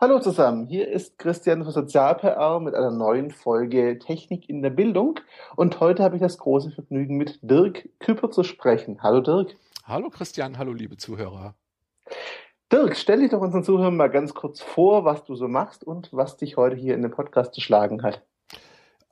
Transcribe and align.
Hallo 0.00 0.18
zusammen, 0.18 0.66
hier 0.66 0.88
ist 0.88 1.18
Christian 1.18 1.62
von 1.62 1.72
Sozial-PR 1.72 2.58
mit 2.58 2.74
einer 2.74 2.90
neuen 2.90 3.30
Folge 3.30 3.98
Technik 4.00 4.48
in 4.48 4.60
der 4.60 4.70
Bildung 4.70 5.20
und 5.54 5.78
heute 5.78 6.02
habe 6.02 6.16
ich 6.16 6.22
das 6.22 6.38
große 6.38 6.72
Vergnügen 6.72 7.16
mit 7.16 7.38
Dirk 7.42 7.88
Küpper 8.00 8.30
zu 8.30 8.42
sprechen. 8.42 9.00
Hallo 9.02 9.20
Dirk. 9.20 9.54
Hallo 9.84 10.10
Christian, 10.10 10.58
hallo 10.58 10.72
liebe 10.72 10.96
Zuhörer. 10.96 11.54
Dirk, 12.72 12.96
stell 12.96 13.20
dich 13.20 13.30
doch 13.30 13.40
unseren 13.40 13.62
Zuhörern 13.62 13.96
mal 13.96 14.10
ganz 14.10 14.34
kurz 14.34 14.60
vor, 14.60 15.04
was 15.04 15.24
du 15.24 15.36
so 15.36 15.46
machst 15.46 15.84
und 15.84 16.08
was 16.12 16.36
dich 16.36 16.56
heute 16.56 16.74
hier 16.74 16.94
in 16.94 17.02
den 17.02 17.10
Podcast 17.10 17.54
geschlagen 17.54 18.02
hat. 18.02 18.22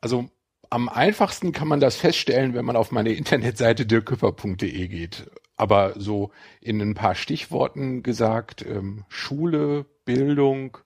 Also 0.01 0.25
am 0.71 0.89
einfachsten 0.89 1.53
kann 1.53 1.69
man 1.69 1.81
das 1.81 1.97
feststellen, 1.97 2.55
wenn 2.55 2.65
man 2.65 2.77
auf 2.77 2.91
meine 2.91 3.13
Internetseite 3.13 3.87
dirkküpper.de 3.87 4.89
geht. 4.89 5.31
Aber 5.57 5.93
so 5.97 6.31
in 6.61 6.81
ein 6.81 6.95
paar 6.95 7.15
Stichworten 7.15 8.03
gesagt, 8.03 8.65
ähm, 8.65 9.05
Schule, 9.09 9.87
Bildung, 10.15 10.79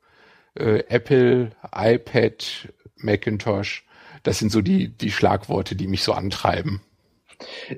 äh, 0.54 0.84
Apple, 0.88 1.50
iPad, 1.74 2.72
Macintosh, 2.96 3.84
das 4.22 4.38
sind 4.38 4.50
so 4.50 4.60
die, 4.60 4.88
die 4.88 5.10
Schlagworte, 5.10 5.76
die 5.76 5.86
mich 5.86 6.02
so 6.02 6.12
antreiben. 6.12 6.80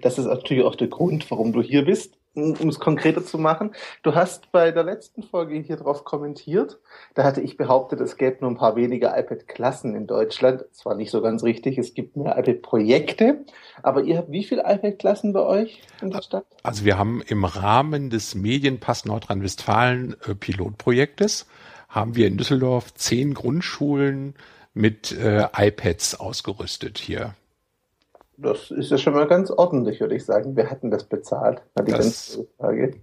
Das 0.03 0.19
ist 0.19 0.27
natürlich 0.27 0.65
auch 0.65 0.77
der 0.77 0.89
Grund, 0.89 1.31
warum 1.31 1.53
du 1.53 1.63
hier 1.63 1.85
bist 1.85 2.16
um 2.37 2.69
es 2.69 2.79
konkreter 2.79 3.25
zu 3.25 3.39
machen, 3.39 3.73
du 4.03 4.15
hast 4.15 4.53
bei 4.53 4.71
der 4.71 4.85
letzten 4.85 5.23
Folge 5.23 5.57
hier 5.57 5.77
drauf 5.77 6.05
kommentiert. 6.05 6.79
Da 7.15 7.25
hatte 7.25 7.41
ich 7.41 7.57
behauptet, 7.57 8.01
es 8.01 8.17
gäbe 8.17 8.39
nur 8.41 8.51
ein 8.51 8.57
paar 8.57 8.77
weniger 8.77 9.19
iPad-Klassen 9.19 9.95
in 9.95 10.07
Deutschland. 10.07 10.65
Das 10.71 10.85
war 10.85 10.95
nicht 10.95 11.11
so 11.11 11.23
ganz 11.23 11.43
richtig. 11.43 11.79
Es 11.79 11.95
gibt 11.95 12.17
mehr 12.17 12.37
iPad-Projekte. 12.39 13.45
Aber 13.83 14.03
ihr 14.03 14.19
habt 14.19 14.31
wie 14.31 14.45
viele 14.45 14.63
iPad-Klassen 14.67 15.33
bei 15.33 15.43
euch 15.43 15.83
in 16.03 16.11
der 16.11 16.23
Stadt? 16.23 16.47
Also 16.63 16.85
wir 16.85 16.99
haben 16.99 17.23
im 17.27 17.45
Rahmen 17.45 18.11
des 18.11 18.35
Medienpass 18.35 19.05
Nordrhein-Westfalen 19.05 20.17
äh, 20.27 20.35
Pilotprojektes 20.35 21.47
haben 21.89 22.15
wir 22.17 22.27
in 22.27 22.37
Düsseldorf 22.37 22.95
zehn 22.95 23.33
Grundschulen 23.33 24.35
mit 24.75 25.13
äh, 25.13 25.47
iPads 25.57 26.21
ausgerüstet 26.21 26.99
hier. 26.99 27.35
Das 28.39 28.71
ist 28.71 28.91
ja 28.91 28.99
schon 28.99 29.15
mal 29.15 29.27
ganz 29.27 29.51
ordentlich, 29.51 30.01
würde 30.01 30.15
ich 30.15 30.25
sagen. 30.25 30.57
Wer 30.57 30.71
hat 30.71 30.83
denn 30.83 30.91
das 30.91 31.05
bezahlt? 31.05 31.63
Das, 31.75 32.39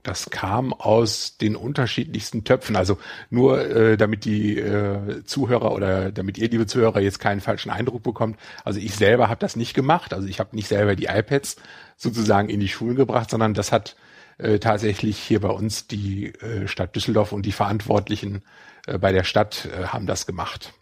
das, 0.04 0.30
kam 0.30 0.74
aus 0.74 1.38
den 1.38 1.56
unterschiedlichsten 1.56 2.44
Töpfen. 2.44 2.76
Also 2.76 2.98
nur, 3.30 3.66
äh, 3.66 3.98
damit 3.98 4.26
die 4.26 4.60
äh, 4.60 5.24
Zuhörer 5.26 5.74
oder 5.74 6.12
damit 6.12 6.38
ihr, 6.38 6.50
liebe 6.50 6.68
Zuhörer, 6.68 7.00
jetzt 7.00 7.20
keinen 7.20 7.42
falschen 7.42 7.72
Eindruck 7.72 8.04
bekommt. 8.04 8.38
Also 8.64 8.80
ich 8.80 8.96
selber 8.96 9.30
habe 9.30 9.40
das 9.40 9.56
nicht 9.56 9.74
gemacht. 9.74 10.14
Also 10.14 10.28
ich 10.28 10.40
habe 10.40 10.56
nicht 10.56 10.68
selber 10.68 10.96
die 10.96 11.06
iPads 11.06 11.56
sozusagen 11.98 12.50
in 12.50 12.60
die 12.60 12.68
Schulen 12.68 12.96
gebracht, 12.96 13.32
sondern 13.32 13.56
das 13.56 13.72
hat 13.72 13.96
äh, 14.38 14.60
tatsächlich 14.60 15.18
hier 15.18 15.40
bei 15.40 15.50
uns 15.50 15.88
die 15.88 16.28
äh, 16.28 16.68
Stadt 16.68 16.96
Düsseldorf 16.96 17.32
und 17.32 17.46
die 17.46 17.52
Verantwortlichen 17.52 18.44
äh, 18.88 18.98
bei 18.98 19.12
der 19.12 19.24
Stadt 19.24 19.68
äh, 19.68 19.88
haben 19.88 20.06
das 20.06 20.26
gemacht. 20.26 20.74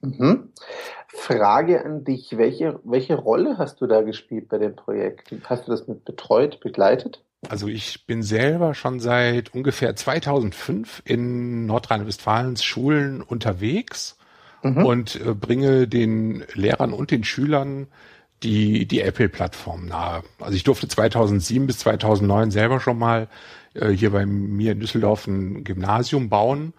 Mhm. 0.00 0.52
Frage 1.08 1.84
an 1.84 2.04
dich, 2.04 2.36
welche, 2.36 2.80
welche 2.84 3.16
Rolle 3.16 3.58
hast 3.58 3.80
du 3.80 3.86
da 3.86 4.02
gespielt 4.02 4.48
bei 4.48 4.58
dem 4.58 4.76
Projekt? 4.76 5.32
Hast 5.44 5.66
du 5.66 5.72
das 5.72 5.88
mit 5.88 6.04
betreut, 6.04 6.60
begleitet? 6.60 7.22
Also 7.48 7.68
ich 7.68 8.06
bin 8.06 8.22
selber 8.22 8.74
schon 8.74 9.00
seit 9.00 9.54
ungefähr 9.54 9.96
2005 9.96 11.02
in 11.04 11.66
Nordrhein-Westfalens 11.66 12.62
Schulen 12.62 13.22
unterwegs 13.22 14.18
mhm. 14.62 14.84
und 14.84 15.16
äh, 15.16 15.34
bringe 15.34 15.88
den 15.88 16.44
Lehrern 16.54 16.92
und 16.92 17.10
den 17.10 17.24
Schülern 17.24 17.88
die, 18.42 18.86
die 18.86 19.00
Apple-Plattform 19.00 19.86
nahe. 19.86 20.22
Also 20.38 20.54
ich 20.54 20.64
durfte 20.64 20.88
2007 20.88 21.66
bis 21.66 21.78
2009 21.78 22.50
selber 22.50 22.80
schon 22.80 22.98
mal 22.98 23.28
äh, 23.74 23.88
hier 23.88 24.10
bei 24.10 24.26
mir 24.26 24.72
in 24.72 24.80
Düsseldorf 24.80 25.26
ein 25.26 25.64
Gymnasium 25.64 26.28
bauen 26.28 26.72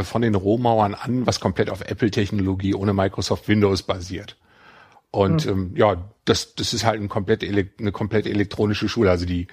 von 0.00 0.22
den 0.22 0.34
Rohmauern 0.34 0.94
an, 0.94 1.26
was 1.26 1.40
komplett 1.40 1.70
auf 1.70 1.82
Apple-Technologie 1.82 2.74
ohne 2.74 2.92
Microsoft 2.94 3.48
Windows 3.48 3.82
basiert. 3.82 4.36
Und 5.10 5.46
mhm. 5.46 5.52
ähm, 5.52 5.72
ja, 5.76 6.10
das, 6.24 6.54
das 6.54 6.72
ist 6.72 6.84
halt 6.84 7.00
ein 7.00 7.08
komplett 7.08 7.44
eine 7.44 7.92
komplett 7.92 8.26
elektronische 8.26 8.88
Schule. 8.88 9.10
Also 9.10 9.26
die 9.26 9.46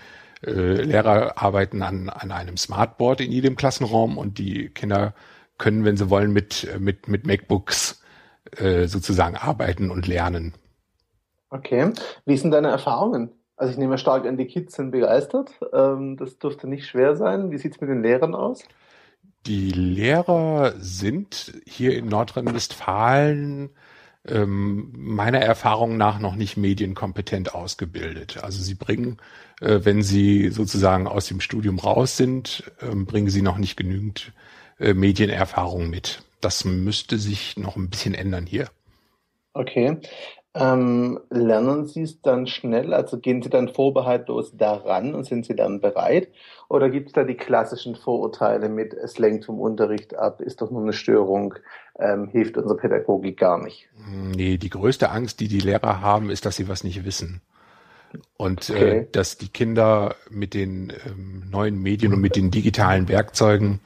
äh, 0.45 0.51
Lehrer 0.51 1.41
arbeiten 1.41 1.81
an, 1.81 2.09
an 2.09 2.31
einem 2.31 2.55
Smartboard 2.55 3.21
in 3.21 3.31
jedem 3.31 3.55
Klassenraum 3.55 4.17
und 4.17 4.37
die 4.37 4.69
Kinder 4.69 5.13
können, 5.57 5.83
wenn 5.83 5.97
sie 5.97 6.09
wollen, 6.09 6.31
mit, 6.31 6.67
mit, 6.79 7.09
mit 7.09 7.27
MacBooks 7.27 8.01
äh, 8.55 8.87
sozusagen 8.87 9.35
arbeiten 9.35 9.91
und 9.91 10.07
lernen. 10.07 10.53
Okay. 11.49 11.91
Wie 12.25 12.37
sind 12.37 12.51
deine 12.51 12.69
Erfahrungen? 12.69 13.31
Also 13.57 13.73
ich 13.73 13.77
nehme 13.77 13.97
stark 13.97 14.25
an, 14.25 14.37
die 14.37 14.45
Kids 14.45 14.75
sind 14.75 14.91
begeistert. 14.91 15.51
Ähm, 15.73 16.15
das 16.15 16.39
dürfte 16.39 16.67
nicht 16.67 16.87
schwer 16.87 17.17
sein. 17.17 17.51
Wie 17.51 17.57
sieht's 17.57 17.81
mit 17.81 17.89
den 17.89 18.01
Lehrern 18.01 18.33
aus? 18.33 18.63
Die 19.45 19.71
Lehrer 19.71 20.73
sind 20.79 21.53
hier 21.65 21.97
in 21.97 22.07
Nordrhein-Westfalen 22.07 23.69
ähm, 24.27 24.91
meiner 24.95 25.39
Erfahrung 25.39 25.97
nach 25.97 26.19
noch 26.19 26.35
nicht 26.35 26.57
medienkompetent 26.57 27.53
ausgebildet. 27.55 28.43
Also 28.43 28.61
sie 28.61 28.75
bringen, 28.75 29.17
äh, 29.61 29.79
wenn 29.83 30.03
sie 30.03 30.49
sozusagen 30.49 31.07
aus 31.07 31.27
dem 31.27 31.41
Studium 31.41 31.79
raus 31.79 32.17
sind, 32.17 32.71
äh, 32.81 32.93
bringen 32.93 33.29
sie 33.29 33.41
noch 33.41 33.57
nicht 33.57 33.77
genügend 33.77 34.33
äh, 34.79 34.93
Medienerfahrung 34.93 35.89
mit. 35.89 36.23
Das 36.41 36.65
müsste 36.65 37.17
sich 37.17 37.57
noch 37.57 37.75
ein 37.75 37.89
bisschen 37.89 38.13
ändern 38.13 38.45
hier. 38.45 38.69
Okay. 39.53 39.97
Ähm, 40.55 41.19
lernen 41.29 41.85
Sie 41.85 42.01
es 42.01 42.21
dann 42.21 42.47
schnell? 42.47 42.93
Also 42.93 43.19
gehen 43.19 43.43
Sie 43.43 43.49
dann 43.49 43.69
vorbehaltlos 43.69 44.57
daran 44.57 45.13
und 45.13 45.25
sind 45.25 45.45
Sie 45.45 45.55
dann 45.55 45.79
bereit? 45.79 46.29
Oder 46.69 46.89
gibt 46.89 47.07
es 47.07 47.13
da 47.13 47.23
die 47.23 47.35
klassischen 47.35 47.95
Vorurteile 47.95 48.67
mit, 48.67 48.93
es 48.93 49.19
lenkt 49.19 49.45
vom 49.45 49.59
Unterricht 49.59 50.15
ab, 50.15 50.41
ist 50.41 50.61
doch 50.61 50.71
nur 50.71 50.81
eine 50.81 50.93
Störung, 50.93 51.53
ähm, 51.99 52.29
hilft 52.29 52.57
unsere 52.57 52.77
Pädagogik 52.77 53.37
gar 53.37 53.63
nicht? 53.63 53.89
Nee, 54.07 54.57
die 54.57 54.69
größte 54.69 55.11
Angst, 55.11 55.39
die 55.39 55.47
die 55.47 55.59
Lehrer 55.59 56.01
haben, 56.01 56.31
ist, 56.31 56.45
dass 56.45 56.55
sie 56.55 56.67
was 56.67 56.83
nicht 56.83 57.05
wissen. 57.05 57.41
Und 58.37 58.71
äh, 58.71 58.73
okay. 58.73 58.97
äh, 58.97 59.07
dass 59.11 59.37
die 59.37 59.49
Kinder 59.49 60.15
mit 60.31 60.55
den 60.55 60.91
ähm, 61.05 61.43
neuen 61.51 61.79
Medien 61.79 62.11
und 62.11 62.21
mit 62.21 62.35
den 62.35 62.49
digitalen 62.49 63.07
Werkzeugen 63.07 63.81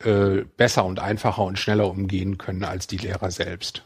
äh, 0.00 0.42
besser 0.56 0.84
und 0.84 0.98
einfacher 0.98 1.44
und 1.44 1.58
schneller 1.58 1.88
umgehen 1.88 2.36
können 2.36 2.64
als 2.64 2.88
die 2.88 2.96
Lehrer 2.96 3.30
selbst. 3.30 3.84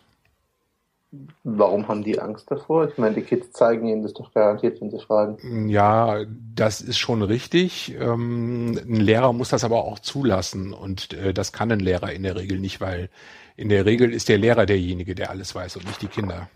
Warum 1.44 1.88
haben 1.88 2.02
die 2.02 2.18
Angst 2.18 2.50
davor? 2.50 2.88
Ich 2.88 2.98
meine, 2.98 3.14
die 3.14 3.22
Kids 3.22 3.52
zeigen 3.52 3.86
ihnen 3.86 4.02
das 4.02 4.14
doch 4.14 4.32
garantiert, 4.32 4.80
wenn 4.80 4.90
sie 4.90 4.98
fragen. 4.98 5.68
Ja, 5.68 6.24
das 6.54 6.80
ist 6.80 6.98
schon 6.98 7.22
richtig. 7.22 7.94
Ähm, 8.00 8.78
ein 8.78 9.00
Lehrer 9.00 9.32
muss 9.32 9.50
das 9.50 9.64
aber 9.64 9.84
auch 9.84 9.98
zulassen 9.98 10.72
und 10.72 11.12
äh, 11.12 11.34
das 11.34 11.52
kann 11.52 11.70
ein 11.70 11.80
Lehrer 11.80 12.12
in 12.12 12.22
der 12.22 12.36
Regel 12.36 12.58
nicht, 12.58 12.80
weil 12.80 13.10
in 13.56 13.68
der 13.68 13.84
Regel 13.84 14.12
ist 14.12 14.28
der 14.28 14.38
Lehrer 14.38 14.66
derjenige, 14.66 15.14
der 15.14 15.30
alles 15.30 15.54
weiß 15.54 15.76
und 15.76 15.86
nicht 15.86 16.02
die 16.02 16.08
Kinder. 16.08 16.48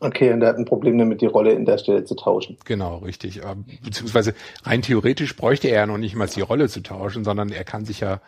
Okay, 0.00 0.32
und 0.32 0.42
er 0.42 0.48
hat 0.48 0.56
ein 0.56 0.64
Problem 0.64 0.96
damit, 0.98 1.20
die 1.20 1.26
Rolle 1.26 1.52
in 1.52 1.64
der 1.64 1.78
Stelle 1.78 2.04
zu 2.04 2.14
tauschen. 2.14 2.56
Genau, 2.64 2.98
richtig. 2.98 3.40
Beziehungsweise 3.84 4.34
rein 4.62 4.82
theoretisch 4.82 5.36
bräuchte 5.36 5.68
er 5.68 5.80
ja 5.80 5.86
noch 5.86 5.98
nicht 5.98 6.14
mal 6.14 6.28
die 6.28 6.40
Rolle 6.40 6.68
zu 6.68 6.82
tauschen, 6.82 7.24
sondern 7.24 7.50
er 7.50 7.64
kann 7.64 7.84
sich 7.84 8.00
ja 8.00 8.20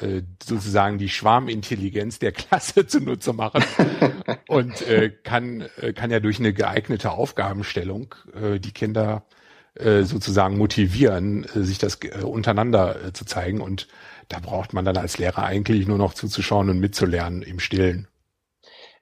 äh, 0.00 0.22
sozusagen 0.42 0.98
die 0.98 1.08
Schwarmintelligenz 1.08 2.18
der 2.18 2.32
Klasse 2.32 2.86
zunutze 2.86 3.32
machen 3.32 3.64
und 4.48 4.86
äh, 4.86 5.10
kann, 5.10 5.64
äh, 5.80 5.92
kann 5.92 6.10
ja 6.10 6.20
durch 6.20 6.38
eine 6.38 6.52
geeignete 6.52 7.12
Aufgabenstellung 7.12 8.14
äh, 8.34 8.58
die 8.58 8.72
Kinder 8.72 9.24
äh, 9.74 10.02
sozusagen 10.02 10.56
motivieren, 10.56 11.44
äh, 11.44 11.60
sich 11.60 11.78
das 11.78 11.98
äh, 12.02 12.24
untereinander 12.24 13.06
äh, 13.06 13.12
zu 13.12 13.24
zeigen. 13.24 13.60
Und 13.60 13.88
da 14.28 14.38
braucht 14.40 14.72
man 14.72 14.84
dann 14.84 14.96
als 14.96 15.18
Lehrer 15.18 15.44
eigentlich 15.44 15.86
nur 15.86 15.98
noch 15.98 16.14
zuzuschauen 16.14 16.70
und 16.70 16.80
mitzulernen 16.80 17.42
im 17.42 17.58
Stillen. 17.58 18.08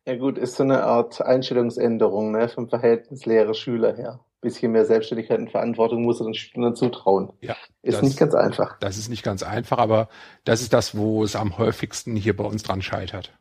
Ja 0.04 0.16
gut, 0.16 0.36
ist 0.36 0.56
so 0.56 0.64
eine 0.64 0.82
Art 0.82 1.22
Einstellungsänderung 1.22 2.32
ne, 2.32 2.48
vom 2.48 2.68
Verhältnis 2.68 3.24
Lehrer-Schüler 3.24 3.96
her 3.96 4.20
bisschen 4.44 4.70
mehr 4.70 4.84
Selbstständigkeit 4.84 5.40
und 5.40 5.50
Verantwortung 5.50 6.02
muss 6.02 6.20
er 6.20 6.26
den 6.26 6.34
Schülern 6.34 6.76
zutrauen. 6.76 7.32
Ja, 7.40 7.56
ist 7.82 7.96
das, 7.96 8.02
nicht 8.02 8.18
ganz 8.18 8.34
einfach. 8.34 8.78
Das 8.78 8.96
ist 8.96 9.08
nicht 9.08 9.24
ganz 9.24 9.42
einfach, 9.42 9.78
aber 9.78 10.08
das 10.44 10.62
ist 10.62 10.72
das, 10.72 10.96
wo 10.96 11.24
es 11.24 11.34
am 11.34 11.58
häufigsten 11.58 12.14
hier 12.14 12.36
bei 12.36 12.44
uns 12.44 12.62
dran 12.62 12.82
scheitert. 12.82 13.32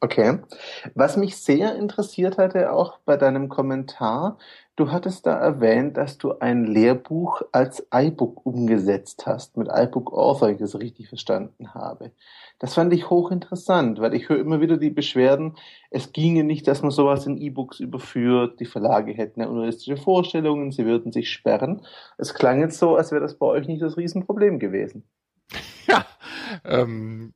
Okay. 0.00 0.38
Was 0.94 1.16
mich 1.16 1.36
sehr 1.36 1.74
interessiert 1.74 2.38
hatte, 2.38 2.72
auch 2.72 2.98
bei 3.04 3.16
deinem 3.16 3.48
Kommentar, 3.48 4.38
du 4.76 4.92
hattest 4.92 5.26
da 5.26 5.36
erwähnt, 5.36 5.96
dass 5.96 6.18
du 6.18 6.38
ein 6.38 6.64
Lehrbuch 6.66 7.42
als 7.50 7.84
iBook 7.92 8.46
umgesetzt 8.46 9.26
hast, 9.26 9.56
mit 9.56 9.66
iBook 9.68 10.12
Author, 10.12 10.50
ich 10.50 10.58
das 10.58 10.78
richtig 10.78 11.08
verstanden 11.08 11.74
habe. 11.74 12.12
Das 12.60 12.74
fand 12.74 12.92
ich 12.92 13.10
hochinteressant, 13.10 13.98
weil 14.00 14.14
ich 14.14 14.28
höre 14.28 14.38
immer 14.38 14.60
wieder 14.60 14.76
die 14.76 14.90
Beschwerden, 14.90 15.56
es 15.90 16.12
ginge 16.12 16.44
nicht, 16.44 16.68
dass 16.68 16.82
man 16.82 16.92
sowas 16.92 17.26
in 17.26 17.36
E-Books 17.36 17.80
überführt, 17.80 18.60
die 18.60 18.66
Verlage 18.66 19.12
hätten 19.14 19.40
ja 19.40 19.48
unrealistische 19.48 19.96
Vorstellungen, 19.96 20.70
sie 20.70 20.86
würden 20.86 21.10
sich 21.10 21.28
sperren. 21.28 21.82
Es 22.18 22.34
klang 22.34 22.60
jetzt 22.60 22.78
so, 22.78 22.94
als 22.94 23.10
wäre 23.10 23.22
das 23.22 23.36
bei 23.36 23.46
euch 23.46 23.66
nicht 23.66 23.82
das 23.82 23.96
Riesenproblem 23.96 24.60
gewesen. 24.60 25.02
Ja, 25.88 26.04
ähm, 26.64 27.32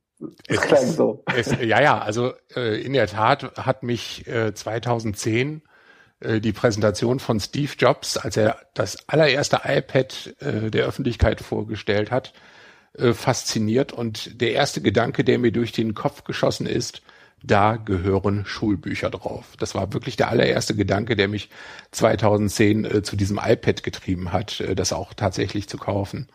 es 0.47 0.61
klang 0.61 0.87
so. 0.91 1.23
Es, 1.35 1.51
ja, 1.61 1.81
ja, 1.81 1.99
also 1.99 2.33
äh, 2.55 2.81
in 2.81 2.93
der 2.93 3.07
Tat 3.07 3.57
hat 3.57 3.83
mich 3.83 4.27
äh, 4.27 4.53
2010 4.53 5.61
äh, 6.23 6.39
die 6.39 6.53
Präsentation 6.53 7.19
von 7.19 7.39
Steve 7.39 7.71
Jobs, 7.77 8.17
als 8.17 8.37
er 8.37 8.57
das 8.73 9.09
allererste 9.09 9.61
iPad 9.63 10.35
äh, 10.39 10.71
der 10.71 10.85
Öffentlichkeit 10.85 11.41
vorgestellt 11.41 12.11
hat, 12.11 12.33
äh, 12.97 13.13
fasziniert 13.13 13.91
und 13.91 14.41
der 14.41 14.53
erste 14.53 14.81
Gedanke, 14.81 15.23
der 15.23 15.39
mir 15.39 15.51
durch 15.51 15.71
den 15.71 15.93
Kopf 15.93 16.23
geschossen 16.23 16.65
ist, 16.65 17.01
da 17.45 17.75
gehören 17.75 18.45
Schulbücher 18.45 19.09
drauf. 19.09 19.55
Das 19.59 19.75
war 19.75 19.91
wirklich 19.91 20.15
der 20.15 20.29
allererste 20.29 20.75
Gedanke, 20.75 21.17
der 21.17 21.27
mich 21.27 21.49
2010 21.91 22.85
äh, 22.85 23.03
zu 23.03 23.17
diesem 23.17 23.37
iPad 23.37 23.83
getrieben 23.83 24.31
hat, 24.31 24.63
das 24.75 24.93
auch 24.93 25.13
tatsächlich 25.13 25.67
zu 25.67 25.77
kaufen. 25.77 26.29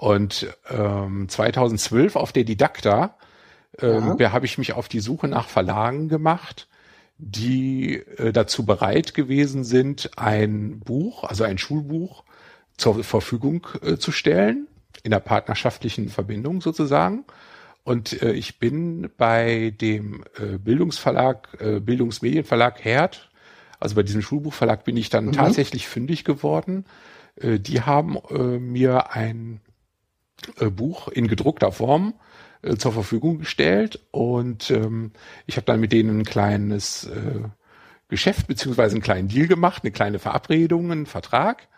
Und 0.00 0.46
ähm, 0.70 1.28
2012 1.28 2.16
auf 2.16 2.32
der 2.32 2.44
Didakta 2.44 3.16
ähm, 3.78 4.16
da 4.18 4.32
habe 4.32 4.46
ich 4.46 4.58
mich 4.58 4.72
auf 4.72 4.88
die 4.88 5.00
Suche 5.00 5.28
nach 5.28 5.48
Verlagen 5.48 6.08
gemacht, 6.08 6.68
die 7.18 7.96
äh, 7.96 8.32
dazu 8.32 8.64
bereit 8.64 9.14
gewesen 9.14 9.64
sind, 9.64 10.10
ein 10.16 10.80
Buch, 10.80 11.24
also 11.24 11.44
ein 11.44 11.58
Schulbuch 11.58 12.24
zur 12.76 13.04
Verfügung 13.04 13.66
äh, 13.82 13.96
zu 13.96 14.10
stellen, 14.10 14.66
in 15.02 15.10
der 15.10 15.20
partnerschaftlichen 15.20 16.08
Verbindung 16.08 16.60
sozusagen. 16.60 17.24
Und 17.84 18.22
äh, 18.22 18.32
ich 18.32 18.58
bin 18.58 19.10
bei 19.16 19.74
dem 19.80 20.24
äh, 20.38 20.58
Bildungsverlag, 20.58 21.56
äh, 21.60 21.80
Bildungsmedienverlag 21.80 22.84
Herd, 22.84 23.30
also 23.78 23.94
bei 23.94 24.02
diesem 24.02 24.20
Schulbuchverlag 24.20 24.84
bin 24.84 24.96
ich 24.96 25.08
dann 25.08 25.26
mhm. 25.26 25.32
tatsächlich 25.32 25.88
fündig 25.88 26.24
geworden. 26.24 26.84
Äh, 27.36 27.58
die 27.58 27.80
haben 27.82 28.18
äh, 28.30 28.58
mir 28.58 29.12
ein 29.12 29.60
äh, 30.58 30.70
Buch 30.70 31.08
in 31.08 31.28
gedruckter 31.28 31.72
Form 31.72 32.14
äh, 32.62 32.76
zur 32.76 32.92
Verfügung 32.92 33.38
gestellt 33.38 34.00
und 34.10 34.70
ähm, 34.70 35.12
ich 35.46 35.56
habe 35.56 35.66
dann 35.66 35.80
mit 35.80 35.92
denen 35.92 36.20
ein 36.20 36.24
kleines 36.24 37.04
äh, 37.04 37.40
Geschäft 38.08 38.48
beziehungsweise 38.48 38.96
einen 38.96 39.02
kleinen 39.02 39.28
Deal 39.28 39.46
gemacht, 39.46 39.82
eine 39.84 39.92
kleine 39.92 40.18
Verabredung, 40.18 40.90
einen 40.90 41.06
Vertrag, 41.06 41.68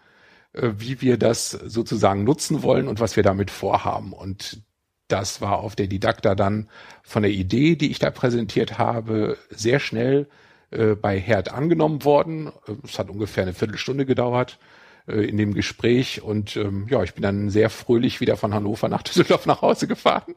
äh, 0.54 0.70
wie 0.78 1.00
wir 1.00 1.18
das 1.18 1.50
sozusagen 1.50 2.24
nutzen 2.24 2.62
wollen 2.62 2.88
und 2.88 3.00
was 3.00 3.16
wir 3.16 3.22
damit 3.22 3.50
vorhaben. 3.50 4.12
Und 4.12 4.62
das 5.08 5.40
war 5.40 5.58
auf 5.58 5.76
der 5.76 5.86
Didakta 5.86 6.34
dann 6.34 6.68
von 7.02 7.22
der 7.22 7.32
Idee, 7.32 7.76
die 7.76 7.90
ich 7.90 7.98
da 7.98 8.10
präsentiert 8.10 8.78
habe, 8.78 9.36
sehr 9.50 9.78
schnell 9.78 10.28
äh, 10.70 10.94
bei 10.94 11.20
Herd 11.20 11.52
angenommen 11.52 12.04
worden. 12.04 12.50
Es 12.82 12.98
hat 12.98 13.10
ungefähr 13.10 13.42
eine 13.42 13.52
Viertelstunde 13.52 14.06
gedauert 14.06 14.58
äh, 15.06 15.22
in 15.22 15.37
dem 15.37 15.54
Gespräch. 15.54 16.22
Und 16.22 16.56
ähm, 16.56 16.87
ja, 16.88 17.02
ich 17.02 17.14
bin 17.14 17.22
dann 17.22 17.50
sehr 17.50 17.70
fröhlich 17.70 18.20
wieder 18.20 18.37
von 18.37 18.54
Hannover 18.54 18.88
nach 18.88 19.02
Düsseldorf 19.02 19.46
nach 19.46 19.62
Hause 19.62 19.87
gefahren 19.87 20.34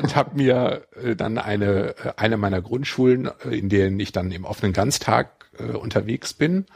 und 0.00 0.16
habe 0.16 0.36
mir 0.36 0.86
äh, 1.02 1.16
dann 1.16 1.38
eine 1.38 1.96
äh, 1.96 2.12
eine 2.16 2.36
meiner 2.36 2.60
Grundschulen, 2.60 3.30
äh, 3.44 3.58
in 3.58 3.68
denen 3.68 3.98
ich 4.00 4.12
dann 4.12 4.30
im 4.30 4.44
offenen 4.44 4.72
Ganztag 4.72 5.46
äh, 5.58 5.72
unterwegs 5.72 6.34
bin 6.34 6.66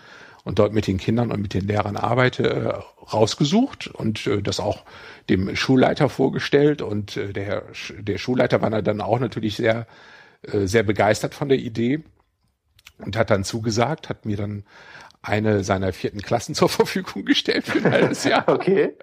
und 0.45 0.59
dort 0.59 0.73
mit 0.73 0.87
den 0.87 0.99
Kindern 0.99 1.31
und 1.31 1.43
mit 1.43 1.53
den 1.53 1.67
Lehrern 1.67 1.97
arbeite, 1.97 2.49
äh, 2.49 3.05
rausgesucht 3.13 3.89
und 3.89 4.27
äh, 4.27 4.41
das 4.41 4.61
auch 4.61 4.85
dem 5.29 5.55
Schulleiter 5.57 6.09
vorgestellt. 6.09 6.81
Und 6.81 7.17
äh, 7.17 7.33
der 7.33 7.65
der 7.99 8.19
Schulleiter 8.19 8.63
war 8.63 8.71
dann 8.83 9.01
auch 9.01 9.19
natürlich 9.19 9.57
sehr 9.57 9.87
äh, 10.43 10.67
sehr 10.67 10.83
begeistert 10.83 11.35
von 11.35 11.49
der 11.49 11.59
Idee 11.59 12.05
und 12.99 13.17
hat 13.17 13.31
dann 13.31 13.45
zugesagt, 13.45 14.09
hat 14.09 14.25
mir 14.25 14.37
dann 14.37 14.65
eine 15.23 15.65
seiner 15.65 15.93
vierten 15.93 16.23
Klassen 16.23 16.55
zur 16.55 16.69
Verfügung 16.69 17.25
gestellt 17.25 17.67
für 17.67 17.79
ein 17.79 17.93
halbes 17.93 18.25
Jahr. 18.25 18.49
okay. 18.49 18.97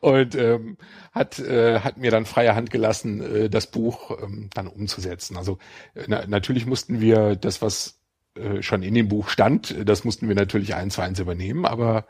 Und 0.00 0.34
ähm, 0.34 0.76
hat, 1.12 1.38
äh, 1.38 1.80
hat 1.80 1.98
mir 1.98 2.10
dann 2.10 2.26
freie 2.26 2.54
Hand 2.54 2.70
gelassen, 2.70 3.20
äh, 3.20 3.50
das 3.50 3.68
Buch 3.68 4.18
ähm, 4.22 4.50
dann 4.54 4.66
umzusetzen. 4.66 5.36
Also 5.36 5.58
äh, 5.94 6.04
na, 6.06 6.26
natürlich 6.26 6.66
mussten 6.66 7.00
wir 7.00 7.36
das, 7.36 7.62
was 7.62 8.00
äh, 8.34 8.62
schon 8.62 8.82
in 8.82 8.94
dem 8.94 9.08
Buch 9.08 9.28
stand, 9.28 9.74
das 9.88 10.04
mussten 10.04 10.28
wir 10.28 10.34
natürlich 10.34 10.74
eins 10.74 10.94
zu 10.94 11.02
eins 11.02 11.18
übernehmen, 11.18 11.66
aber 11.66 12.06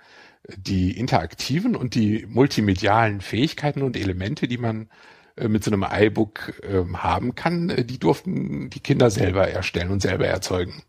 die 0.56 0.96
interaktiven 0.96 1.76
und 1.76 1.94
die 1.94 2.26
multimedialen 2.28 3.20
Fähigkeiten 3.20 3.82
und 3.82 3.96
Elemente, 3.96 4.48
die 4.48 4.58
man 4.58 4.88
äh, 5.36 5.48
mit 5.48 5.64
so 5.64 5.70
einem 5.70 5.84
iBook 5.88 6.62
äh, 6.62 6.84
haben 6.94 7.34
kann, 7.34 7.70
äh, 7.70 7.84
die 7.84 7.98
durften 7.98 8.70
die 8.70 8.80
Kinder 8.80 9.10
selber 9.10 9.48
erstellen 9.48 9.90
und 9.90 10.02
selber 10.02 10.26
erzeugen. 10.26 10.82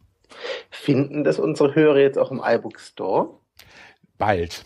Finden 0.69 1.24
das 1.24 1.39
unsere 1.39 1.75
Hörer 1.75 2.00
jetzt 2.00 2.18
auch 2.18 2.31
im 2.31 2.42
iBook 2.44 2.80
Store? 2.80 3.42
Bald. 4.18 4.63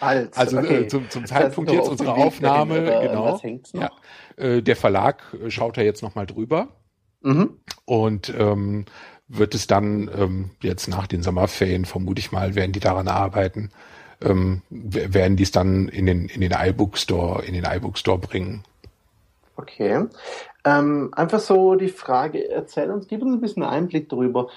Bald. 0.00 0.30
Also 0.36 0.56
äh, 0.56 0.60
okay. 0.60 0.88
zum, 0.88 1.08
zum 1.10 1.26
Zeitpunkt 1.26 1.70
jetzt 1.70 1.88
unserer 1.88 2.14
Aufnahme, 2.14 2.86
Weg, 2.86 3.02
genau. 3.02 3.40
Ja, 3.74 3.90
äh, 4.36 4.62
der 4.62 4.74
Verlag 4.74 5.22
äh, 5.34 5.50
schaut 5.50 5.76
da 5.76 5.82
jetzt 5.82 6.02
nochmal 6.02 6.26
drüber. 6.26 6.68
Mhm. 7.20 7.60
Und 7.84 8.32
ähm, 8.36 8.86
wird 9.28 9.54
es 9.54 9.66
dann 9.66 10.10
ähm, 10.16 10.50
jetzt 10.62 10.88
nach 10.88 11.06
den 11.06 11.22
Sommerferien, 11.22 11.84
vermute 11.84 12.18
ich 12.18 12.32
mal, 12.32 12.56
werden 12.56 12.72
die 12.72 12.80
daran 12.80 13.06
arbeiten, 13.06 13.70
ähm, 14.20 14.62
werden 14.70 15.36
die 15.36 15.44
es 15.44 15.52
dann 15.52 15.88
in 15.88 16.06
den 16.06 16.26
in 16.28 16.40
den 16.40 16.52
iBook 16.52 16.98
Store 16.98 17.44
in 17.44 17.54
den 17.54 17.64
iBook 17.64 17.96
Store 17.96 18.18
bringen. 18.18 18.64
Okay. 19.56 20.06
Ähm, 20.64 21.10
einfach 21.14 21.40
so 21.40 21.74
die 21.74 21.88
Frage, 21.88 22.50
erzähl 22.50 22.90
uns, 22.90 23.06
gib 23.06 23.22
uns 23.22 23.34
ein 23.34 23.40
bisschen 23.40 23.62
Einblick 23.62 24.08
darüber. 24.08 24.48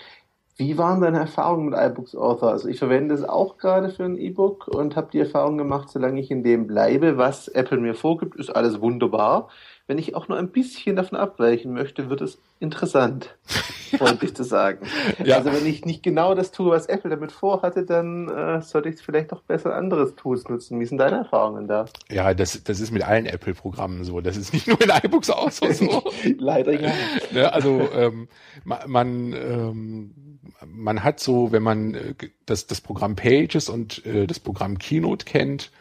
Wie 0.55 0.77
waren 0.77 1.01
deine 1.01 1.17
Erfahrungen 1.17 1.69
mit 1.69 1.79
iBooks 1.79 2.15
Author? 2.15 2.51
Also 2.51 2.67
ich 2.67 2.77
verwende 2.77 3.15
es 3.15 3.23
auch 3.23 3.57
gerade 3.57 3.89
für 3.89 4.03
ein 4.03 4.17
E-Book 4.17 4.67
und 4.67 4.95
habe 4.95 5.09
die 5.11 5.19
Erfahrung 5.19 5.57
gemacht, 5.57 5.89
solange 5.89 6.19
ich 6.19 6.29
in 6.29 6.43
dem 6.43 6.67
bleibe, 6.67 7.17
was 7.17 7.47
Apple 7.47 7.79
mir 7.79 7.95
vorgibt, 7.95 8.35
ist 8.35 8.51
alles 8.51 8.79
wunderbar. 8.79 9.49
Wenn 9.87 9.97
ich 9.97 10.15
auch 10.15 10.27
nur 10.27 10.37
ein 10.37 10.49
bisschen 10.49 10.95
davon 10.95 11.17
abweichen 11.17 11.73
möchte, 11.73 12.09
wird 12.09 12.21
es 12.21 12.37
interessant, 12.59 13.35
freundlich 13.97 14.35
zu 14.35 14.43
sagen. 14.43 14.87
Ja. 15.25 15.37
Also 15.37 15.51
wenn 15.51 15.65
ich 15.65 15.85
nicht 15.85 16.03
genau 16.03 16.35
das 16.35 16.51
tue, 16.51 16.71
was 16.71 16.85
Apple 16.85 17.09
damit 17.09 17.31
vorhatte, 17.31 17.83
dann 17.83 18.29
äh, 18.29 18.61
sollte 18.61 18.89
ich 18.89 19.01
vielleicht 19.01 19.31
doch 19.31 19.41
besser 19.41 19.75
anderes 19.75 20.15
Tools 20.15 20.47
nutzen. 20.47 20.79
Wie 20.79 20.85
sind 20.85 20.99
deine 20.99 21.17
Erfahrungen 21.17 21.67
da? 21.67 21.85
Ja, 22.09 22.33
das, 22.33 22.63
das 22.63 22.79
ist 22.79 22.91
mit 22.91 23.05
allen 23.05 23.25
Apple-Programmen 23.25 24.03
so. 24.03 24.21
Das 24.21 24.37
ist 24.37 24.53
nicht 24.53 24.67
nur 24.67 24.79
in 24.81 24.89
iBooks 24.89 25.31
auch 25.31 25.51
so. 25.51 25.65
Leider 26.37 26.79
ja. 26.79 26.93
Ne, 27.31 27.51
also 27.51 27.89
ähm, 27.93 28.29
man, 28.63 28.79
man 28.89 29.33
ähm, 29.33 30.32
man 30.67 31.03
hat 31.03 31.19
so, 31.19 31.51
wenn 31.51 31.63
man 31.63 31.95
äh, 31.95 32.13
das, 32.45 32.67
das 32.67 32.81
Programm 32.81 33.15
Pages 33.15 33.69
und 33.69 34.05
äh, 34.05 34.27
das 34.27 34.39
Programm 34.39 34.77
Keynote 34.77 35.25
kennt, 35.25 35.71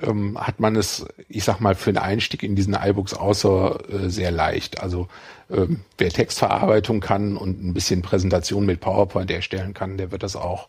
ähm, 0.00 0.38
hat 0.38 0.60
man 0.60 0.76
es, 0.76 1.06
ich 1.28 1.44
sag 1.44 1.60
mal, 1.60 1.74
für 1.74 1.92
den 1.92 2.02
Einstieg 2.02 2.42
in 2.42 2.56
diesen 2.56 2.74
iBooks 2.74 3.14
außer 3.14 3.78
äh, 3.90 4.10
sehr 4.10 4.30
leicht. 4.30 4.82
Also 4.82 5.08
ähm, 5.50 5.80
wer 5.98 6.10
Textverarbeitung 6.10 7.00
kann 7.00 7.36
und 7.36 7.64
ein 7.64 7.74
bisschen 7.74 8.02
Präsentation 8.02 8.66
mit 8.66 8.80
PowerPoint 8.80 9.30
erstellen 9.30 9.74
kann, 9.74 9.96
der 9.96 10.12
wird 10.12 10.22
das 10.22 10.36
auch 10.36 10.68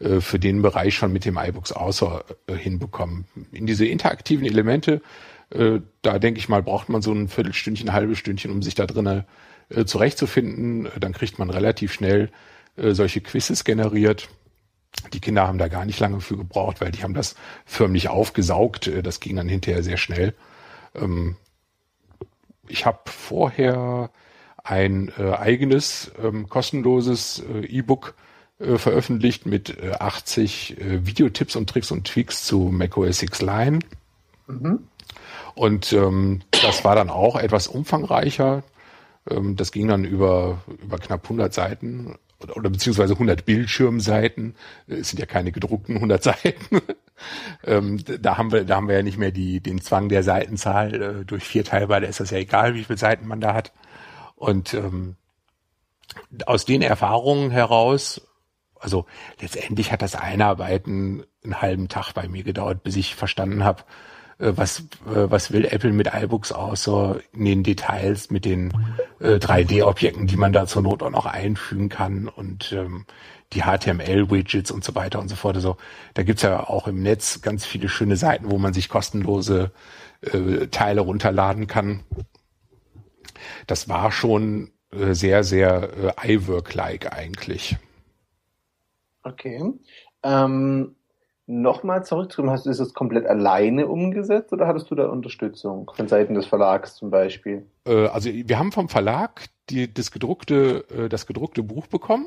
äh, 0.00 0.20
für 0.20 0.38
den 0.38 0.62
Bereich 0.62 0.94
schon 0.94 1.12
mit 1.12 1.24
dem 1.24 1.38
iBooks 1.38 1.72
außer 1.72 2.24
äh, 2.46 2.54
hinbekommen. 2.54 3.24
In 3.52 3.66
diese 3.66 3.86
interaktiven 3.86 4.46
Elemente, 4.46 5.02
äh, 5.50 5.80
da 6.02 6.18
denke 6.18 6.38
ich 6.38 6.48
mal, 6.48 6.62
braucht 6.62 6.88
man 6.88 7.02
so 7.02 7.12
ein 7.12 7.28
Viertelstündchen, 7.28 7.88
ein 7.88 7.94
halbes 7.94 8.18
Stündchen, 8.18 8.50
um 8.50 8.62
sich 8.62 8.74
da 8.74 8.86
drinnen 8.86 9.24
äh, 9.70 9.84
zurechtzufinden. 9.84 10.88
Dann 11.00 11.12
kriegt 11.12 11.38
man 11.38 11.50
relativ 11.50 11.92
schnell 11.92 12.30
äh, 12.78 12.94
solche 12.94 13.20
Quizzes 13.20 13.64
generiert. 13.64 14.28
Die 15.12 15.20
Kinder 15.20 15.46
haben 15.46 15.58
da 15.58 15.68
gar 15.68 15.84
nicht 15.84 16.00
lange 16.00 16.20
für 16.20 16.36
gebraucht, 16.36 16.80
weil 16.80 16.90
die 16.90 17.02
haben 17.02 17.14
das 17.14 17.34
förmlich 17.66 18.08
aufgesaugt. 18.08 18.86
Äh, 18.86 19.02
das 19.02 19.20
ging 19.20 19.36
dann 19.36 19.48
hinterher 19.48 19.82
sehr 19.82 19.96
schnell. 19.96 20.34
Ähm, 20.94 21.36
ich 22.66 22.86
habe 22.86 23.00
vorher 23.06 24.10
ein 24.62 25.12
äh, 25.18 25.32
eigenes 25.32 26.12
ähm, 26.22 26.48
kostenloses 26.48 27.42
äh, 27.54 27.64
E-Book 27.66 28.14
äh, 28.58 28.76
veröffentlicht 28.76 29.46
mit 29.46 29.78
äh, 29.78 29.92
80 29.92 30.76
Videotipps 30.78 31.56
und 31.56 31.70
Tricks 31.70 31.90
und 31.90 32.06
Tweaks 32.06 32.44
zu 32.44 32.70
macOS 32.70 33.22
X 33.22 33.40
Line. 33.40 33.78
Mhm. 34.46 34.80
Und 35.54 35.92
ähm, 35.92 36.40
das 36.50 36.84
war 36.84 36.94
dann 36.94 37.10
auch 37.10 37.36
etwas 37.36 37.66
umfangreicher. 37.66 38.62
Ähm, 39.28 39.56
das 39.56 39.72
ging 39.72 39.88
dann 39.88 40.04
über, 40.04 40.62
über 40.82 40.98
knapp 40.98 41.24
100 41.24 41.52
Seiten 41.52 42.16
oder, 42.40 42.56
oder 42.56 42.70
beziehungsweise 42.70 43.14
100 43.14 43.44
Bildschirmseiten. 43.44 44.54
Es 44.86 45.10
sind 45.10 45.18
ja 45.18 45.26
keine 45.26 45.52
gedruckten 45.52 45.96
100 45.96 46.22
Seiten. 46.22 46.80
ähm, 47.64 48.02
da 48.04 48.38
haben 48.38 48.52
wir, 48.52 48.64
da 48.64 48.76
haben 48.76 48.88
wir 48.88 48.96
ja 48.96 49.02
nicht 49.02 49.18
mehr 49.18 49.32
die, 49.32 49.60
den 49.60 49.80
Zwang 49.80 50.08
der 50.08 50.22
Seitenzahl 50.22 50.94
äh, 50.94 51.24
durch 51.24 51.44
vier 51.44 51.64
teilbar. 51.64 52.00
Da 52.00 52.06
ist 52.06 52.20
das 52.20 52.30
ja 52.30 52.38
egal, 52.38 52.74
wie 52.74 52.84
viele 52.84 52.98
Seiten 52.98 53.26
man 53.26 53.40
da 53.40 53.54
hat. 53.54 53.72
Und 54.36 54.74
ähm, 54.74 55.16
aus 56.46 56.64
den 56.64 56.82
Erfahrungen 56.82 57.50
heraus, 57.50 58.20
also 58.78 59.06
letztendlich 59.40 59.90
hat 59.90 60.02
das 60.02 60.14
Einarbeiten 60.14 61.24
einen 61.42 61.60
halben 61.60 61.88
Tag 61.88 62.12
bei 62.12 62.28
mir 62.28 62.44
gedauert, 62.44 62.82
bis 62.82 62.96
ich 62.96 63.14
verstanden 63.16 63.64
habe, 63.64 63.82
äh, 63.82 64.17
was, 64.38 64.80
äh, 65.06 65.30
was 65.30 65.52
will 65.52 65.64
Apple 65.64 65.92
mit 65.92 66.08
iBooks 66.14 66.52
außer 66.52 67.20
in 67.32 67.44
den 67.44 67.62
Details 67.62 68.30
mit 68.30 68.44
den 68.44 68.72
äh, 69.20 69.34
3D-Objekten, 69.34 70.26
die 70.26 70.36
man 70.36 70.52
da 70.52 70.66
zur 70.66 70.82
Not 70.82 71.02
auch 71.02 71.10
noch 71.10 71.26
einfügen 71.26 71.88
kann 71.88 72.28
und 72.28 72.72
ähm, 72.72 73.04
die 73.52 73.62
HTML-Widgets 73.62 74.70
und 74.70 74.84
so 74.84 74.94
weiter 74.94 75.18
und 75.20 75.28
so 75.28 75.36
fort. 75.36 75.56
Also 75.56 75.76
da 76.14 76.22
gibt's 76.22 76.42
ja 76.42 76.68
auch 76.68 76.86
im 76.86 77.02
Netz 77.02 77.40
ganz 77.40 77.64
viele 77.64 77.88
schöne 77.88 78.16
Seiten, 78.16 78.50
wo 78.50 78.58
man 78.58 78.74
sich 78.74 78.88
kostenlose 78.88 79.72
äh, 80.20 80.66
Teile 80.68 81.00
runterladen 81.00 81.66
kann. 81.66 82.04
Das 83.66 83.88
war 83.88 84.12
schon 84.12 84.70
äh, 84.92 85.14
sehr, 85.14 85.44
sehr 85.44 86.14
äh, 86.18 86.34
iWork-like 86.34 87.12
eigentlich. 87.12 87.76
Okay. 89.22 89.62
Ähm, 90.22 90.94
nochmal 91.48 92.04
zurückzukommen, 92.04 92.50
hast 92.50 92.66
du 92.66 92.70
das 92.70 92.92
komplett 92.92 93.26
alleine 93.26 93.88
umgesetzt 93.88 94.52
oder 94.52 94.68
hattest 94.68 94.90
du 94.90 94.94
da 94.94 95.08
Unterstützung 95.08 95.90
von 95.94 96.06
Seiten 96.06 96.34
des 96.34 96.46
Verlags 96.46 96.94
zum 96.94 97.10
Beispiel? 97.10 97.66
Äh, 97.86 98.06
also 98.08 98.30
wir 98.30 98.58
haben 98.58 98.70
vom 98.70 98.88
Verlag 98.88 99.46
die, 99.70 99.92
das 99.92 100.12
gedruckte, 100.12 100.84
äh, 100.90 101.08
das 101.08 101.26
gedruckte 101.26 101.62
Buch 101.62 101.86
bekommen. 101.86 102.26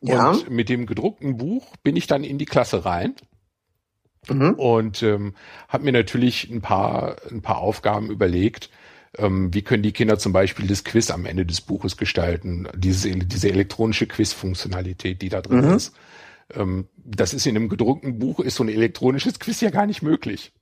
Ja. 0.00 0.30
Und 0.30 0.50
mit 0.50 0.68
dem 0.68 0.86
gedruckten 0.86 1.36
Buch 1.36 1.76
bin 1.84 1.96
ich 1.96 2.08
dann 2.08 2.24
in 2.24 2.38
die 2.38 2.44
Klasse 2.44 2.84
rein. 2.84 3.14
Mhm. 4.28 4.54
Und 4.54 5.02
ähm, 5.02 5.34
habe 5.68 5.84
mir 5.84 5.92
natürlich 5.92 6.50
ein 6.50 6.60
paar, 6.60 7.16
ein 7.30 7.42
paar 7.42 7.58
Aufgaben 7.58 8.10
überlegt, 8.10 8.70
ähm, 9.18 9.54
wie 9.54 9.62
können 9.62 9.82
die 9.82 9.92
Kinder 9.92 10.18
zum 10.18 10.32
Beispiel 10.32 10.66
das 10.66 10.84
Quiz 10.84 11.10
am 11.10 11.26
Ende 11.26 11.46
des 11.46 11.60
Buches 11.60 11.96
gestalten, 11.96 12.66
diese, 12.74 13.10
diese 13.10 13.48
elektronische 13.48 14.06
Quiz-Funktionalität, 14.06 15.22
die 15.22 15.28
da 15.28 15.40
drin 15.40 15.66
mhm. 15.66 15.74
ist. 15.74 15.94
Ähm, 16.54 16.88
das 16.96 17.34
ist 17.34 17.46
in 17.46 17.56
einem 17.56 17.68
gedruckten 17.68 18.18
Buch, 18.18 18.40
ist 18.40 18.56
so 18.56 18.64
ein 18.64 18.68
elektronisches 18.68 19.38
Quiz 19.38 19.60
ja 19.60 19.70
gar 19.70 19.86
nicht 19.86 20.02
möglich. 20.02 20.52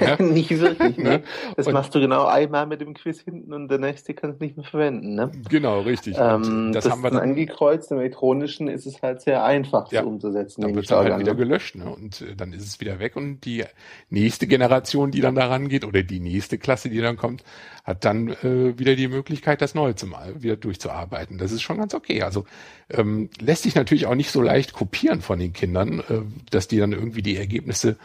Ja? 0.00 0.20
nicht 0.22 0.50
wirklich, 0.50 0.96
ne? 0.96 1.22
Das 1.56 1.66
und, 1.66 1.72
machst 1.72 1.94
du 1.94 2.00
genau 2.00 2.26
einmal 2.26 2.66
mit 2.66 2.80
dem 2.80 2.94
Quiz 2.94 3.20
hinten 3.20 3.52
und 3.52 3.68
der 3.68 3.78
nächste 3.78 4.14
kannst 4.14 4.40
du 4.40 4.44
nicht 4.44 4.56
mehr 4.56 4.66
verwenden, 4.66 5.14
ne? 5.14 5.32
Genau, 5.48 5.80
richtig. 5.80 6.16
Ähm, 6.18 6.72
das, 6.72 6.84
das 6.84 6.92
haben 6.92 7.02
wir 7.02 7.10
dann 7.10 7.20
angekreuzt. 7.20 7.90
Im 7.90 7.98
elektronischen 7.98 8.68
ist 8.68 8.86
es 8.86 9.02
halt 9.02 9.20
sehr 9.22 9.44
einfach 9.44 9.90
ja, 9.92 10.02
umzusetzen. 10.02 10.62
Dann 10.62 10.74
wird 10.74 10.86
es 10.86 10.90
halt 10.90 11.18
wieder 11.18 11.32
ne? 11.32 11.36
gelöscht, 11.36 11.76
ne? 11.76 11.88
Und 11.94 12.20
äh, 12.20 12.34
dann 12.36 12.52
ist 12.52 12.66
es 12.66 12.80
wieder 12.80 12.98
weg 12.98 13.16
und 13.16 13.44
die 13.44 13.64
nächste 14.10 14.46
Generation, 14.46 15.10
die 15.10 15.20
dann 15.20 15.34
daran 15.34 15.68
geht 15.68 15.84
oder 15.84 16.02
die 16.02 16.20
nächste 16.20 16.58
Klasse, 16.58 16.90
die 16.90 17.00
dann 17.00 17.16
kommt, 17.16 17.44
hat 17.84 18.04
dann 18.04 18.28
äh, 18.28 18.78
wieder 18.78 18.96
die 18.96 19.08
Möglichkeit, 19.08 19.60
das 19.60 19.74
Neue 19.74 19.94
zum 19.94 20.14
wieder 20.36 20.56
durchzuarbeiten. 20.56 21.38
Das 21.38 21.52
ist 21.52 21.62
schon 21.62 21.78
ganz 21.78 21.94
okay. 21.94 22.22
Also 22.22 22.46
ähm, 22.90 23.28
lässt 23.40 23.64
sich 23.64 23.74
natürlich 23.74 24.06
auch 24.06 24.14
nicht 24.14 24.30
so 24.30 24.40
leicht 24.40 24.72
kopieren 24.72 25.20
von 25.20 25.38
den 25.38 25.52
Kindern, 25.52 26.00
äh, 26.00 26.22
dass 26.50 26.66
die 26.66 26.78
dann 26.78 26.92
irgendwie 26.92 27.22
die 27.22 27.36
Ergebnisse 27.36 27.96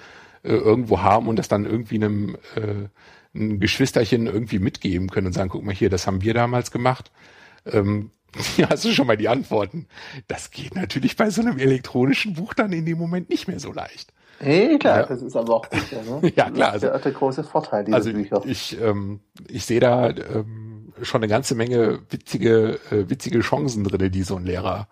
äh, 0.43 0.53
irgendwo 0.53 1.01
haben 1.01 1.27
und 1.27 1.38
das 1.38 1.48
dann 1.48 1.65
irgendwie 1.65 1.96
einem 1.96 2.36
äh, 2.55 2.88
ein 3.36 3.60
Geschwisterchen 3.60 4.27
irgendwie 4.27 4.60
mitgeben 4.60 5.10
können 5.10 5.27
und 5.27 5.34
sagen, 5.34 5.50
guck 5.50 5.63
mal 5.63 5.75
hier, 5.75 5.89
das 5.89 6.08
haben 6.08 6.22
wir 6.22 6.34
damals 6.34 6.72
gemacht. 6.72 7.12
Ähm, 7.65 8.12
ja, 8.58 8.69
hast 8.69 8.86
du 8.86 8.91
schon 8.91 9.08
mal 9.08 9.17
die 9.17 9.29
Antworten. 9.29 9.88
Das 10.27 10.51
geht 10.51 10.75
natürlich 10.75 11.15
bei 11.15 11.29
so 11.29 11.41
einem 11.41 11.58
elektronischen 11.58 12.34
Buch 12.34 12.53
dann 12.53 12.72
in 12.74 12.86
dem 12.86 12.98
Moment 12.98 13.29
nicht 13.29 13.48
mehr 13.48 13.60
so 13.60 13.72
leicht. 13.72 14.13
Hey, 14.39 14.79
klar, 14.79 15.01
ja. 15.01 15.05
das 15.05 15.22
ist 15.22 15.36
aber 15.36 15.55
auch 15.55 15.69
gut, 15.69 15.91
ne? 15.91 16.31
ja, 16.36 16.50
klar. 16.50 16.74
Das 16.74 16.84
ist 16.84 16.89
also, 16.89 17.03
der 17.03 17.12
große 17.12 17.43
Vorteil 17.43 17.84
dieser 17.84 17.98
also 17.98 18.13
Bücher. 18.13 18.41
Ich, 18.46 18.79
ähm, 18.79 19.19
ich 19.48 19.65
sehe 19.65 19.81
da 19.81 20.10
ähm, 20.10 20.93
schon 21.01 21.22
eine 21.22 21.27
ganze 21.27 21.55
Menge 21.55 22.00
witzige, 22.10 22.79
äh, 22.89 23.10
witzige 23.10 23.41
Chancen 23.41 23.84
drinne, 23.84 24.10
die 24.10 24.24
so 24.24 24.38
ein 24.38 24.46
Lehrer 24.46 24.88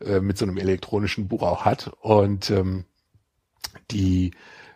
äh, 0.00 0.20
mit 0.20 0.38
so 0.38 0.46
einem 0.46 0.56
elektronischen 0.56 1.28
Buch 1.28 1.42
auch 1.42 1.66
hat. 1.66 1.92
Und 2.00 2.50
ähm, 2.50 2.84
die 3.90 4.30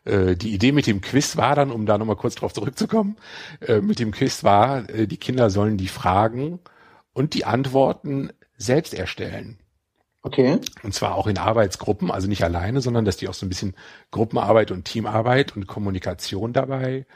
äh, 0.04 0.36
die 0.36 0.52
Idee 0.52 0.72
mit 0.72 0.86
dem 0.86 1.00
Quiz 1.00 1.36
war 1.36 1.54
dann, 1.54 1.70
um 1.70 1.86
da 1.86 1.98
nochmal 1.98 2.16
kurz 2.16 2.34
drauf 2.34 2.52
zurückzukommen, 2.52 3.16
äh, 3.60 3.80
mit 3.80 3.98
dem 3.98 4.12
Quiz 4.12 4.44
war, 4.44 4.88
äh, 4.90 5.06
die 5.06 5.16
Kinder 5.16 5.50
sollen 5.50 5.76
die 5.76 5.88
Fragen 5.88 6.60
und 7.12 7.34
die 7.34 7.44
Antworten 7.44 8.30
selbst 8.56 8.94
erstellen. 8.94 9.58
Okay. 10.22 10.58
Und 10.82 10.92
zwar 10.92 11.14
auch 11.14 11.26
in 11.26 11.38
Arbeitsgruppen, 11.38 12.10
also 12.10 12.28
nicht 12.28 12.44
alleine, 12.44 12.82
sondern 12.82 13.06
dass 13.06 13.16
die 13.16 13.28
auch 13.28 13.34
so 13.34 13.46
ein 13.46 13.48
bisschen 13.48 13.74
Gruppenarbeit 14.10 14.70
und 14.70 14.84
Teamarbeit 14.84 15.56
und 15.56 15.66
Kommunikation 15.66 16.52
dabei 16.52 17.06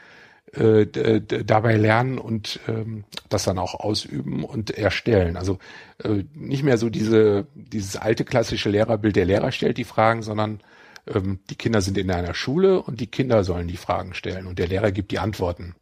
äh, 0.53 1.21
dabei 1.21 1.75
lernen 1.75 2.17
und 2.17 2.59
ähm, 2.67 3.03
das 3.29 3.43
dann 3.43 3.59
auch 3.59 3.75
ausüben 3.75 4.43
und 4.43 4.71
erstellen. 4.71 5.37
Also 5.37 5.59
äh, 6.03 6.23
nicht 6.33 6.63
mehr 6.63 6.77
so 6.77 6.89
diese 6.89 7.47
dieses 7.55 7.95
alte 7.97 8.25
klassische 8.25 8.69
Lehrerbild, 8.69 9.15
der 9.15 9.25
Lehrer 9.25 9.51
stellt 9.51 9.77
die 9.77 9.83
Fragen, 9.83 10.21
sondern 10.21 10.61
ähm, 11.07 11.39
die 11.49 11.55
Kinder 11.55 11.81
sind 11.81 11.97
in 11.97 12.11
einer 12.11 12.33
Schule 12.33 12.81
und 12.81 12.99
die 12.99 13.07
Kinder 13.07 13.43
sollen 13.43 13.67
die 13.67 13.77
Fragen 13.77 14.13
stellen 14.13 14.47
und 14.47 14.59
der 14.59 14.67
Lehrer 14.67 14.91
gibt 14.91 15.11
die 15.11 15.19
Antworten. 15.19 15.75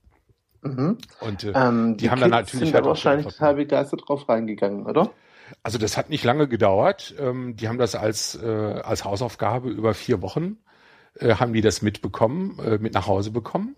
Mhm. 0.62 0.98
Und 1.20 1.44
äh, 1.44 1.52
ähm, 1.56 1.98
die, 1.98 2.04
die, 2.04 2.10
haben 2.10 2.20
Kids 2.20 2.22
dann 2.22 2.30
natürlich 2.32 2.66
sind 2.68 2.76
halt 2.76 2.86
wahrscheinlich 2.86 3.28
total 3.28 3.56
begeistert 3.56 4.02
drauf 4.08 4.28
reingegangen, 4.30 4.86
oder? 4.86 5.12
Also 5.62 5.78
das 5.78 5.98
hat 5.98 6.10
nicht 6.10 6.24
lange 6.24 6.48
gedauert. 6.48 7.14
Ähm, 7.20 7.56
die 7.56 7.68
haben 7.68 7.78
das 7.78 7.96
als 7.96 8.36
äh, 8.42 8.48
als 8.48 9.06
Hausaufgabe 9.06 9.70
über 9.70 9.94
vier 9.94 10.22
Wochen 10.22 10.58
äh, 11.20 11.36
haben 11.36 11.54
die 11.54 11.62
das 11.62 11.82
mitbekommen, 11.82 12.58
äh, 12.60 12.78
mit 12.78 12.94
nach 12.94 13.08
Hause 13.08 13.32
bekommen. 13.32 13.76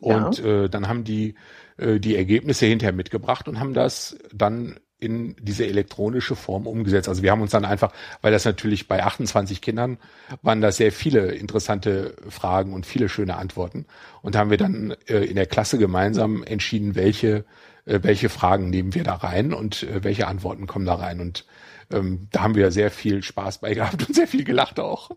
Und 0.00 0.38
ja. 0.38 0.64
äh, 0.64 0.68
dann 0.68 0.88
haben 0.88 1.04
die 1.04 1.34
äh, 1.76 2.00
die 2.00 2.16
Ergebnisse 2.16 2.66
hinterher 2.66 2.94
mitgebracht 2.94 3.48
und 3.48 3.60
haben 3.60 3.74
das 3.74 4.18
dann 4.32 4.80
in 4.98 5.36
diese 5.40 5.66
elektronische 5.66 6.36
Form 6.36 6.66
umgesetzt. 6.66 7.08
Also 7.08 7.22
wir 7.22 7.30
haben 7.30 7.42
uns 7.42 7.50
dann 7.50 7.64
einfach, 7.64 7.92
weil 8.22 8.32
das 8.32 8.44
natürlich 8.44 8.88
bei 8.88 9.02
28 9.02 9.60
Kindern 9.60 9.98
waren 10.42 10.60
da 10.60 10.72
sehr 10.72 10.90
viele 10.90 11.32
interessante 11.32 12.16
Fragen 12.28 12.72
und 12.72 12.86
viele 12.86 13.08
schöne 13.08 13.36
Antworten 13.36 13.86
und 14.22 14.36
haben 14.36 14.50
wir 14.50 14.56
dann 14.56 14.94
äh, 15.06 15.24
in 15.24 15.36
der 15.36 15.46
Klasse 15.46 15.78
gemeinsam 15.78 16.42
entschieden, 16.42 16.94
welche 16.94 17.44
äh, 17.86 18.00
welche 18.02 18.28
Fragen 18.28 18.70
nehmen 18.70 18.94
wir 18.94 19.04
da 19.04 19.14
rein 19.14 19.52
und 19.52 19.84
äh, 19.84 20.04
welche 20.04 20.26
Antworten 20.26 20.66
kommen 20.66 20.86
da 20.86 20.94
rein 20.94 21.20
und 21.20 21.46
ähm, 21.90 22.28
da 22.32 22.42
haben 22.42 22.54
wir 22.54 22.70
sehr 22.72 22.90
viel 22.90 23.22
Spaß 23.22 23.58
bei 23.58 23.74
gehabt 23.74 24.06
und 24.08 24.14
sehr 24.14 24.26
viel 24.26 24.44
gelacht 24.44 24.78
auch. 24.80 25.10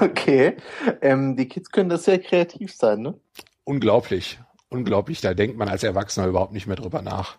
Okay, 0.00 0.56
ähm, 1.02 1.36
die 1.36 1.46
Kids 1.48 1.70
können 1.70 1.90
das 1.90 2.04
sehr 2.04 2.18
kreativ 2.18 2.74
sein, 2.74 3.02
ne? 3.02 3.20
Unglaublich, 3.64 4.40
unglaublich. 4.70 5.20
Da 5.20 5.34
denkt 5.34 5.58
man 5.58 5.68
als 5.68 5.82
Erwachsener 5.82 6.26
überhaupt 6.26 6.54
nicht 6.54 6.66
mehr 6.66 6.76
drüber 6.76 7.02
nach. 7.02 7.36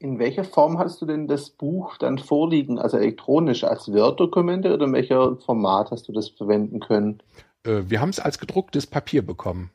In 0.00 0.18
welcher 0.20 0.44
Form 0.44 0.78
hast 0.78 1.02
du 1.02 1.06
denn 1.06 1.26
das 1.26 1.50
Buch 1.50 1.96
dann 1.98 2.18
vorliegen? 2.18 2.78
Also 2.78 2.98
elektronisch 2.98 3.64
als 3.64 3.92
Word-Dokumente 3.92 4.72
oder 4.72 4.86
in 4.86 4.92
welcher 4.92 5.36
Format 5.38 5.90
hast 5.90 6.06
du 6.06 6.12
das 6.12 6.28
verwenden 6.28 6.78
können? 6.80 7.20
Äh, 7.64 7.82
wir 7.86 8.00
haben 8.00 8.10
es 8.10 8.20
als 8.20 8.38
gedrucktes 8.38 8.86
Papier 8.86 9.22
bekommen. 9.22 9.70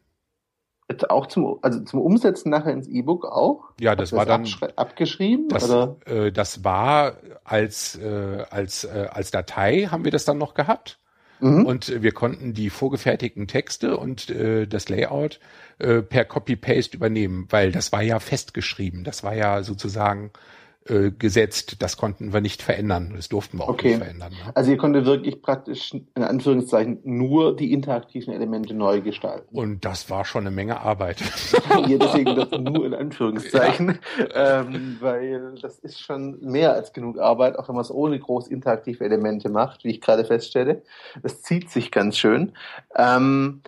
Jetzt 0.90 1.10
auch 1.10 1.28
zum, 1.28 1.60
also 1.62 1.82
zum 1.82 2.02
Umsetzen 2.02 2.50
nachher 2.50 2.72
ins 2.72 2.88
E-Book 2.88 3.26
auch? 3.26 3.66
Ja, 3.80 3.96
das, 3.96 4.12
das 4.12 4.18
war 4.18 4.26
dann 4.26 4.48
abgeschrieben. 4.76 5.50
Das, 5.50 5.70
oder? 5.70 5.98
Äh, 6.06 6.32
das 6.32 6.64
war 6.64 7.18
als 7.44 7.96
äh, 7.98 8.46
als 8.50 8.84
äh, 8.84 9.08
als 9.12 9.32
Datei 9.32 9.88
haben 9.90 10.04
wir 10.04 10.12
das 10.12 10.26
dann 10.26 10.38
noch 10.38 10.54
gehabt. 10.54 11.00
Mhm. 11.40 11.66
Und 11.66 12.02
wir 12.02 12.12
konnten 12.14 12.54
die 12.54 12.70
vorgefertigten 12.70 13.48
Texte 13.48 13.98
und 13.98 14.30
äh, 14.30 14.68
das 14.68 14.88
Layout 14.88 15.40
äh, 15.80 16.02
per 16.02 16.26
Copy-Paste 16.26 16.98
übernehmen, 16.98 17.48
weil 17.50 17.72
das 17.72 17.92
war 17.92 18.02
ja 18.02 18.20
festgeschrieben. 18.20 19.04
Das 19.04 19.24
war 19.24 19.36
ja 19.36 19.64
sozusagen 19.64 20.32
äh, 20.90 21.12
gesetzt. 21.12 21.78
Das 21.80 21.96
konnten 21.96 22.34
wir 22.34 22.42
nicht 22.42 22.62
verändern. 22.62 23.14
Das 23.16 23.30
durften 23.30 23.58
wir 23.58 23.64
auch 23.64 23.70
okay. 23.70 23.92
nicht 23.92 24.00
verändern. 24.00 24.34
Ne? 24.34 24.52
Also 24.54 24.72
ihr 24.72 24.78
konntet 24.78 25.06
wirklich 25.06 25.42
praktisch 25.42 25.94
in 25.94 26.24
Anführungszeichen 26.24 27.00
nur 27.06 27.56
die 27.56 27.72
interaktiven 27.72 28.34
Elemente 28.34 28.74
neu 28.74 29.00
gestalten. 29.00 29.58
Und 29.58 29.86
das 29.86 30.10
war 30.10 30.26
schon 30.26 30.46
eine 30.46 30.54
Menge 30.54 30.82
Arbeit. 30.82 31.22
ja, 31.88 31.98
deswegen 31.98 32.36
das 32.36 32.52
nur 32.60 32.86
in 32.86 32.94
Anführungszeichen, 32.94 34.00
ja. 34.20 34.60
ähm, 34.60 34.98
weil 35.00 35.56
das 35.62 35.80
ist 35.80 36.02
schon 36.02 36.42
mehr 36.42 36.74
als 36.74 36.92
genug 36.92 37.18
Arbeit, 37.18 37.58
auch 37.58 37.70
wenn 37.70 37.76
man 37.76 37.84
es 37.84 37.92
ohne 37.92 38.20
groß 38.20 38.50
interaktive 38.50 39.06
Elemente 39.06 39.48
macht, 39.48 39.86
wie 39.86 39.90
ich 39.92 40.02
gerade 40.02 40.26
feststelle. 40.26 40.82
Das 41.22 41.42
zieht 41.42 41.70
sich 41.70 41.92
ganz 41.92 42.18
schön. 42.18 42.52
Ähm, 42.94 43.62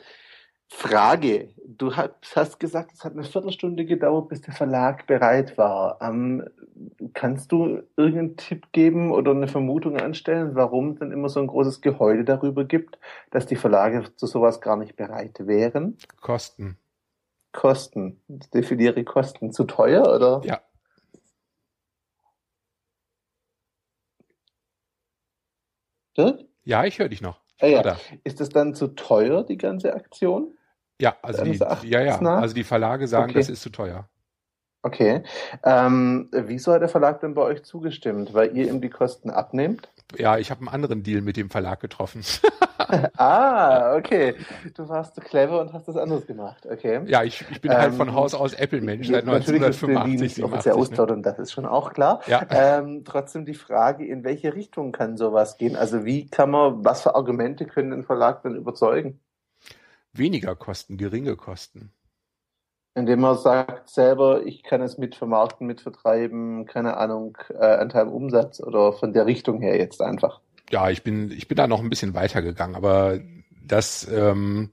Frage. 0.75 1.49
Du 1.65 1.95
hast 1.95 2.59
gesagt, 2.59 2.91
es 2.93 3.05
hat 3.05 3.13
eine 3.13 3.23
Viertelstunde 3.23 3.85
gedauert, 3.85 4.27
bis 4.27 4.41
der 4.41 4.53
Verlag 4.53 5.07
bereit 5.07 5.57
war. 5.57 5.97
Ähm, 6.01 6.43
kannst 7.13 7.51
du 7.51 7.81
irgendeinen 7.95 8.35
Tipp 8.35 8.71
geben 8.73 9.11
oder 9.11 9.31
eine 9.31 9.47
Vermutung 9.47 9.97
anstellen, 9.97 10.53
warum 10.55 10.91
es 10.91 10.99
denn 10.99 11.11
immer 11.11 11.29
so 11.29 11.39
ein 11.39 11.47
großes 11.47 11.81
Geheule 11.81 12.25
darüber 12.25 12.65
gibt, 12.65 12.99
dass 13.31 13.45
die 13.45 13.55
Verlage 13.55 14.03
zu 14.15 14.27
sowas 14.27 14.59
gar 14.59 14.75
nicht 14.75 14.97
bereit 14.97 15.47
wären? 15.47 15.97
Kosten. 16.19 16.77
Kosten. 17.53 18.19
Definiere 18.27 19.03
Kosten. 19.05 19.53
Zu 19.53 19.63
teuer 19.63 20.03
oder? 20.13 20.41
Ja. 20.43 20.61
Dirk? 26.17 26.41
Ja, 26.63 26.83
ich 26.83 26.99
höre 26.99 27.09
dich 27.09 27.21
noch. 27.21 27.39
Ah, 27.61 27.67
ja. 27.67 27.97
Ist 28.25 28.41
das 28.41 28.49
dann 28.49 28.75
zu 28.75 28.89
teuer, 28.89 29.43
die 29.43 29.57
ganze 29.57 29.93
Aktion? 29.93 30.57
Ja, 31.01 31.15
also 31.21 31.43
die, 31.43 31.57
ja, 31.89 32.01
ja. 32.01 32.19
also 32.19 32.55
die 32.55 32.63
Verlage 32.63 33.07
sagen, 33.07 33.31
okay. 33.31 33.39
das 33.39 33.49
ist 33.49 33.61
zu 33.61 33.69
teuer. 33.69 34.07
Okay. 34.85 35.23
Ähm, 35.63 36.29
wieso 36.31 36.71
hat 36.71 36.81
der 36.81 36.89
Verlag 36.89 37.19
denn 37.19 37.33
bei 37.33 37.41
euch 37.41 37.63
zugestimmt? 37.63 38.35
Weil 38.35 38.55
ihr 38.55 38.67
ihm 38.67 38.81
die 38.81 38.91
Kosten 38.91 39.31
abnehmt? 39.31 39.89
Ja, 40.15 40.37
ich 40.37 40.51
habe 40.51 40.59
einen 40.61 40.69
anderen 40.69 41.01
Deal 41.01 41.21
mit 41.21 41.37
dem 41.37 41.49
Verlag 41.49 41.79
getroffen. 41.79 42.21
ah, 43.17 43.95
okay. 43.95 44.35
Du 44.75 44.87
warst 44.87 45.15
so 45.15 45.21
clever 45.21 45.59
und 45.59 45.73
hast 45.73 45.87
das 45.87 45.97
anders 45.97 46.27
gemacht. 46.27 46.67
Okay. 46.69 47.01
Ja, 47.07 47.23
ich, 47.23 47.43
ich 47.49 47.61
bin 47.61 47.71
ähm, 47.71 47.77
halt 47.79 47.93
von 47.95 48.09
ähm, 48.09 48.13
Haus 48.13 48.35
aus 48.35 48.53
Apple-Mensch 48.53 49.07
seit 49.07 49.27
1985. 49.27 50.03
Natürlich 50.05 50.37
ist 50.37 50.43
offiziell 50.43 51.15
ne? 51.15 51.21
das 51.23 51.39
ist 51.39 51.51
schon 51.51 51.65
auch 51.65 51.91
klar. 51.91 52.21
Ja. 52.27 52.45
Ähm, 52.55 53.03
trotzdem 53.05 53.45
die 53.45 53.53
Frage, 53.53 54.05
in 54.05 54.23
welche 54.23 54.53
Richtung 54.53 54.91
kann 54.91 55.17
sowas 55.17 55.57
gehen? 55.57 55.75
Also 55.75 56.05
wie 56.05 56.29
kann 56.29 56.51
man, 56.51 56.85
was 56.85 57.01
für 57.01 57.15
Argumente 57.15 57.65
können 57.65 57.91
den 57.91 58.03
Verlag 58.03 58.43
dann 58.43 58.55
überzeugen? 58.55 59.19
Weniger 60.17 60.55
Kosten, 60.55 60.97
geringe 60.97 61.35
Kosten. 61.35 61.91
Indem 62.93 63.21
man 63.21 63.37
sagt 63.37 63.89
selber, 63.89 64.45
ich 64.45 64.63
kann 64.63 64.81
es 64.81 64.97
mitvermarkten, 64.97 65.67
mitvertreiben, 65.67 66.65
keine 66.65 66.97
Ahnung, 66.97 67.37
äh, 67.49 67.65
Anteil 67.65 68.03
am 68.03 68.13
Umsatz 68.13 68.61
oder 68.61 68.93
von 68.93 69.11
der 69.11 69.25
Richtung 69.25 69.61
her 69.61 69.77
jetzt 69.77 70.01
einfach. 70.01 70.39
ja, 70.69 70.89
ich 70.89 71.03
bin, 71.03 71.31
ich 71.31 71.47
bin 71.47 71.57
da 71.57 71.67
noch 71.67 71.81
ein 71.81 71.89
bisschen 71.89 72.13
weitergegangen, 72.13 72.75
aber 72.75 73.19
das, 73.67 74.07
ähm, 74.09 74.71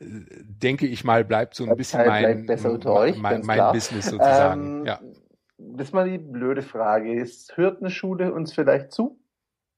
denke 0.00 0.86
ich 0.86 1.04
mal, 1.04 1.24
bleibt 1.24 1.54
so 1.54 1.64
ein 1.64 1.76
bisschen 1.76 2.06
mein, 2.06 2.48
euch, 2.86 3.16
mein, 3.18 3.42
mein 3.44 3.72
Business 3.72 4.06
sozusagen. 4.06 4.80
Ähm, 4.80 4.86
ja. 4.86 5.00
Das 5.58 5.88
ist 5.88 5.94
mal 5.94 6.08
die 6.08 6.18
blöde 6.18 6.62
Frage. 6.62 7.20
Es 7.20 7.48
hört 7.54 7.80
eine 7.80 7.90
Schule 7.90 8.32
uns 8.32 8.52
vielleicht 8.52 8.92
zu? 8.92 9.18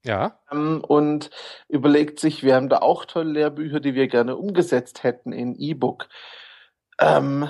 Ja. 0.06 0.38
Ähm, 0.50 0.82
und 0.86 1.30
überlegt 1.68 2.20
sich, 2.20 2.42
wir 2.42 2.54
haben 2.54 2.68
da 2.68 2.78
auch 2.78 3.04
tolle 3.04 3.32
Lehrbücher, 3.32 3.80
die 3.80 3.94
wir 3.94 4.08
gerne 4.08 4.36
umgesetzt 4.36 5.02
hätten 5.02 5.32
in 5.32 5.54
E-Book. 5.56 6.08
Ähm, 6.98 7.48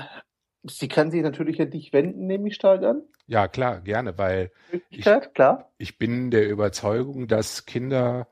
sie 0.65 0.89
kann 0.89 1.11
sich 1.11 1.23
natürlich 1.23 1.61
an 1.61 1.71
dich 1.71 1.93
wenden, 1.93 2.27
nehme 2.27 2.49
ich 2.49 2.55
stark 2.55 2.83
an. 2.83 3.03
Ja, 3.27 3.49
klar, 3.49 3.81
gerne, 3.81 4.17
weil 4.19 4.53
ich, 4.91 5.05
klar. 5.35 5.71
ich 5.79 5.99
bin 5.99 6.31
der 6.31 6.49
Überzeugung, 6.49 7.27
dass 7.29 7.67
Kinder, 7.67 8.29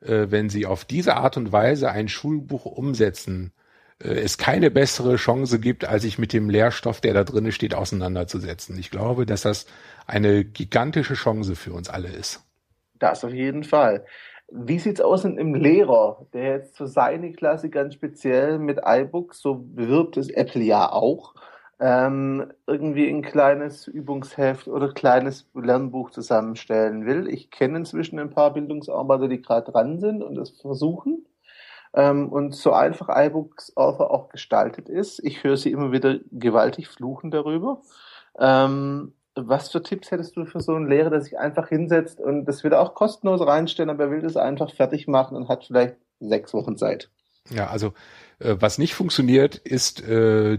äh, 0.00 0.26
wenn 0.28 0.48
sie 0.48 0.66
auf 0.66 0.84
diese 0.84 1.16
Art 1.16 1.36
und 1.36 1.52
Weise 1.52 1.90
ein 1.90 2.08
Schulbuch 2.08 2.64
umsetzen, 2.64 3.52
äh, 3.98 4.08
es 4.08 4.38
keine 4.38 4.70
bessere 4.70 5.16
Chance 5.16 5.58
gibt, 5.58 5.84
als 5.84 6.02
sich 6.02 6.18
mit 6.18 6.32
dem 6.32 6.48
Lehrstoff, 6.48 7.00
der 7.00 7.14
da 7.14 7.24
drin 7.24 7.50
steht, 7.52 7.74
auseinanderzusetzen. 7.74 8.78
Ich 8.78 8.90
glaube, 8.90 9.26
dass 9.26 9.42
das 9.42 9.66
eine 10.06 10.44
gigantische 10.44 11.14
Chance 11.14 11.56
für 11.56 11.72
uns 11.72 11.88
alle 11.88 12.08
ist. 12.08 12.45
Das 12.98 13.24
auf 13.24 13.32
jeden 13.32 13.64
Fall. 13.64 14.04
Wie 14.48 14.78
sieht's 14.78 15.00
aus 15.00 15.24
mit 15.24 15.38
einem 15.38 15.54
Lehrer, 15.54 16.26
der 16.32 16.44
jetzt 16.58 16.76
für 16.76 16.86
seine 16.86 17.32
Klasse 17.32 17.68
ganz 17.68 17.94
speziell 17.94 18.58
mit 18.58 18.80
iBooks, 18.84 19.40
so 19.40 19.54
bewirbt 19.54 20.16
es 20.16 20.30
Apple 20.30 20.62
ja 20.62 20.90
auch, 20.92 21.34
ähm, 21.78 22.52
irgendwie 22.66 23.08
ein 23.08 23.22
kleines 23.22 23.86
Übungsheft 23.86 24.68
oder 24.68 24.92
kleines 24.94 25.48
Lernbuch 25.54 26.10
zusammenstellen 26.10 27.04
will. 27.04 27.28
Ich 27.28 27.50
kenne 27.50 27.78
inzwischen 27.78 28.18
ein 28.18 28.30
paar 28.30 28.52
Bildungsarbeiter, 28.52 29.28
die 29.28 29.42
gerade 29.42 29.70
dran 29.70 29.98
sind 29.98 30.22
und 30.22 30.36
das 30.36 30.50
versuchen. 30.50 31.26
Ähm, 31.92 32.28
und 32.30 32.54
so 32.54 32.72
einfach 32.72 33.08
iBooks 33.10 33.76
Author 33.76 34.10
auch 34.10 34.28
gestaltet 34.28 34.88
ist. 34.88 35.18
Ich 35.24 35.44
höre 35.44 35.56
sie 35.56 35.70
immer 35.72 35.92
wieder 35.92 36.18
gewaltig 36.30 36.88
fluchen 36.88 37.30
darüber. 37.30 37.82
Ähm, 38.38 39.12
was 39.36 39.70
für 39.70 39.82
Tipps 39.82 40.10
hättest 40.10 40.36
du 40.36 40.44
für 40.46 40.60
so 40.60 40.74
einen 40.74 40.88
Lehrer, 40.88 41.10
der 41.10 41.20
sich 41.20 41.38
einfach 41.38 41.68
hinsetzt 41.68 42.20
und 42.20 42.46
das 42.46 42.64
wieder 42.64 42.80
auch 42.80 42.94
kostenlos 42.94 43.46
reinstellen, 43.46 43.90
aber 43.90 44.04
er 44.04 44.10
will 44.10 44.22
das 44.22 44.36
einfach 44.36 44.74
fertig 44.74 45.06
machen 45.06 45.36
und 45.36 45.48
hat 45.48 45.64
vielleicht 45.64 45.96
sechs 46.20 46.54
Wochen 46.54 46.76
Zeit? 46.76 47.10
Ja, 47.50 47.68
also 47.68 47.92
äh, 48.38 48.56
was 48.58 48.78
nicht 48.78 48.94
funktioniert, 48.94 49.56
ist 49.56 50.02
äh, 50.06 50.58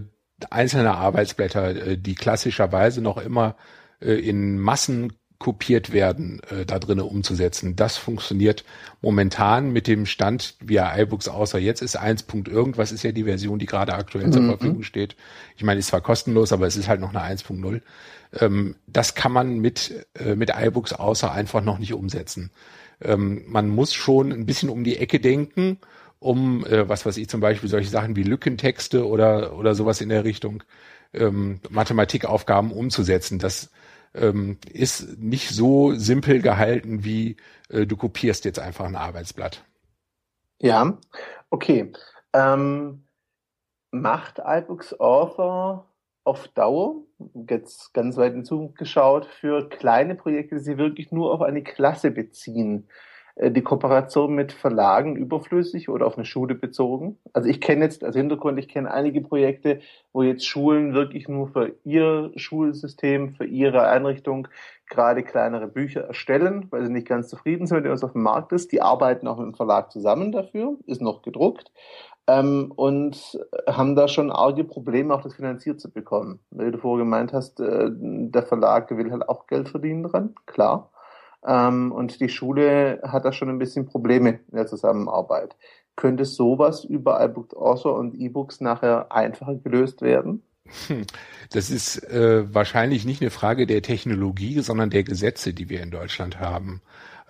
einzelne 0.50 0.94
Arbeitsblätter, 0.94 1.68
äh, 1.68 1.98
die 1.98 2.14
klassischerweise 2.14 3.02
noch 3.02 3.18
immer 3.18 3.56
äh, 4.00 4.12
in 4.14 4.58
Massen 4.58 5.12
kopiert 5.38 5.92
werden, 5.92 6.40
äh, 6.50 6.66
da 6.66 6.78
drinnen 6.78 7.04
umzusetzen. 7.04 7.76
Das 7.76 7.96
funktioniert 7.96 8.64
momentan 9.00 9.70
mit 9.70 9.86
dem 9.86 10.04
Stand, 10.04 10.56
wie 10.60 10.76
er 10.76 10.98
iBooks 10.98 11.28
außer 11.28 11.58
jetzt 11.58 11.80
ist 11.80 11.96
1. 11.96 12.26
irgendwas 12.48 12.90
ist 12.90 13.04
ja 13.04 13.12
die 13.12 13.24
Version, 13.24 13.58
die 13.58 13.66
gerade 13.66 13.94
aktuell 13.94 14.26
mhm. 14.26 14.32
zur 14.32 14.46
Verfügung 14.46 14.82
steht. 14.82 15.16
Ich 15.56 15.62
meine, 15.62 15.78
ist 15.78 15.88
zwar 15.88 16.00
kostenlos, 16.00 16.52
aber 16.52 16.66
es 16.66 16.76
ist 16.76 16.88
halt 16.88 17.00
noch 17.00 17.14
eine 17.14 17.20
1.0. 17.20 17.80
Ähm, 18.40 18.74
das 18.88 19.14
kann 19.14 19.32
man 19.32 19.58
mit, 19.58 20.06
äh, 20.14 20.34
mit 20.34 20.50
iBooks 20.50 20.92
außer 20.92 21.30
einfach 21.30 21.62
noch 21.62 21.78
nicht 21.78 21.94
umsetzen. 21.94 22.50
Ähm, 23.00 23.44
man 23.46 23.68
muss 23.68 23.94
schon 23.94 24.32
ein 24.32 24.44
bisschen 24.44 24.70
um 24.70 24.82
die 24.82 24.96
Ecke 24.96 25.20
denken, 25.20 25.78
um, 26.18 26.66
äh, 26.66 26.88
was 26.88 27.06
weiß 27.06 27.16
ich, 27.16 27.28
zum 27.28 27.40
Beispiel 27.40 27.68
solche 27.68 27.90
Sachen 27.90 28.16
wie 28.16 28.24
Lückentexte 28.24 29.06
oder, 29.06 29.56
oder 29.56 29.76
sowas 29.76 30.00
in 30.00 30.08
der 30.08 30.24
Richtung, 30.24 30.64
ähm, 31.14 31.60
Mathematikaufgaben 31.70 32.72
umzusetzen. 32.72 33.38
Das 33.38 33.70
ähm, 34.14 34.58
ist 34.70 35.18
nicht 35.18 35.50
so 35.50 35.94
simpel 35.94 36.40
gehalten 36.40 37.04
wie 37.04 37.36
äh, 37.68 37.86
du 37.86 37.96
kopierst 37.96 38.44
jetzt 38.44 38.58
einfach 38.58 38.86
ein 38.86 38.96
Arbeitsblatt. 38.96 39.64
Ja, 40.60 40.98
okay. 41.50 41.92
Ähm, 42.32 43.04
macht 43.90 44.40
iBooks 44.44 44.98
Author 45.00 45.88
auf 46.24 46.48
Dauer, 46.48 46.96
jetzt 47.48 47.94
ganz 47.94 48.16
weit 48.18 48.34
in 48.34 48.44
Zukunft 48.44 48.76
geschaut, 48.76 49.24
für 49.24 49.68
kleine 49.68 50.14
Projekte, 50.14 50.56
die 50.56 50.60
sie 50.62 50.76
wirklich 50.76 51.10
nur 51.10 51.32
auf 51.32 51.40
eine 51.40 51.62
Klasse 51.62 52.10
beziehen, 52.10 52.88
die 53.40 53.62
Kooperation 53.62 54.34
mit 54.34 54.52
Verlagen 54.52 55.16
überflüssig 55.16 55.88
oder 55.88 56.06
auf 56.06 56.16
eine 56.16 56.24
Schule 56.24 56.54
bezogen? 56.54 57.18
Also 57.32 57.48
ich 57.48 57.60
kenne 57.60 57.84
jetzt 57.84 58.02
als 58.04 58.16
Hintergrund, 58.16 58.58
ich 58.58 58.68
kenne 58.68 58.90
einige 58.90 59.20
Projekte, 59.20 59.80
wo 60.12 60.22
jetzt 60.22 60.46
Schulen 60.46 60.94
wirklich 60.94 61.28
nur 61.28 61.48
für 61.48 61.74
ihr 61.84 62.32
Schulsystem, 62.36 63.34
für 63.34 63.44
ihre 63.44 63.86
Einrichtung 63.88 64.48
gerade 64.88 65.22
kleinere 65.22 65.68
Bücher 65.68 66.02
erstellen, 66.02 66.66
weil 66.70 66.84
sie 66.84 66.92
nicht 66.92 67.06
ganz 67.06 67.28
zufrieden 67.28 67.66
sind, 67.66 67.84
wenn 67.84 67.92
was 67.92 68.04
auf 68.04 68.12
dem 68.12 68.22
Markt 68.22 68.52
ist. 68.52 68.72
Die 68.72 68.82
arbeiten 68.82 69.28
auch 69.28 69.36
mit 69.36 69.46
dem 69.46 69.54
Verlag 69.54 69.92
zusammen 69.92 70.32
dafür, 70.32 70.76
ist 70.86 71.02
noch 71.02 71.22
gedruckt. 71.22 71.70
Ähm, 72.26 72.72
und 72.76 73.38
haben 73.66 73.96
da 73.96 74.06
schon 74.06 74.30
arge 74.30 74.64
Probleme, 74.64 75.14
auch 75.14 75.22
das 75.22 75.34
finanziert 75.34 75.80
zu 75.80 75.90
bekommen. 75.90 76.40
Weil 76.50 76.72
du 76.72 76.78
vorher 76.78 77.04
gemeint 77.04 77.32
hast, 77.32 77.60
äh, 77.60 77.90
der 77.90 78.42
Verlag 78.42 78.90
will 78.90 79.10
halt 79.10 79.28
auch 79.28 79.46
Geld 79.46 79.68
verdienen 79.68 80.02
dran, 80.02 80.34
klar. 80.46 80.90
Ähm, 81.46 81.92
und 81.92 82.20
die 82.20 82.28
Schule 82.28 83.00
hat 83.02 83.24
da 83.24 83.32
schon 83.32 83.48
ein 83.48 83.58
bisschen 83.58 83.86
Probleme 83.86 84.40
in 84.50 84.56
der 84.56 84.66
Zusammenarbeit. 84.66 85.56
Könnte 85.96 86.24
sowas 86.24 86.84
über 86.84 87.22
iBook 87.24 87.56
Author 87.56 87.96
und 87.96 88.14
E-Books 88.14 88.60
nachher 88.60 89.10
einfacher 89.12 89.56
gelöst 89.56 90.00
werden? 90.00 90.42
Hm. 90.86 91.04
Das 91.50 91.70
ist 91.70 92.04
äh, 92.10 92.52
wahrscheinlich 92.54 93.04
nicht 93.04 93.22
eine 93.22 93.30
Frage 93.30 93.66
der 93.66 93.82
Technologie, 93.82 94.60
sondern 94.60 94.90
der 94.90 95.02
Gesetze, 95.02 95.54
die 95.54 95.68
wir 95.68 95.82
in 95.82 95.90
Deutschland 95.90 96.40
haben, 96.40 96.82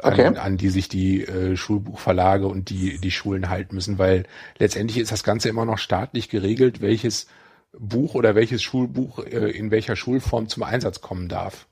okay. 0.03 0.25
an, 0.25 0.37
an, 0.37 0.57
die 0.57 0.71
sich 0.71 0.89
die 0.89 1.23
äh, 1.25 1.57
Schulbuchverlage 1.57 2.47
und 2.47 2.71
die, 2.71 2.99
die 2.99 3.11
Schulen 3.11 3.49
halten 3.49 3.75
müssen, 3.75 3.99
weil 3.99 4.25
letztendlich 4.59 4.99
ist 4.99 5.13
das 5.13 5.23
Ganze 5.23 5.49
immer 5.49 5.65
noch 5.65 5.79
staatlich 5.79 6.29
geregelt, 6.29 6.81
welches 6.81 7.29
Buch 7.73 8.15
oder 8.15 8.35
welches 8.35 8.63
Schulbuch 8.63 9.21
äh, 9.21 9.51
in 9.51 9.71
welcher 9.71 9.95
Schulform 9.95 10.49
zum 10.49 10.63
Einsatz 10.65 11.01
kommen 11.01 11.29
darf. 11.29 11.67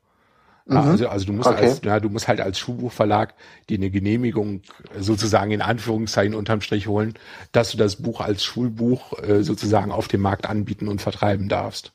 Mhm. 0.66 0.76
Also, 0.76 1.08
also 1.08 1.26
du 1.26 1.32
musst 1.32 1.48
okay. 1.48 1.64
als, 1.64 1.80
ja, 1.84 2.00
du 2.00 2.08
musst 2.08 2.26
halt 2.26 2.40
als 2.40 2.58
Schulbuchverlag 2.58 3.34
dir 3.68 3.78
eine 3.78 3.90
Genehmigung 3.90 4.62
sozusagen 4.98 5.52
in 5.52 5.62
Anführungszeichen 5.62 6.34
unterm 6.34 6.60
Strich 6.60 6.88
holen, 6.88 7.14
dass 7.52 7.70
du 7.70 7.78
das 7.78 7.96
Buch 7.96 8.20
als 8.20 8.44
Schulbuch 8.44 9.16
äh, 9.22 9.44
sozusagen 9.44 9.92
auf 9.92 10.08
dem 10.08 10.22
Markt 10.22 10.46
anbieten 10.48 10.88
und 10.88 11.00
vertreiben 11.00 11.48
darfst. 11.48 11.92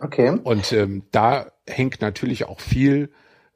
Okay. 0.00 0.36
Und 0.42 0.72
ähm, 0.72 1.04
da 1.12 1.46
hängt 1.66 2.00
natürlich 2.00 2.46
auch 2.46 2.60
viel 2.60 3.10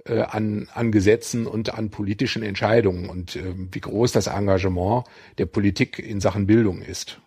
äh, 0.07 0.23
an, 0.23 0.69
an 0.75 0.93
Gesetzen 0.93 1.47
und 1.47 1.75
an 1.75 1.91
politischen 1.91 2.43
Entscheidungen 2.45 3.11
und 3.11 3.35
äh, 3.35 3.55
wie 3.57 3.81
groß 3.81 4.13
das 4.13 4.29
Engagement 4.29 5.05
der 5.39 5.47
Politik 5.47 5.99
in 5.99 6.21
Sachen 6.21 6.47
Bildung 6.47 6.83
ist. 6.83 7.21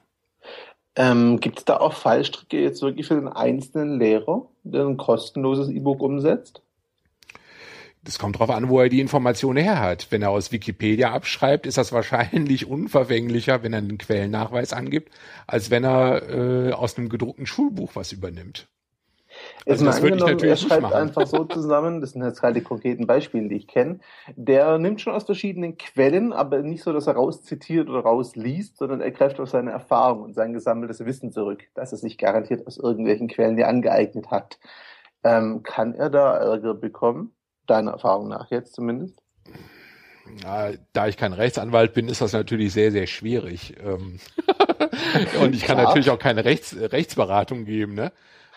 Ähm, 0.95 1.39
Gibt 1.39 1.59
es 1.59 1.65
da 1.65 1.77
auch 1.77 1.93
Fallstricke 1.93 2.61
jetzt 2.61 2.81
wirklich 2.81 3.07
für 3.07 3.15
den 3.15 3.27
einzelnen 3.27 3.99
Lehrer, 3.99 4.47
der 4.63 4.85
ein 4.85 4.97
kostenloses 4.97 5.69
E-Book 5.69 6.01
umsetzt? 6.01 6.61
Das 8.03 8.19
kommt 8.19 8.35
darauf 8.35 8.49
an, 8.49 8.67
wo 8.67 8.81
er 8.81 8.89
die 8.89 8.99
Informationen 8.99 9.63
her 9.63 9.79
hat. 9.79 10.07
Wenn 10.09 10.21
er 10.21 10.29
aus 10.29 10.51
Wikipedia 10.51 11.13
abschreibt, 11.13 11.65
ist 11.65 11.77
das 11.77 11.93
wahrscheinlich 11.93 12.67
unverfänglicher, 12.69 13.63
wenn 13.63 13.73
er 13.73 13.79
einen 13.79 13.97
Quellennachweis 13.97 14.73
angibt, 14.73 15.13
als 15.47 15.71
wenn 15.71 15.85
er 15.85 16.29
äh, 16.29 16.71
aus 16.73 16.97
einem 16.97 17.07
gedruckten 17.07 17.45
Schulbuch 17.45 17.95
was 17.95 18.11
übernimmt. 18.11 18.67
Also 19.65 19.85
das 19.85 20.01
würde 20.01 20.17
ich 20.17 20.21
natürlich 20.21 20.43
er 20.43 20.57
schreibt 20.57 20.93
einfach 20.93 21.25
so 21.25 21.45
zusammen, 21.45 22.01
das 22.01 22.11
sind 22.11 22.23
jetzt 22.23 22.41
halt 22.41 22.55
die 22.55 22.61
konkreten 22.61 23.07
Beispiele, 23.07 23.47
die 23.47 23.55
ich 23.55 23.67
kenne. 23.67 23.99
Der 24.35 24.77
nimmt 24.77 25.01
schon 25.01 25.13
aus 25.13 25.23
verschiedenen 25.23 25.77
Quellen, 25.77 26.33
aber 26.33 26.61
nicht 26.61 26.83
so, 26.83 26.93
dass 26.93 27.07
er 27.07 27.15
rauszitiert 27.15 27.89
oder 27.89 28.01
rausliest, 28.01 28.77
sondern 28.77 29.01
er 29.01 29.11
greift 29.11 29.39
auf 29.39 29.49
seine 29.49 29.71
Erfahrung 29.71 30.23
und 30.23 30.33
sein 30.33 30.53
gesammeltes 30.53 31.03
Wissen 31.05 31.31
zurück, 31.31 31.63
dass 31.73 31.91
er 31.91 31.97
sich 31.97 32.17
garantiert 32.17 32.67
aus 32.67 32.77
irgendwelchen 32.77 33.27
Quellen 33.27 33.55
die 33.55 33.63
angeeignet 33.63 34.29
hat. 34.29 34.59
Ähm, 35.23 35.63
kann 35.63 35.95
er 35.95 36.09
da 36.09 36.37
Ärger 36.37 36.73
bekommen? 36.73 37.33
Deiner 37.67 37.91
Erfahrung 37.91 38.29
nach 38.29 38.51
jetzt 38.51 38.73
zumindest? 38.73 39.15
Ja, 40.41 40.71
da 40.93 41.07
ich 41.07 41.17
kein 41.17 41.33
Rechtsanwalt 41.33 41.93
bin, 41.93 42.07
ist 42.07 42.21
das 42.21 42.33
natürlich 42.33 42.73
sehr, 42.73 42.91
sehr 42.91 43.07
schwierig. 43.07 43.75
Ähm, 43.83 44.19
und 45.41 45.55
ich 45.55 45.63
kann 45.63 45.77
natürlich 45.77 46.09
auch 46.09 46.19
keine 46.19 46.45
Rechts, 46.45 46.75
Rechtsberatung 46.75 47.65
geben, 47.65 47.93
ne? 47.93 48.11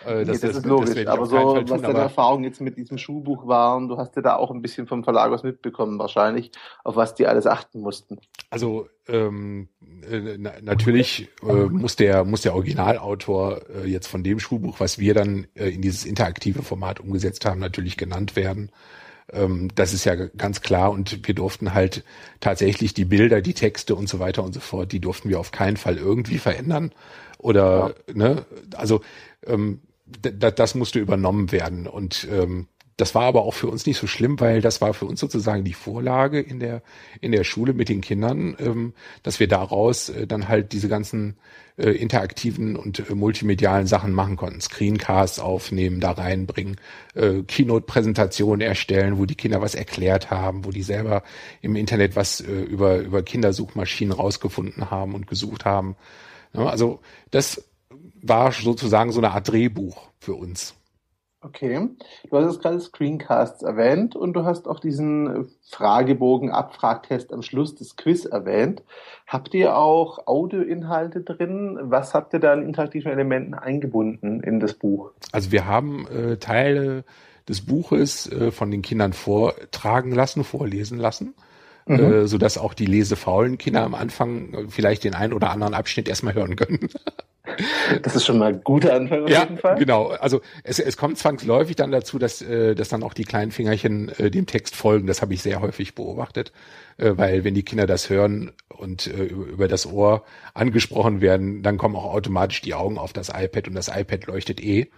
Äh, 0.07 0.25
das, 0.25 0.41
nee, 0.41 0.49
das, 0.49 0.57
ist 0.59 0.67
logisch, 0.67 0.95
das 0.95 1.07
aber 1.07 1.27
so, 1.27 1.37
was 1.67 1.83
deine 1.83 1.99
Erfahrung 1.99 2.45
jetzt 2.45 2.61
mit 2.61 2.77
diesem 2.77 2.97
Schulbuch 2.97 3.47
waren, 3.47 3.89
du 3.89 3.97
hast 3.97 4.15
ja 4.15 4.23
da 4.23 4.37
auch 4.37 4.51
ein 4.51 4.63
bisschen 4.63 4.87
vom 4.87 5.03
Verlag 5.03 5.31
was 5.31 5.43
mitbekommen 5.43 5.99
wahrscheinlich, 5.99 6.53
auf 6.85 6.97
was 6.97 7.15
die 7.15 7.27
alles 7.27 7.47
achten 7.47 7.81
mussten. 7.81 8.19
Also 8.49 8.89
ähm, 9.09 9.69
äh, 10.09 10.37
na, 10.39 10.53
natürlich 10.63 11.29
äh, 11.43 11.53
muss 11.53 11.97
der 11.97 12.25
muss 12.25 12.43
der 12.43 12.55
Originalautor 12.55 13.61
äh, 13.69 13.89
jetzt 13.89 14.07
von 14.07 14.23
dem 14.23 14.39
Schulbuch, 14.39 14.79
was 14.79 14.99
wir 14.99 15.15
dann 15.15 15.49
äh, 15.55 15.69
in 15.69 15.83
dieses 15.83 16.05
interaktive 16.05 16.63
Format 16.63 17.01
umgesetzt 17.01 17.45
haben, 17.45 17.59
natürlich 17.59 17.97
genannt 17.97 18.37
werden. 18.37 18.71
Ähm, 19.33 19.71
das 19.75 19.93
ist 19.93 20.05
ja 20.05 20.15
ganz 20.15 20.61
klar 20.61 20.93
und 20.93 21.27
wir 21.27 21.35
durften 21.35 21.75
halt 21.75 22.05
tatsächlich 22.39 22.95
die 22.95 23.05
Bilder, 23.05 23.41
die 23.41 23.55
Texte 23.55 23.97
und 23.97 24.09
so 24.09 24.21
weiter 24.21 24.45
und 24.45 24.55
so 24.55 24.61
fort, 24.61 24.93
die 24.93 25.01
durften 25.01 25.29
wir 25.29 25.41
auf 25.41 25.51
keinen 25.51 25.77
Fall 25.77 25.97
irgendwie 25.97 26.39
verändern 26.39 26.93
oder 27.39 27.95
ja. 28.07 28.15
ne, 28.15 28.47
also 28.77 29.01
ähm, 29.45 29.81
das 30.07 30.75
musste 30.75 30.99
übernommen 30.99 31.53
werden 31.53 31.87
und 31.87 32.27
ähm, 32.31 32.69
das 32.97 33.15
war 33.15 33.25
aber 33.25 33.43
auch 33.43 33.53
für 33.53 33.69
uns 33.69 33.85
nicht 33.85 33.99
so 33.99 34.07
schlimm, 34.07 34.41
weil 34.41 34.63
das 34.63 34.81
war 34.81 34.95
für 34.95 35.05
uns 35.05 35.21
sozusagen 35.21 35.65
die 35.65 35.75
Vorlage 35.75 36.41
in 36.41 36.61
der 36.61 36.83
in 37.21 37.33
der 37.33 37.45
Schule 37.45 37.75
mit 37.75 37.91
den 37.91 38.01
Kindern, 38.01 38.57
ähm, 38.59 38.95
dass 39.23 39.39
wir 39.39 39.49
daraus 39.49 40.09
äh, 40.09 40.27
dann 40.27 40.49
halt 40.49 40.73
diese 40.73 40.89
ganzen 40.89 41.37
äh, 41.77 41.91
interaktiven 41.91 42.75
und 42.75 43.11
äh, 43.11 43.15
multimedialen 43.15 43.87
Sachen 43.87 44.13
machen 44.13 44.37
konnten, 44.37 44.63
Screencasts 44.63 45.41
aufnehmen, 45.41 46.01
da 46.01 46.13
reinbringen, 46.13 46.77
äh, 47.15 47.43
Keynote-Präsentationen 47.43 48.63
erstellen, 48.63 49.19
wo 49.19 49.27
die 49.27 49.35
Kinder 49.35 49.61
was 49.61 49.75
erklärt 49.75 50.31
haben, 50.31 50.65
wo 50.65 50.71
die 50.71 50.83
selber 50.83 51.23
im 51.61 51.77
Internet 51.77 52.17
was 52.17 52.41
äh, 52.41 52.51
über 52.51 52.99
über 52.99 53.23
Kindersuchmaschinen 53.23 54.13
rausgefunden 54.13 54.91
haben 54.91 55.15
und 55.15 55.27
gesucht 55.27 55.67
haben. 55.67 55.97
Ja, 56.55 56.65
also 56.65 57.01
das 57.31 57.63
war 58.29 58.53
sozusagen 58.53 59.13
so 59.13 59.21
eine 59.21 59.33
Art 59.33 59.49
Drehbuch 59.51 60.09
für 60.19 60.35
uns. 60.35 60.75
Okay, 61.43 61.91
du 62.29 62.37
hast 62.37 62.55
jetzt 62.55 62.63
gerade 62.63 62.81
Screencasts 62.81 63.63
erwähnt 63.63 64.17
und 64.17 64.33
du 64.33 64.45
hast 64.45 64.67
auch 64.67 64.81
diesen 64.81 65.47
Fragebogen, 65.71 66.51
Abfragtest 66.51 67.33
am 67.33 67.43
Schluss 67.43 67.77
des 67.77 67.95
Quiz 67.95 68.25
erwähnt. 68.25 68.83
Habt 69.29 69.55
ihr 69.55 69.77
auch 69.77 70.27
Audioinhalte 70.27 71.21
drin? 71.21 71.79
Was 71.81 72.15
habt 72.15 72.33
ihr 72.33 72.41
da 72.41 72.53
an 72.53 72.63
interaktiven 72.63 73.13
Elementen 73.13 73.55
eingebunden 73.55 74.41
in 74.41 74.59
das 74.59 74.75
Buch? 74.75 75.13
Also 75.31 75.53
wir 75.53 75.67
haben 75.67 76.09
äh, 76.09 76.39
Teile 76.39 77.05
des 77.49 77.65
Buches 77.65 78.31
äh, 78.33 78.51
von 78.51 78.73
den 78.73 78.83
Kindern 78.83 79.13
vortragen 79.13 80.11
lassen, 80.13 80.43
vorlesen 80.43 80.99
lassen. 80.99 81.35
Mhm. 81.87 81.99
Äh, 82.01 82.27
so 82.27 82.39
dass 82.39 82.59
auch 82.59 82.75
die 82.75 82.87
lesefaulen 82.87 83.59
Kinder 83.59 83.85
am 83.85 83.95
Anfang 83.95 84.69
vielleicht 84.69 85.05
den 85.05 85.15
einen 85.15 85.33
oder 85.33 85.51
anderen 85.51 85.75
Abschnitt 85.75 86.09
erstmal 86.09 86.35
hören 86.35 86.57
können. 86.57 86.89
Das 88.03 88.17
ist 88.17 88.25
schon 88.25 88.39
mal 88.39 88.55
ein 88.55 88.61
guter 88.63 88.95
Anfang 88.95 89.25
auf 89.25 89.31
ja, 89.31 89.41
jeden 89.41 89.59
Fall. 89.59 89.77
Genau. 89.79 90.09
Also 90.09 90.41
es, 90.65 90.79
es 90.79 90.97
kommt 90.97 91.19
zwangsläufig 91.19 91.77
dann 91.77 91.91
dazu, 91.91 92.19
dass, 92.19 92.43
äh, 92.43 92.75
dass 92.75 92.89
dann 92.89 93.03
auch 93.03 93.15
die 93.15 93.25
kleinen 93.25 93.51
Fingerchen 93.51 94.09
äh, 94.19 94.31
dem 94.31 94.47
Text 94.47 94.77
folgen. 94.77 95.07
Das 95.07 95.23
habe 95.23 95.35
ich 95.35 95.43
sehr 95.43 95.61
häufig 95.61 95.95
beobachtet, 95.95 96.53
äh, 96.99 97.13
weil 97.17 97.45
wenn 97.45 97.55
die 97.55 97.63
Kinder 97.63 97.87
das 97.87 98.11
hören 98.11 98.53
und 98.69 99.07
äh, 99.07 99.25
über 99.25 99.69
das 99.69 99.87
Ohr 99.87 100.25
angesprochen 100.55 101.21
werden, 101.21 101.63
dann 101.63 101.79
kommen 101.79 101.97
auch 101.97 102.13
automatisch 102.13 102.61
die 102.61 102.75
Augen 102.75 102.99
auf 102.99 103.13
das 103.13 103.29
iPad 103.29 103.69
und 103.69 103.75
das 103.75 103.89
iPad 103.89 104.27
leuchtet 104.27 104.61
eh. 104.61 104.91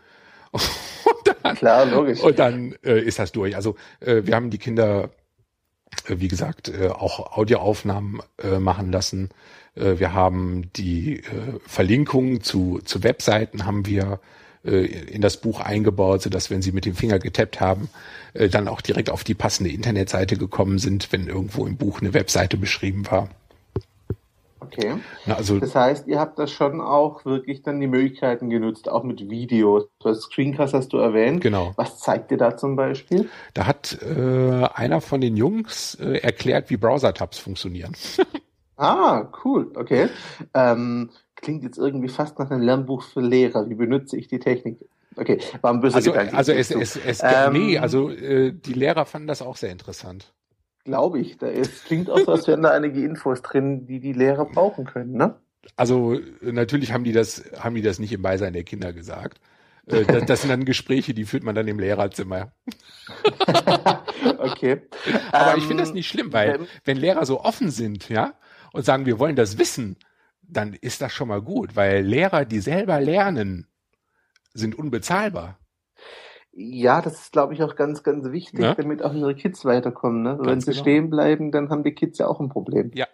Dann, 1.42 1.56
Klar, 1.56 1.86
logisch. 1.86 2.20
Und 2.20 2.38
dann 2.38 2.74
äh, 2.82 3.00
ist 3.00 3.18
das 3.18 3.32
durch. 3.32 3.54
Also 3.54 3.76
äh, 4.00 4.22
wir 4.24 4.34
haben 4.34 4.50
die 4.50 4.58
Kinder, 4.58 5.10
äh, 6.06 6.16
wie 6.18 6.28
gesagt, 6.28 6.68
äh, 6.68 6.88
auch 6.88 7.36
Audioaufnahmen 7.36 8.22
äh, 8.42 8.58
machen 8.58 8.90
lassen 8.90 9.30
wir 9.74 10.12
haben 10.12 10.70
die 10.74 11.18
äh, 11.18 11.22
Verlinkungen 11.66 12.42
zu, 12.42 12.80
zu 12.84 13.02
Webseiten 13.02 13.64
haben 13.64 13.86
wir 13.86 14.20
äh, 14.64 14.86
in 14.86 15.20
das 15.20 15.36
Buch 15.36 15.60
eingebaut, 15.60 16.22
so 16.22 16.30
dass 16.30 16.50
wenn 16.50 16.62
Sie 16.62 16.72
mit 16.72 16.84
dem 16.84 16.94
Finger 16.94 17.18
getappt 17.18 17.60
haben, 17.60 17.88
dann 18.34 18.68
auch 18.68 18.82
direkt 18.82 19.10
auf 19.10 19.24
die 19.24 19.34
passende 19.34 19.70
Internetseite 19.70 20.36
gekommen 20.36 20.78
sind, 20.78 21.12
wenn 21.12 21.28
irgendwo 21.28 21.66
im 21.66 21.76
Buch 21.76 22.00
eine 22.00 22.12
Webseite 22.12 22.56
beschrieben 22.56 23.10
war. 23.10 23.28
Okay. 24.60 24.94
Na, 25.26 25.34
also, 25.34 25.58
das 25.58 25.74
heißt, 25.74 26.08
ihr 26.08 26.18
habt 26.18 26.38
das 26.38 26.50
schon 26.50 26.80
auch 26.80 27.24
wirklich 27.24 27.62
dann 27.62 27.80
die 27.80 27.86
Möglichkeiten 27.86 28.50
genutzt, 28.50 28.88
auch 28.88 29.02
mit 29.02 29.30
Videos. 29.30 29.86
Das 30.02 30.22
Screencast 30.22 30.74
hast 30.74 30.92
du 30.92 30.98
erwähnt. 30.98 31.40
Genau. 31.40 31.72
Was 31.76 31.98
zeigt 31.98 32.30
ihr 32.30 32.38
da 32.38 32.56
zum 32.56 32.76
Beispiel? 32.76 33.28
Da 33.54 33.66
hat 33.66 33.98
äh, 34.02 34.66
einer 34.74 35.00
von 35.00 35.20
den 35.20 35.36
Jungs 35.36 35.94
äh, 35.94 36.18
erklärt, 36.18 36.70
wie 36.70 36.76
Browser-Tabs 36.76 37.38
funktionieren. 37.38 37.92
Ah, 38.78 39.30
cool, 39.44 39.72
okay. 39.74 40.08
Ähm, 40.54 41.10
klingt 41.34 41.64
jetzt 41.64 41.78
irgendwie 41.78 42.08
fast 42.08 42.38
nach 42.38 42.50
einem 42.50 42.62
Lernbuch 42.62 43.02
für 43.02 43.20
Lehrer. 43.20 43.68
Wie 43.68 43.74
benutze 43.74 44.16
ich 44.16 44.28
die 44.28 44.38
Technik? 44.38 44.78
Okay, 45.16 45.40
war 45.62 45.72
ein 45.72 45.80
böser 45.80 45.96
also, 45.96 46.12
Gedanke. 46.12 46.36
Also 46.36 46.52
es, 46.52 46.70
es, 46.70 46.96
es, 46.96 47.20
ähm, 47.24 47.52
nee, 47.52 47.78
also 47.78 48.08
äh, 48.10 48.52
die 48.52 48.72
Lehrer 48.72 49.04
fanden 49.04 49.26
das 49.26 49.42
auch 49.42 49.56
sehr 49.56 49.70
interessant. 49.70 50.32
Glaube 50.84 51.18
ich. 51.18 51.36
Da 51.38 51.48
ist, 51.48 51.86
klingt 51.86 52.08
auch 52.08 52.20
so, 52.20 52.32
als 52.32 52.46
wären 52.46 52.62
da 52.62 52.70
einige 52.70 53.02
Infos 53.02 53.42
drin, 53.42 53.84
die 53.86 53.98
die 53.98 54.12
Lehrer 54.12 54.44
brauchen 54.44 54.84
können, 54.84 55.12
ne? 55.12 55.34
Also 55.76 56.18
natürlich 56.40 56.92
haben 56.92 57.04
die 57.04 57.12
das, 57.12 57.44
haben 57.58 57.74
die 57.74 57.82
das 57.82 57.98
nicht 57.98 58.12
im 58.12 58.22
Beisein 58.22 58.52
der 58.52 58.62
Kinder 58.62 58.92
gesagt. 58.92 59.40
Äh, 59.86 60.04
das, 60.04 60.24
das 60.26 60.40
sind 60.42 60.50
dann 60.50 60.64
Gespräche, 60.64 61.14
die 61.14 61.24
führt 61.24 61.42
man 61.42 61.56
dann 61.56 61.66
im 61.66 61.80
Lehrerzimmer. 61.80 62.52
okay. 64.38 64.82
Aber 65.32 65.52
ähm, 65.52 65.58
ich 65.58 65.64
finde 65.66 65.82
das 65.82 65.92
nicht 65.92 66.08
schlimm, 66.08 66.32
weil 66.32 66.60
wenn 66.84 66.96
Lehrer 66.96 67.26
so 67.26 67.40
offen 67.40 67.70
sind, 67.70 68.08
ja, 68.08 68.34
und 68.78 68.84
sagen, 68.84 69.06
wir 69.06 69.18
wollen 69.18 69.34
das 69.34 69.58
wissen, 69.58 69.96
dann 70.40 70.72
ist 70.72 71.02
das 71.02 71.12
schon 71.12 71.26
mal 71.26 71.42
gut, 71.42 71.74
weil 71.74 72.04
Lehrer, 72.04 72.44
die 72.44 72.60
selber 72.60 73.00
lernen, 73.00 73.66
sind 74.54 74.78
unbezahlbar. 74.78 75.58
Ja, 76.52 77.02
das 77.02 77.22
ist, 77.22 77.32
glaube 77.32 77.54
ich, 77.54 77.62
auch 77.64 77.74
ganz, 77.74 78.04
ganz 78.04 78.30
wichtig, 78.30 78.60
ja? 78.60 78.76
damit 78.76 79.02
auch 79.02 79.12
unsere 79.12 79.34
Kids 79.34 79.64
weiterkommen. 79.64 80.22
Ne? 80.22 80.38
Wenn 80.40 80.60
sie 80.60 80.70
genau. 80.70 80.80
stehen 80.80 81.10
bleiben, 81.10 81.50
dann 81.50 81.70
haben 81.70 81.82
die 81.82 81.92
Kids 81.92 82.18
ja 82.18 82.28
auch 82.28 82.38
ein 82.38 82.48
Problem. 82.48 82.92
Ja. 82.94 83.06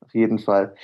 Auf 0.00 0.12
jeden 0.12 0.38
Fall. 0.38 0.74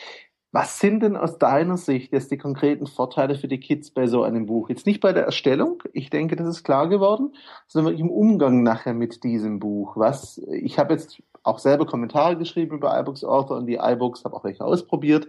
Was 0.53 0.81
sind 0.81 1.03
denn 1.03 1.17
aus 1.17 1.37
deiner 1.37 1.77
Sicht 1.77 2.11
jetzt 2.15 2.31
die 2.31 2.39
konkreten 2.39 2.87
Vorteile 2.87 3.35
für 3.35 3.49
die 3.49 3.61
Kids 3.61 3.91
bei 3.91 4.07
so 4.07 4.23
einem 4.23 4.47
Buch? 4.47 4.71
Jetzt 4.71 4.87
nicht 4.87 5.01
bei 5.01 5.13
der 5.13 5.25
Erstellung, 5.25 5.83
ich 5.93 6.09
denke, 6.09 6.37
das 6.37 6.49
ist 6.49 6.65
klar 6.65 6.89
geworden, 6.89 7.35
sondern 7.67 7.93
wirklich 7.93 8.07
im 8.07 8.11
Umgang 8.11 8.63
nachher 8.63 8.95
mit 8.95 9.23
diesem 9.23 9.59
Buch. 9.59 9.99
Was, 9.99 10.39
ich 10.51 10.79
habe 10.79 10.95
jetzt 10.95 11.23
auch 11.43 11.59
selber 11.59 11.87
Kommentare 11.87 12.37
geschrieben 12.37 12.77
über 12.77 12.99
iBooks 12.99 13.25
Author 13.25 13.57
und 13.57 13.67
die 13.67 13.79
iBooks, 13.81 14.25
habe 14.25 14.37
auch 14.37 14.45
welche 14.45 14.65
ausprobiert. 14.65 15.29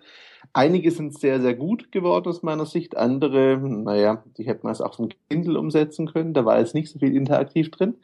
Einige 0.53 0.91
sind 0.91 1.17
sehr, 1.17 1.39
sehr 1.41 1.53
gut 1.53 1.91
geworden 1.91 2.27
aus 2.27 2.43
meiner 2.43 2.65
Sicht, 2.65 2.97
andere, 2.97 3.57
naja, 3.57 4.23
die 4.37 4.45
hätten 4.45 4.67
wir 4.67 4.71
es 4.71 4.81
auch 4.81 4.95
vom 4.95 5.09
Kindle 5.29 5.59
umsetzen 5.59 6.11
können, 6.11 6.33
da 6.33 6.45
war 6.45 6.59
jetzt 6.59 6.73
nicht 6.73 6.89
so 6.91 6.99
viel 6.99 7.15
interaktiv 7.15 7.71
drin. 7.71 7.95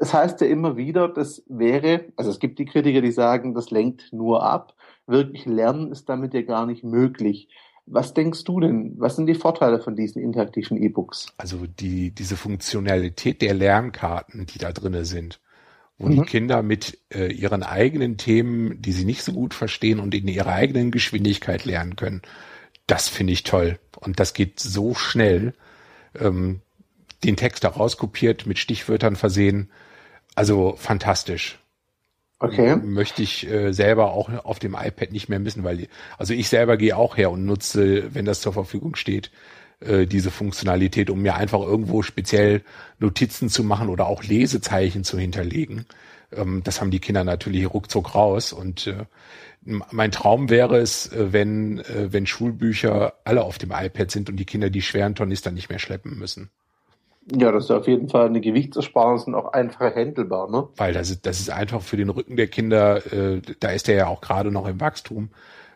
Es 0.00 0.12
heißt 0.12 0.40
ja 0.40 0.48
immer 0.48 0.76
wieder, 0.76 1.08
das 1.08 1.44
wäre, 1.48 2.06
also 2.16 2.30
es 2.30 2.40
gibt 2.40 2.58
die 2.58 2.64
Kritiker, 2.64 3.00
die 3.00 3.12
sagen, 3.12 3.54
das 3.54 3.70
lenkt 3.70 4.12
nur 4.12 4.42
ab. 4.42 4.74
Wirklich 5.06 5.46
lernen 5.46 5.92
ist 5.92 6.08
damit 6.08 6.34
ja 6.34 6.42
gar 6.42 6.66
nicht 6.66 6.82
möglich. 6.82 7.48
Was 7.86 8.14
denkst 8.14 8.44
du 8.44 8.60
denn? 8.60 8.94
Was 8.98 9.14
sind 9.14 9.26
die 9.26 9.34
Vorteile 9.34 9.78
von 9.78 9.94
diesen 9.94 10.20
interaktiven 10.22 10.76
E-Books? 10.76 11.26
Also 11.36 11.66
die, 11.66 12.10
diese 12.12 12.36
Funktionalität 12.36 13.42
der 13.42 13.54
Lernkarten, 13.54 14.46
die 14.46 14.58
da 14.58 14.72
drinnen 14.72 15.04
sind 15.04 15.40
wo 15.98 16.08
mhm. 16.08 16.16
die 16.16 16.22
Kinder 16.22 16.62
mit 16.62 16.98
äh, 17.12 17.32
ihren 17.32 17.62
eigenen 17.62 18.16
Themen, 18.16 18.80
die 18.82 18.92
sie 18.92 19.04
nicht 19.04 19.22
so 19.22 19.32
gut 19.32 19.54
verstehen 19.54 20.00
und 20.00 20.14
in 20.14 20.28
ihrer 20.28 20.52
eigenen 20.52 20.90
Geschwindigkeit 20.90 21.64
lernen 21.64 21.96
können. 21.96 22.22
Das 22.86 23.08
finde 23.08 23.32
ich 23.32 23.44
toll. 23.44 23.78
Und 23.98 24.20
das 24.20 24.34
geht 24.34 24.60
so 24.60 24.94
schnell. 24.94 25.54
Ähm, 26.18 26.60
den 27.22 27.36
Text 27.36 27.64
da 27.64 27.68
rauskopiert, 27.68 28.46
mit 28.46 28.58
Stichwörtern 28.58 29.16
versehen. 29.16 29.70
Also 30.34 30.74
fantastisch. 30.76 31.58
Okay. 32.38 32.76
Möchte 32.76 33.22
ich 33.22 33.48
äh, 33.48 33.72
selber 33.72 34.12
auch 34.12 34.28
auf 34.44 34.58
dem 34.58 34.74
iPad 34.74 35.12
nicht 35.12 35.28
mehr 35.28 35.38
missen, 35.38 35.64
weil 35.64 35.88
also 36.18 36.34
ich 36.34 36.48
selber 36.48 36.76
gehe 36.76 36.96
auch 36.96 37.16
her 37.16 37.30
und 37.30 37.46
nutze, 37.46 38.14
wenn 38.14 38.24
das 38.24 38.40
zur 38.40 38.52
Verfügung 38.52 38.96
steht, 38.96 39.30
äh, 39.86 40.06
diese 40.06 40.30
Funktionalität, 40.30 41.10
um 41.10 41.22
mir 41.22 41.34
einfach 41.34 41.60
irgendwo 41.60 42.02
speziell 42.02 42.62
Notizen 42.98 43.48
zu 43.48 43.64
machen 43.64 43.88
oder 43.88 44.06
auch 44.06 44.22
Lesezeichen 44.24 45.04
zu 45.04 45.18
hinterlegen. 45.18 45.86
Ähm, 46.32 46.62
das 46.64 46.80
haben 46.80 46.90
die 46.90 47.00
Kinder 47.00 47.24
natürlich 47.24 47.72
ruckzuck 47.72 48.14
raus 48.14 48.52
und 48.52 48.86
äh, 48.86 49.04
mein 49.64 50.10
Traum 50.10 50.50
wäre 50.50 50.78
es, 50.78 51.12
äh, 51.12 51.32
wenn, 51.32 51.78
äh, 51.80 52.12
wenn 52.12 52.26
Schulbücher 52.26 53.14
alle 53.24 53.42
auf 53.42 53.58
dem 53.58 53.72
iPad 53.72 54.10
sind 54.10 54.28
und 54.28 54.36
die 54.36 54.44
Kinder 54.44 54.70
die 54.70 54.82
schweren 54.82 55.14
Tornister 55.14 55.50
nicht 55.50 55.70
mehr 55.70 55.78
schleppen 55.78 56.18
müssen. 56.18 56.50
Ja, 57.32 57.50
das 57.50 57.64
ist 57.64 57.70
auf 57.70 57.88
jeden 57.88 58.10
Fall 58.10 58.26
eine 58.26 58.42
Gewichtsersparnis 58.42 59.24
und 59.24 59.34
auch 59.34 59.54
einfacher 59.54 59.94
handelbar, 59.94 60.50
ne? 60.50 60.68
Weil 60.76 60.92
das 60.92 61.08
ist, 61.08 61.24
das 61.24 61.40
ist 61.40 61.48
einfach 61.48 61.80
für 61.80 61.96
den 61.96 62.10
Rücken 62.10 62.36
der 62.36 62.48
Kinder, 62.48 63.12
äh, 63.12 63.40
da 63.60 63.70
ist 63.70 63.88
der 63.88 63.94
ja 63.94 64.06
auch 64.08 64.20
gerade 64.20 64.50
noch 64.50 64.66
im 64.66 64.78
Wachstum 64.80 65.30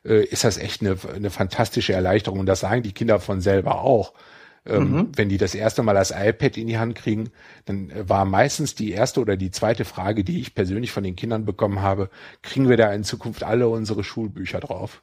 äh, 0.05 0.25
ist 0.25 0.45
das 0.45 0.59
echt 0.59 0.81
eine, 0.81 0.97
eine 1.15 1.31
fantastische 1.31 1.93
Erleichterung. 1.93 2.41
Und 2.41 2.47
das 2.47 2.61
sagen 2.61 2.83
die 2.83 2.93
Kinder 2.93 3.21
von 3.21 3.41
selber 3.41 3.83
auch. 3.83 4.13
Ähm, 4.67 4.93
mhm. 4.93 5.13
Wenn 5.17 5.29
die 5.29 5.39
das 5.39 5.55
erste 5.55 5.83
Mal 5.83 5.95
das 5.95 6.11
iPad 6.11 6.57
in 6.57 6.67
die 6.67 6.79
Hand 6.79 6.95
kriegen, 6.95 7.31
dann 7.65 7.91
war 8.09 8.25
meistens 8.25 8.75
die 8.75 8.93
erste 8.93 9.21
oder 9.21 9.37
die 9.37 9.51
zweite 9.51 9.85
Frage, 9.85 10.25
die 10.25 10.41
ich 10.41 10.55
persönlich 10.55 10.93
von 10.93 11.05
den 11.05 11.17
Kindern 11.17 11.45
bekommen 11.45 11.81
habe, 11.81 12.11
kriegen 12.43 12.69
wir 12.69 12.77
da 12.77 12.93
in 12.93 13.05
Zukunft 13.05 13.43
alle 13.43 13.69
unsere 13.69 14.05
Schulbücher 14.05 14.61
drauf? 14.61 15.03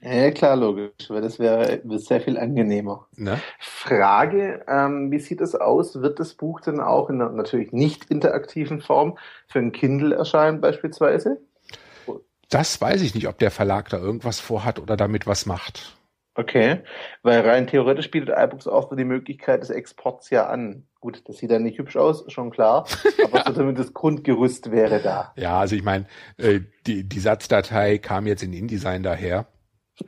Ja, 0.00 0.30
klar, 0.30 0.56
logisch, 0.56 1.08
weil 1.08 1.22
das 1.22 1.38
wäre 1.38 1.80
sehr 1.98 2.20
viel 2.20 2.36
angenehmer. 2.36 3.06
Ne? 3.16 3.40
Frage, 3.58 4.64
ähm, 4.68 5.10
wie 5.10 5.18
sieht 5.18 5.40
es 5.40 5.54
aus? 5.54 6.00
Wird 6.02 6.20
das 6.20 6.34
Buch 6.34 6.60
denn 6.60 6.80
auch 6.80 7.08
in 7.08 7.20
einer 7.20 7.30
natürlich 7.30 7.72
nicht 7.72 8.04
interaktiven 8.10 8.80
Form 8.80 9.16
für 9.48 9.58
ein 9.58 9.72
Kindle 9.72 10.14
erscheinen 10.14 10.60
beispielsweise? 10.60 11.40
Das 12.48 12.80
weiß 12.80 13.02
ich 13.02 13.14
nicht, 13.14 13.28
ob 13.28 13.38
der 13.38 13.50
Verlag 13.50 13.88
da 13.88 13.98
irgendwas 13.98 14.40
vorhat 14.40 14.78
oder 14.78 14.96
damit 14.96 15.26
was 15.26 15.46
macht. 15.46 15.96
Okay, 16.38 16.80
weil 17.22 17.40
rein 17.40 17.66
theoretisch 17.66 18.10
bietet 18.10 18.28
iBooks 18.28 18.66
auch 18.66 18.94
die 18.94 19.04
Möglichkeit 19.04 19.62
des 19.62 19.70
Exports 19.70 20.28
ja 20.28 20.46
an. 20.46 20.86
Gut, 21.00 21.22
das 21.26 21.38
sieht 21.38 21.50
dann 21.50 21.62
nicht 21.62 21.78
hübsch 21.78 21.96
aus, 21.96 22.30
schon 22.30 22.50
klar, 22.50 22.86
aber 23.24 23.38
ja. 23.38 23.44
so 23.46 23.52
damit 23.52 23.78
das 23.78 23.94
Grundgerüst 23.94 24.70
wäre 24.70 25.00
da. 25.00 25.32
Ja, 25.36 25.58
also 25.58 25.76
ich 25.76 25.82
meine, 25.82 26.06
äh, 26.36 26.60
die, 26.86 27.04
die 27.04 27.20
Satzdatei 27.20 27.96
kam 27.96 28.26
jetzt 28.26 28.42
in 28.42 28.52
InDesign 28.52 29.02
daher. 29.02 29.46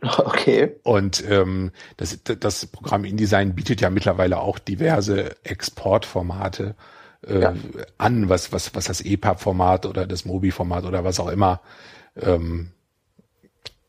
Okay. 0.02 0.76
Und 0.82 1.24
ähm, 1.30 1.70
das, 1.96 2.22
das 2.22 2.66
Programm 2.66 3.06
InDesign 3.06 3.54
bietet 3.54 3.80
ja 3.80 3.88
mittlerweile 3.88 4.38
auch 4.38 4.58
diverse 4.58 5.34
Exportformate 5.44 6.74
äh, 7.26 7.40
ja. 7.40 7.54
an, 7.96 8.28
was, 8.28 8.52
was, 8.52 8.74
was 8.74 8.84
das 8.84 9.00
EPUB-Format 9.00 9.86
oder 9.86 10.06
das 10.06 10.26
Mobi-Format 10.26 10.84
oder 10.84 11.04
was 11.04 11.18
auch 11.20 11.28
immer. 11.28 11.62
Ähm, 12.20 12.70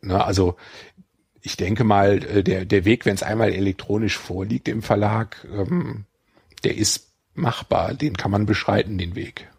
ne, 0.02 0.24
also 0.24 0.56
ich 1.42 1.58
denke 1.58 1.84
mal, 1.84 2.24
äh, 2.24 2.44
der, 2.44 2.65
der 2.65 2.86
Weg, 2.86 3.06
wenn 3.06 3.15
es 3.15 3.24
einmal 3.24 3.50
elektronisch 3.50 4.18
vorliegt 4.18 4.68
im 4.68 4.82
Verlag, 4.82 5.48
ähm, 5.54 6.06
der 6.63 6.78
ist 6.78 7.12
machbar, 7.34 7.94
den 7.94 8.18
kann 8.18 8.32
man 8.32 8.46
beschreiten, 8.46 8.98
den 8.98 9.15
Weg. 9.15 9.50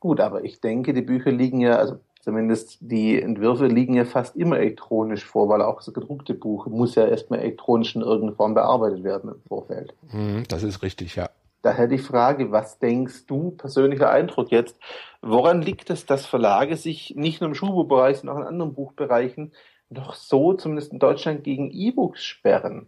Gut, 0.00 0.20
aber 0.20 0.44
ich 0.44 0.60
denke, 0.60 0.92
die 0.92 1.02
Bücher 1.02 1.32
liegen 1.32 1.60
ja, 1.60 1.76
also 1.76 1.98
zumindest 2.20 2.78
die 2.80 3.20
Entwürfe 3.20 3.66
liegen 3.66 3.94
ja 3.94 4.04
fast 4.04 4.36
immer 4.36 4.58
elektronisch 4.58 5.24
vor, 5.24 5.48
weil 5.48 5.62
auch 5.62 5.82
das 5.82 5.92
gedruckte 5.92 6.34
Buch 6.34 6.66
muss 6.66 6.94
ja 6.94 7.06
erstmal 7.06 7.40
elektronisch 7.40 7.94
in 7.96 8.02
irgendeiner 8.02 8.36
Form 8.36 8.54
bearbeitet 8.54 9.02
werden 9.04 9.30
im 9.30 9.40
Vorfeld. 9.48 9.94
Mhm, 10.12 10.44
das 10.48 10.62
ist 10.62 10.82
richtig, 10.82 11.16
ja. 11.16 11.30
Daher 11.64 11.88
die 11.88 11.96
Frage, 11.96 12.52
was 12.52 12.78
denkst 12.78 13.24
du, 13.26 13.52
persönlicher 13.52 14.10
Eindruck 14.10 14.50
jetzt, 14.50 14.76
woran 15.22 15.62
liegt 15.62 15.88
es, 15.88 16.04
dass 16.04 16.26
Verlage 16.26 16.76
sich 16.76 17.14
nicht 17.16 17.40
nur 17.40 17.48
im 17.48 17.54
Schulbuchbereich, 17.54 18.18
sondern 18.18 18.36
auch 18.36 18.40
in 18.42 18.48
anderen 18.48 18.74
Buchbereichen 18.74 19.52
noch 19.88 20.14
so, 20.14 20.52
zumindest 20.52 20.92
in 20.92 20.98
Deutschland, 20.98 21.42
gegen 21.42 21.70
E-Books 21.70 22.22
sperren? 22.22 22.86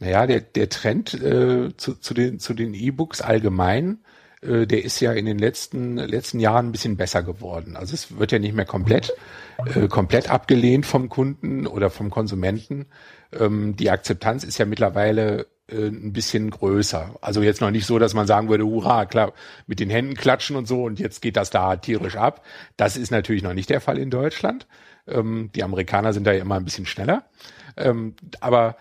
Naja, 0.00 0.26
der, 0.26 0.42
der 0.42 0.68
Trend 0.68 1.14
äh, 1.14 1.74
zu, 1.78 1.94
zu 1.94 2.12
den, 2.12 2.38
zu 2.40 2.52
den 2.52 2.74
E-Books 2.74 3.22
allgemein, 3.22 4.00
äh, 4.42 4.66
der 4.66 4.84
ist 4.84 5.00
ja 5.00 5.14
in 5.14 5.24
den 5.24 5.38
letzten, 5.38 5.96
letzten 5.96 6.40
Jahren 6.40 6.66
ein 6.66 6.72
bisschen 6.72 6.98
besser 6.98 7.22
geworden. 7.22 7.74
Also 7.74 7.94
es 7.94 8.18
wird 8.18 8.32
ja 8.32 8.38
nicht 8.38 8.54
mehr 8.54 8.66
komplett, 8.66 9.14
äh, 9.74 9.88
komplett 9.88 10.28
abgelehnt 10.30 10.84
vom 10.84 11.08
Kunden 11.08 11.66
oder 11.66 11.88
vom 11.88 12.10
Konsumenten. 12.10 12.84
Ähm, 13.32 13.76
die 13.76 13.88
Akzeptanz 13.88 14.44
ist 14.44 14.58
ja 14.58 14.66
mittlerweile 14.66 15.46
äh, 15.68 15.86
ein 15.86 16.12
bisschen 16.12 16.50
größer. 16.50 17.16
Also 17.20 17.42
jetzt 17.42 17.60
noch 17.60 17.70
nicht 17.70 17.86
so, 17.86 17.98
dass 17.98 18.14
man 18.14 18.26
sagen 18.26 18.48
würde, 18.48 18.64
hurra, 18.66 19.06
klar, 19.06 19.32
mit 19.66 19.80
den 19.80 19.90
Händen 19.90 20.14
klatschen 20.14 20.56
und 20.56 20.66
so 20.66 20.84
und 20.84 20.98
jetzt 20.98 21.22
geht 21.22 21.36
das 21.36 21.50
da 21.50 21.76
tierisch 21.76 22.16
ab. 22.16 22.44
Das 22.76 22.96
ist 22.96 23.10
natürlich 23.10 23.42
noch 23.42 23.54
nicht 23.54 23.70
der 23.70 23.80
Fall 23.80 23.98
in 23.98 24.10
Deutschland. 24.10 24.66
Ähm, 25.06 25.50
die 25.54 25.62
Amerikaner 25.62 26.12
sind 26.12 26.26
da 26.26 26.32
ja 26.32 26.42
immer 26.42 26.56
ein 26.56 26.64
bisschen 26.64 26.86
schneller. 26.86 27.24
Ähm, 27.76 28.14
aber 28.40 28.76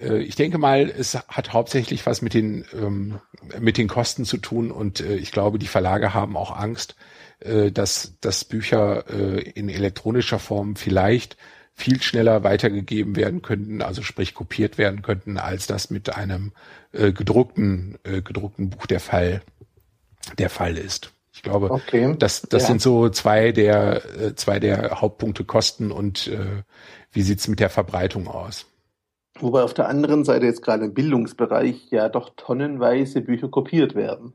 äh, 0.00 0.18
ich 0.18 0.36
denke 0.36 0.58
mal, 0.58 0.90
es 0.90 1.14
hat 1.14 1.52
hauptsächlich 1.52 2.06
was 2.06 2.22
mit 2.22 2.34
den, 2.34 2.64
ähm, 2.72 3.20
mit 3.58 3.76
den 3.76 3.88
Kosten 3.88 4.24
zu 4.24 4.38
tun 4.38 4.70
und 4.70 5.00
äh, 5.00 5.16
ich 5.16 5.32
glaube, 5.32 5.58
die 5.58 5.66
Verlage 5.66 6.14
haben 6.14 6.36
auch 6.36 6.56
Angst, 6.56 6.96
äh, 7.40 7.70
dass, 7.70 8.14
dass 8.20 8.44
Bücher 8.44 9.04
äh, 9.08 9.40
in 9.40 9.68
elektronischer 9.68 10.38
Form 10.38 10.76
vielleicht 10.76 11.36
viel 11.74 12.02
schneller 12.02 12.44
weitergegeben 12.44 13.16
werden 13.16 13.42
könnten, 13.42 13.82
also 13.82 14.02
sprich 14.02 14.34
kopiert 14.34 14.78
werden 14.78 15.02
könnten, 15.02 15.38
als 15.38 15.66
das 15.66 15.90
mit 15.90 16.14
einem 16.14 16.52
äh, 16.92 17.12
gedruckten, 17.12 17.98
äh, 18.04 18.22
gedruckten 18.22 18.70
Buch 18.70 18.86
der 18.86 19.00
Fall, 19.00 19.42
der 20.38 20.50
Fall 20.50 20.76
ist. 20.76 21.12
Ich 21.32 21.42
glaube, 21.42 21.70
okay. 21.70 22.14
das, 22.18 22.42
das 22.42 22.62
ja. 22.62 22.68
sind 22.68 22.82
so 22.82 23.08
zwei 23.08 23.52
der, 23.52 24.02
äh, 24.20 24.34
zwei 24.34 24.58
der 24.60 25.00
Hauptpunkte 25.00 25.44
Kosten 25.44 25.90
und 25.90 26.26
äh, 26.26 26.62
wie 27.12 27.22
sieht's 27.22 27.48
mit 27.48 27.60
der 27.60 27.70
Verbreitung 27.70 28.28
aus? 28.28 28.66
Wobei 29.38 29.62
auf 29.62 29.72
der 29.72 29.88
anderen 29.88 30.24
Seite 30.24 30.46
jetzt 30.46 30.62
gerade 30.62 30.84
im 30.84 30.94
Bildungsbereich 30.94 31.90
ja 31.90 32.08
doch 32.08 32.30
tonnenweise 32.36 33.22
Bücher 33.22 33.48
kopiert 33.48 33.94
werden. 33.94 34.34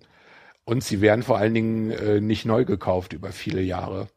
Und 0.63 0.83
sie 0.83 0.99
werden 0.99 1.21
vor 1.21 1.37
allen 1.37 1.53
Dingen 1.53 1.91
äh, 1.91 2.21
nicht 2.21 2.45
neu 2.45 2.65
gekauft 2.65 3.13
über 3.13 3.31
viele 3.31 3.61
Jahre. 3.61 4.07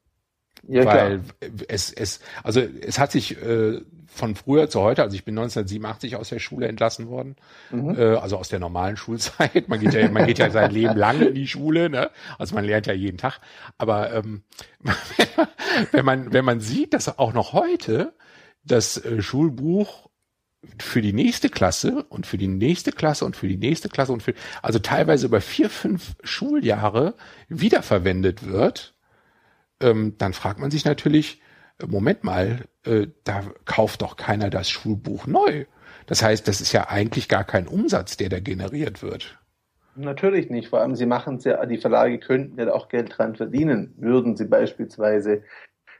Ja, 0.66 0.84
weil 0.84 1.20
klar. 1.20 1.50
es, 1.68 1.92
es, 1.92 2.20
also 2.42 2.60
es 2.60 2.98
hat 2.98 3.12
sich 3.12 3.40
äh, 3.42 3.80
von 4.06 4.34
früher 4.34 4.68
zu 4.68 4.80
heute, 4.80 5.02
also 5.02 5.14
ich 5.14 5.24
bin 5.24 5.38
1987 5.38 6.16
aus 6.16 6.30
der 6.30 6.38
Schule 6.38 6.66
entlassen 6.66 7.08
worden, 7.08 7.36
mhm. 7.70 7.96
äh, 7.96 8.16
also 8.16 8.36
aus 8.36 8.48
der 8.48 8.58
normalen 8.58 8.96
Schulzeit. 8.96 9.68
Man 9.68 9.80
geht 9.80 9.94
ja, 9.94 10.10
man 10.10 10.26
geht 10.26 10.38
ja 10.38 10.50
sein 10.50 10.70
Leben 10.70 10.96
lang 10.96 11.20
in 11.20 11.34
die 11.34 11.46
Schule, 11.46 11.88
ne? 11.88 12.10
Also 12.38 12.54
man 12.54 12.64
lernt 12.64 12.86
ja 12.86 12.92
jeden 12.92 13.18
Tag. 13.18 13.40
Aber 13.78 14.12
ähm, 14.12 14.42
wenn 15.92 16.04
man 16.04 16.32
wenn 16.32 16.44
man 16.44 16.60
sieht, 16.60 16.94
dass 16.94 17.18
auch 17.18 17.32
noch 17.32 17.52
heute 17.52 18.14
das 18.64 19.02
äh, 19.04 19.22
Schulbuch 19.22 20.08
für 20.78 21.00
die 21.00 21.12
nächste 21.12 21.48
Klasse 21.48 22.04
und 22.08 22.26
für 22.26 22.38
die 22.38 22.48
nächste 22.48 22.92
Klasse 22.92 23.24
und 23.24 23.36
für 23.36 23.48
die 23.48 23.56
nächste 23.56 23.88
Klasse 23.88 24.12
und 24.12 24.22
für 24.22 24.34
also 24.62 24.78
teilweise 24.78 25.26
über 25.26 25.40
vier 25.40 25.70
fünf 25.70 26.16
Schuljahre 26.22 27.14
wiederverwendet 27.48 28.46
wird 28.46 28.94
ähm, 29.80 30.14
dann 30.18 30.32
fragt 30.32 30.60
man 30.60 30.70
sich 30.70 30.84
natürlich, 30.84 31.42
äh, 31.80 31.86
Moment 31.86 32.24
mal, 32.24 32.64
äh, 32.84 33.08
da 33.24 33.42
kauft 33.64 34.02
doch 34.02 34.16
keiner 34.16 34.50
das 34.50 34.68
Schulbuch 34.70 35.26
neu. 35.26 35.64
Das 36.06 36.22
heißt, 36.22 36.48
das 36.48 36.60
ist 36.60 36.72
ja 36.72 36.88
eigentlich 36.88 37.28
gar 37.28 37.44
kein 37.44 37.66
Umsatz, 37.66 38.16
der 38.16 38.28
da 38.28 38.40
generiert 38.40 39.02
wird. 39.02 39.38
Natürlich 39.94 40.48
nicht. 40.48 40.68
Vor 40.68 40.80
allem, 40.80 40.94
sie 40.94 41.06
machen 41.06 41.36
es 41.36 41.44
ja, 41.44 41.64
die 41.66 41.78
Verlage 41.78 42.18
könnten 42.18 42.58
ja 42.58 42.72
auch 42.72 42.88
Geld 42.88 43.18
dran 43.18 43.34
verdienen, 43.34 43.94
würden 43.98 44.36
sie 44.36 44.46
beispielsweise 44.46 45.42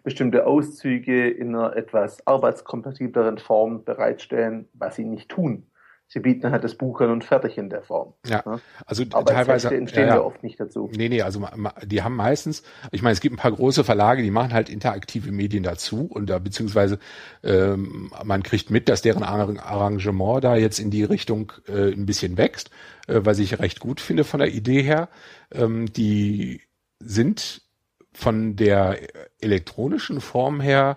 bestimmte 0.05 0.47
Auszüge 0.47 1.29
in 1.29 1.55
einer 1.55 1.77
etwas 1.77 2.25
arbeitskompatibleren 2.27 3.39
Form 3.39 3.85
bereitstellen, 3.85 4.69
was 4.73 4.97
sie 4.97 5.05
nicht 5.05 5.29
tun 5.29 5.67
sie 6.09 6.21
bieten 6.21 6.51
halt 6.51 6.65
das 6.65 6.75
Buch 6.75 7.01
an 7.03 7.11
und 7.11 7.23
fertig 7.23 7.59
in 7.59 7.69
der 7.69 7.83
Form. 7.83 8.15
Ja, 8.27 8.43
also 8.87 9.05
Aber 9.13 9.27
teilweise 9.27 9.75
entstehen 9.75 10.09
ja, 10.09 10.17
ja 10.17 10.23
oft 10.23 10.43
nicht 10.43 10.59
dazu. 10.59 10.91
Nee, 10.97 11.11
nee, 11.11 11.21
also 11.21 11.47
die 11.85 12.03
haben 12.03 12.17
meistens, 12.17 12.63
ich 12.91 13.03
meine, 13.03 13.13
es 13.13 13.21
gibt 13.21 13.35
ein 13.35 13.39
paar 13.39 13.53
große 13.53 13.85
Verlage, 13.85 14.23
die 14.23 14.31
machen 14.31 14.55
halt 14.55 14.71
interaktive 14.71 15.31
Medien 15.31 15.63
dazu 15.63 16.07
und 16.07 16.31
da 16.31 16.39
beziehungsweise 16.39 16.99
ähm, 17.45 18.11
man 18.25 18.43
kriegt 18.43 18.71
mit, 18.71 18.89
dass 18.89 19.03
deren 19.03 19.23
Arrangement 19.23 20.43
da 20.43 20.57
jetzt 20.57 20.79
in 20.79 20.91
die 20.91 21.05
Richtung 21.05 21.53
äh, 21.69 21.93
ein 21.93 22.07
bisschen 22.07 22.39
wächst, 22.39 22.71
äh, 23.07 23.21
was 23.23 23.39
ich 23.39 23.59
recht 23.59 23.79
gut 23.79 24.01
finde 24.01 24.25
von 24.25 24.41
der 24.41 24.53
Idee 24.53 24.83
her. 24.83 25.09
Ähm, 25.53 25.93
die 25.93 26.63
sind 27.01 27.63
von 28.15 28.57
der 28.57 28.99
elektronischen 29.41 30.23
Form 30.23 30.61
her 30.61 30.97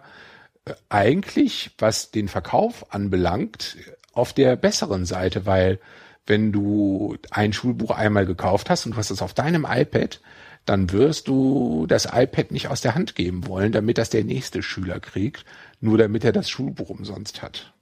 äh, 0.64 0.74
eigentlich, 0.88 1.72
was 1.78 2.12
den 2.12 2.30
Verkauf 2.30 2.94
anbelangt, 2.94 3.78
auf 4.14 4.34
der 4.34 4.56
besseren 4.56 5.06
Seite, 5.06 5.46
weil 5.46 5.80
wenn 6.26 6.52
du 6.52 7.18
ein 7.32 7.54
Schulbuch 7.54 7.92
einmal 7.92 8.26
gekauft 8.26 8.70
hast 8.70 8.86
und 8.86 8.94
du 8.94 8.98
hast 8.98 9.10
es 9.10 9.22
auf 9.22 9.34
deinem 9.34 9.66
iPad, 9.68 10.22
dann 10.66 10.92
wirst 10.92 11.28
du 11.28 11.86
das 11.88 12.06
iPad 12.06 12.52
nicht 12.52 12.68
aus 12.68 12.82
der 12.82 12.94
Hand 12.94 13.16
geben 13.16 13.48
wollen, 13.48 13.72
damit 13.72 13.98
das 13.98 14.10
der 14.10 14.24
nächste 14.24 14.62
Schüler 14.62 15.00
kriegt, 15.00 15.46
nur 15.80 15.98
damit 15.98 16.24
er 16.24 16.32
das 16.32 16.50
Schulbuch 16.50 16.90
umsonst 16.90 17.42
hat. 17.42 17.74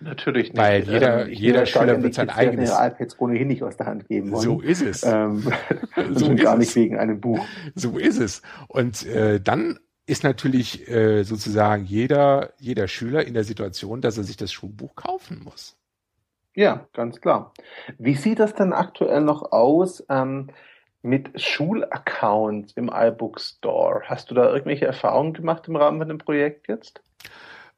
Natürlich 0.00 0.48
nicht. 0.48 0.58
Weil 0.58 0.82
jeder, 0.82 1.26
ähm, 1.26 1.32
jeder 1.32 1.66
Schüler 1.66 2.02
wird 2.02 2.14
sein 2.14 2.28
eigenes. 2.28 2.70
Ihre 2.70 2.88
iPads 2.88 3.18
ohnehin 3.20 3.48
nicht 3.48 3.62
aus 3.62 3.76
der 3.76 3.86
Hand 3.86 4.08
geben 4.08 4.32
wollen. 4.32 4.42
So 4.42 4.60
ist 4.60 4.82
es. 4.82 5.02
Ähm, 5.04 5.50
so 6.12 6.32
ist 6.32 6.42
gar 6.42 6.54
es. 6.54 6.60
nicht 6.60 6.76
wegen 6.76 6.98
einem 6.98 7.20
Buch. 7.20 7.44
So 7.74 7.96
ist 7.96 8.18
es. 8.18 8.42
Und 8.68 9.06
äh, 9.06 9.40
dann 9.40 9.78
ist 10.06 10.24
natürlich 10.24 10.88
äh, 10.88 11.22
sozusagen 11.22 11.84
jeder, 11.84 12.52
jeder 12.58 12.88
Schüler 12.88 13.26
in 13.26 13.34
der 13.34 13.44
Situation, 13.44 14.00
dass 14.00 14.18
er 14.18 14.24
sich 14.24 14.36
das 14.36 14.52
Schulbuch 14.52 14.94
kaufen 14.96 15.42
muss. 15.44 15.76
Ja, 16.54 16.86
ganz 16.92 17.20
klar. 17.20 17.52
Wie 17.98 18.14
sieht 18.14 18.38
das 18.38 18.54
denn 18.54 18.72
aktuell 18.72 19.22
noch 19.22 19.50
aus 19.50 20.04
ähm, 20.08 20.50
mit 21.02 21.40
Schulaccounts 21.40 22.72
im 22.74 22.90
iBook 22.92 23.40
Store? 23.40 24.02
Hast 24.04 24.30
du 24.30 24.34
da 24.34 24.52
irgendwelche 24.52 24.86
Erfahrungen 24.86 25.32
gemacht 25.32 25.66
im 25.68 25.76
Rahmen 25.76 25.98
von 25.98 26.08
dem 26.08 26.18
Projekt 26.18 26.68
jetzt? 26.68 27.02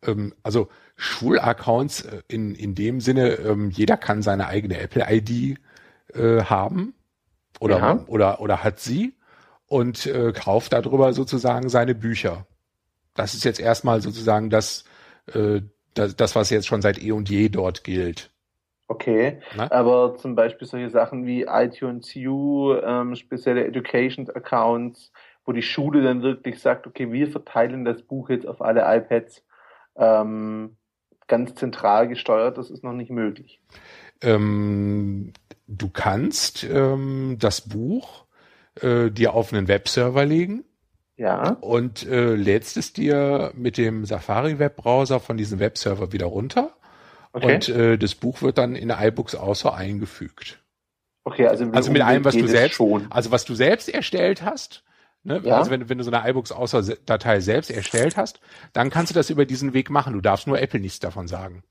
Ähm, 0.02 0.34
also 0.42 0.68
Schulaccounts 0.96 2.02
äh, 2.02 2.22
in, 2.28 2.54
in 2.54 2.74
dem 2.74 3.00
Sinne, 3.00 3.34
ähm, 3.34 3.70
jeder 3.70 3.96
kann 3.96 4.22
seine 4.22 4.46
eigene 4.46 4.78
Apple-ID 4.78 5.58
äh, 6.14 6.42
haben 6.42 6.94
oder, 7.60 7.78
ja. 7.78 8.04
oder, 8.06 8.40
oder 8.40 8.62
hat 8.62 8.80
sie 8.80 9.14
und 9.66 10.06
äh, 10.06 10.32
kauft 10.32 10.72
darüber 10.72 11.12
sozusagen 11.12 11.68
seine 11.68 11.94
Bücher. 11.94 12.46
Das 13.14 13.34
ist 13.34 13.44
jetzt 13.44 13.60
erstmal 13.60 14.00
sozusagen 14.00 14.50
das, 14.50 14.84
äh, 15.32 15.60
das, 15.94 16.16
das, 16.16 16.36
was 16.36 16.50
jetzt 16.50 16.66
schon 16.66 16.82
seit 16.82 17.02
eh 17.02 17.12
und 17.12 17.28
je 17.28 17.48
dort 17.48 17.84
gilt. 17.84 18.30
Okay, 18.88 19.40
Na? 19.56 19.70
aber 19.72 20.16
zum 20.16 20.36
Beispiel 20.36 20.68
solche 20.68 20.90
Sachen 20.90 21.26
wie 21.26 21.42
iTunes 21.42 22.14
U, 22.14 22.72
ähm, 22.74 23.16
spezielle 23.16 23.66
Education 23.66 24.30
Accounts, 24.30 25.10
wo 25.44 25.52
die 25.52 25.62
Schule 25.62 26.02
dann 26.02 26.22
wirklich 26.22 26.60
sagt, 26.60 26.86
okay, 26.86 27.10
wir 27.10 27.28
verteilen 27.28 27.84
das 27.84 28.02
Buch 28.02 28.30
jetzt 28.30 28.46
auf 28.46 28.62
alle 28.62 28.82
iPads, 28.86 29.42
ähm, 29.96 30.76
ganz 31.26 31.54
zentral 31.54 32.06
gesteuert, 32.06 32.58
das 32.58 32.70
ist 32.70 32.84
noch 32.84 32.92
nicht 32.92 33.10
möglich. 33.10 33.60
Ähm, 34.22 35.32
du 35.66 35.88
kannst 35.88 36.62
ähm, 36.64 37.38
das 37.40 37.68
Buch 37.68 38.25
äh, 38.80 39.10
dir 39.10 39.34
auf 39.34 39.52
einen 39.52 39.68
Webserver 39.68 40.24
legen. 40.24 40.64
Ja. 41.16 41.56
Und 41.60 42.06
äh, 42.06 42.34
lädst 42.34 42.76
es 42.76 42.92
dir 42.92 43.52
mit 43.54 43.78
dem 43.78 44.04
Safari 44.04 44.58
Webbrowser 44.58 45.18
von 45.18 45.36
diesem 45.36 45.60
Webserver 45.60 46.12
wieder 46.12 46.26
runter 46.26 46.76
Okay. 47.36 47.54
Und 47.54 47.68
äh, 47.68 47.98
das 47.98 48.14
Buch 48.14 48.40
wird 48.40 48.56
dann 48.56 48.74
in 48.74 48.88
iBooks 48.88 49.34
Außer 49.34 49.74
eingefügt. 49.74 50.58
Okay, 51.22 51.46
also, 51.46 51.70
also 51.70 51.92
mit 51.92 52.00
allem, 52.00 52.24
was 52.24 52.34
du 52.34 52.46
selbst, 52.46 52.76
schon. 52.76 53.08
also 53.10 53.30
was 53.30 53.44
du 53.44 53.54
selbst 53.54 53.90
erstellt 53.90 54.42
hast, 54.42 54.84
ne? 55.22 55.42
ja. 55.44 55.58
also 55.58 55.70
wenn, 55.70 55.86
wenn 55.90 55.98
du 55.98 56.04
so 56.04 56.10
eine 56.10 56.26
iBooks 56.30 56.50
Außer 56.50 56.82
Datei 57.04 57.40
selbst 57.40 57.70
erstellt 57.70 58.16
hast, 58.16 58.40
dann 58.72 58.88
kannst 58.88 59.10
du 59.10 59.14
das 59.14 59.28
über 59.28 59.44
diesen 59.44 59.74
Weg 59.74 59.90
machen. 59.90 60.14
Du 60.14 60.22
darfst 60.22 60.46
nur 60.46 60.58
Apple 60.62 60.80
nichts 60.80 60.98
davon 60.98 61.28
sagen. 61.28 61.62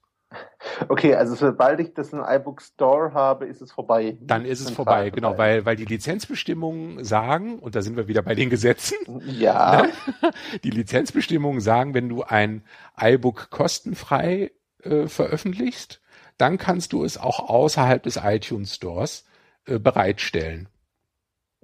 Okay, 0.87 1.15
also 1.15 1.35
sobald 1.35 1.79
ich 1.79 1.93
das 1.93 2.11
in 2.11 2.19
iBook 2.19 2.61
Store 2.61 3.13
habe, 3.13 3.45
ist 3.45 3.61
es 3.61 3.71
vorbei. 3.71 4.17
Dann 4.21 4.45
ist 4.45 4.59
es 4.59 4.71
vorbei, 4.71 5.09
genau, 5.09 5.37
weil, 5.37 5.65
weil 5.65 5.75
die 5.75 5.85
Lizenzbestimmungen 5.85 7.03
sagen, 7.03 7.59
und 7.59 7.75
da 7.75 7.81
sind 7.81 7.95
wir 7.97 8.07
wieder 8.07 8.21
bei 8.21 8.35
den 8.35 8.49
Gesetzen. 8.49 8.97
Ja. 9.25 9.87
die 10.63 10.71
Lizenzbestimmungen 10.71 11.61
sagen, 11.61 11.93
wenn 11.93 12.09
du 12.09 12.23
ein 12.23 12.63
iBook 12.99 13.49
kostenfrei 13.49 14.51
äh, 14.83 15.07
veröffentlichst, 15.07 16.01
dann 16.37 16.57
kannst 16.57 16.93
du 16.93 17.03
es 17.03 17.17
auch 17.17 17.49
außerhalb 17.49 18.03
des 18.03 18.19
iTunes 18.23 18.75
Stores 18.75 19.25
äh, 19.65 19.79
bereitstellen. 19.79 20.69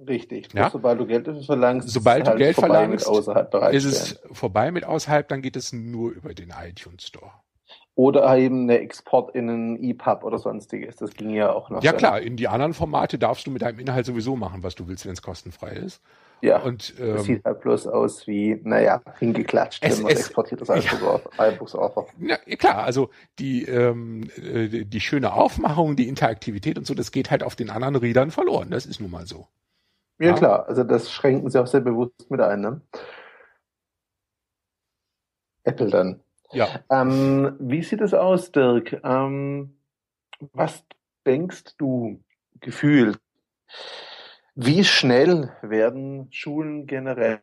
Richtig. 0.06 0.52
Ja? 0.52 0.70
Sobald 0.70 0.98
du 0.98 1.06
Geld 1.06 1.28
verlangst, 1.44 1.88
sobald 1.88 2.26
du 2.26 2.34
Geld 2.34 2.56
verlangst, 2.56 3.08
ist 3.70 3.84
es 3.84 4.20
vorbei 4.32 4.70
mit 4.70 4.84
außerhalb, 4.84 5.28
dann 5.28 5.42
geht 5.42 5.56
es 5.56 5.72
nur 5.72 6.10
über 6.10 6.34
den 6.34 6.50
iTunes 6.50 7.06
Store. 7.06 7.32
Oder 7.94 8.36
eben 8.38 8.62
eine 8.62 8.78
Export 8.78 9.34
in 9.34 9.50
einen 9.50 9.82
EPUB 9.82 10.24
oder 10.24 10.38
sonstiges. 10.38 10.96
Das 10.96 11.12
ging 11.12 11.30
ja 11.30 11.52
auch 11.52 11.68
noch. 11.68 11.82
Ja 11.82 11.92
klar, 11.92 12.20
in 12.20 12.36
die 12.36 12.48
anderen 12.48 12.72
Formate 12.72 13.18
darfst 13.18 13.46
du 13.46 13.50
mit 13.50 13.60
deinem 13.60 13.78
Inhalt 13.78 14.06
sowieso 14.06 14.34
machen, 14.34 14.62
was 14.62 14.74
du 14.74 14.88
willst, 14.88 15.04
wenn 15.04 15.12
es 15.12 15.20
kostenfrei 15.20 15.72
ist. 15.72 16.00
Ja, 16.42 16.60
und, 16.60 16.94
ähm, 16.98 17.14
das 17.14 17.24
sieht 17.24 17.44
halt 17.44 17.60
bloß 17.60 17.86
aus 17.86 18.26
wie, 18.26 18.60
naja, 18.64 19.00
hingeklatscht, 19.20 19.80
es, 19.84 19.98
wenn 19.98 20.02
man 20.04 20.12
es, 20.12 20.20
exportiert 20.20 20.60
das 20.60 20.70
Albumsoffer. 20.70 22.06
Ja, 22.18 22.36
ja, 22.46 22.56
klar, 22.56 22.82
also 22.82 23.10
die, 23.38 23.64
ähm, 23.64 24.28
äh, 24.36 24.84
die 24.84 25.00
schöne 25.00 25.34
Aufmachung, 25.34 25.94
die 25.94 26.08
Interaktivität 26.08 26.78
und 26.78 26.86
so, 26.86 26.94
das 26.94 27.12
geht 27.12 27.30
halt 27.30 27.44
auf 27.44 27.54
den 27.54 27.70
anderen 27.70 27.94
Rädern 27.94 28.32
verloren. 28.32 28.70
Das 28.70 28.86
ist 28.86 29.00
nun 29.00 29.12
mal 29.12 29.24
so. 29.24 29.46
Ja, 30.18 30.30
ja, 30.30 30.32
klar, 30.34 30.66
also 30.66 30.82
das 30.82 31.12
schränken 31.12 31.48
sie 31.48 31.60
auch 31.60 31.66
sehr 31.68 31.80
bewusst 31.80 32.28
mit 32.28 32.40
ein. 32.40 32.60
Ne? 32.60 32.80
Apple 35.62 35.90
dann. 35.90 36.20
Ja. 36.52 36.68
Ähm, 36.90 37.56
wie 37.58 37.82
sieht 37.82 38.00
es 38.00 38.14
aus, 38.14 38.52
Dirk? 38.52 39.00
Ähm, 39.04 39.76
was 40.52 40.84
denkst 41.26 41.76
du 41.78 42.22
gefühlt? 42.60 43.18
Wie 44.54 44.84
schnell 44.84 45.50
werden 45.62 46.28
Schulen 46.30 46.86
generell 46.86 47.42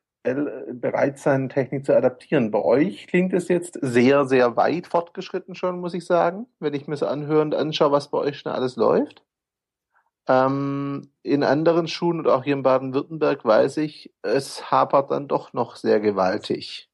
bereit 0.74 1.18
sein, 1.18 1.50
Technik 1.50 1.86
zu 1.86 1.96
adaptieren? 1.96 2.52
Bei 2.52 2.62
euch 2.62 3.08
klingt 3.08 3.34
es 3.34 3.48
jetzt 3.48 3.80
sehr, 3.82 4.26
sehr 4.26 4.56
weit 4.56 4.86
fortgeschritten 4.88 5.56
schon, 5.56 5.80
muss 5.80 5.94
ich 5.96 6.06
sagen, 6.06 6.46
wenn 6.60 6.74
ich 6.74 6.88
mir 6.88 6.98
so 6.98 7.08
anhöre 7.08 7.42
und 7.42 7.56
anschaue, 7.56 7.92
was 7.92 8.12
bei 8.12 8.20
euch 8.20 8.40
schon 8.40 8.52
alles 8.52 8.76
läuft. 8.76 9.24
Ähm, 10.28 11.12
in 11.24 11.44
anderen 11.44 11.88
Schulen 11.88 12.20
und 12.20 12.28
auch 12.28 12.44
hier 12.44 12.54
in 12.54 12.62
Baden-Württemberg 12.62 13.44
weiß 13.44 13.78
ich, 13.78 14.14
es 14.22 14.70
hapert 14.70 15.10
dann 15.10 15.28
doch 15.28 15.54
noch 15.54 15.76
sehr 15.76 16.00
gewaltig 16.00 16.89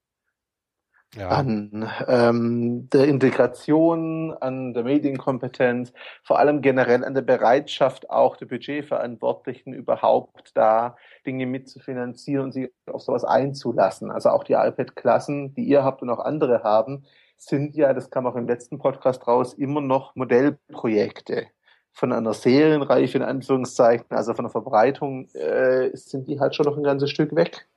ja. 1.15 1.29
an 1.29 1.89
ähm, 2.07 2.89
der 2.89 3.07
Integration, 3.07 4.33
an 4.33 4.73
der 4.73 4.83
Medienkompetenz, 4.83 5.93
vor 6.23 6.39
allem 6.39 6.61
generell 6.61 7.03
an 7.03 7.13
der 7.13 7.21
Bereitschaft 7.21 8.09
auch 8.09 8.37
der 8.37 8.45
Budgetverantwortlichen 8.47 9.73
überhaupt 9.73 10.51
da 10.55 10.95
Dinge 11.25 11.45
mitzufinanzieren 11.45 12.45
und 12.45 12.51
sich 12.51 12.71
auf 12.91 13.01
sowas 13.01 13.23
einzulassen. 13.23 14.11
Also 14.11 14.29
auch 14.29 14.43
die 14.43 14.53
iPad-Klassen, 14.53 15.53
die 15.53 15.63
ihr 15.63 15.83
habt 15.83 16.01
und 16.01 16.09
auch 16.09 16.19
andere 16.19 16.63
haben, 16.63 17.05
sind 17.37 17.75
ja, 17.75 17.93
das 17.93 18.09
kam 18.09 18.25
auch 18.25 18.35
im 18.35 18.47
letzten 18.47 18.77
Podcast 18.77 19.27
raus, 19.27 19.53
immer 19.53 19.81
noch 19.81 20.15
Modellprojekte. 20.15 21.47
Von 21.91 22.11
einer 22.11 22.33
Serienreiche 22.33 23.17
in 23.17 23.23
Anführungszeichen, 23.23 24.07
also 24.09 24.33
von 24.33 24.45
der 24.45 24.51
Verbreitung, 24.51 25.29
äh, 25.29 25.95
sind 25.95 26.27
die 26.27 26.41
halt 26.41 26.53
schon 26.53 26.65
noch 26.65 26.75
ein 26.75 26.83
ganzes 26.83 27.09
Stück 27.09 27.33
weg. 27.35 27.67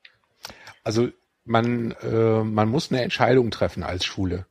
Also 0.83 1.09
man, 1.49 1.93
äh, 2.03 2.45
man 2.45 2.69
muss 2.69 2.91
eine 2.91 3.03
Entscheidung 3.03 3.51
treffen 3.51 3.83
als 3.83 4.05
Schule. 4.05 4.47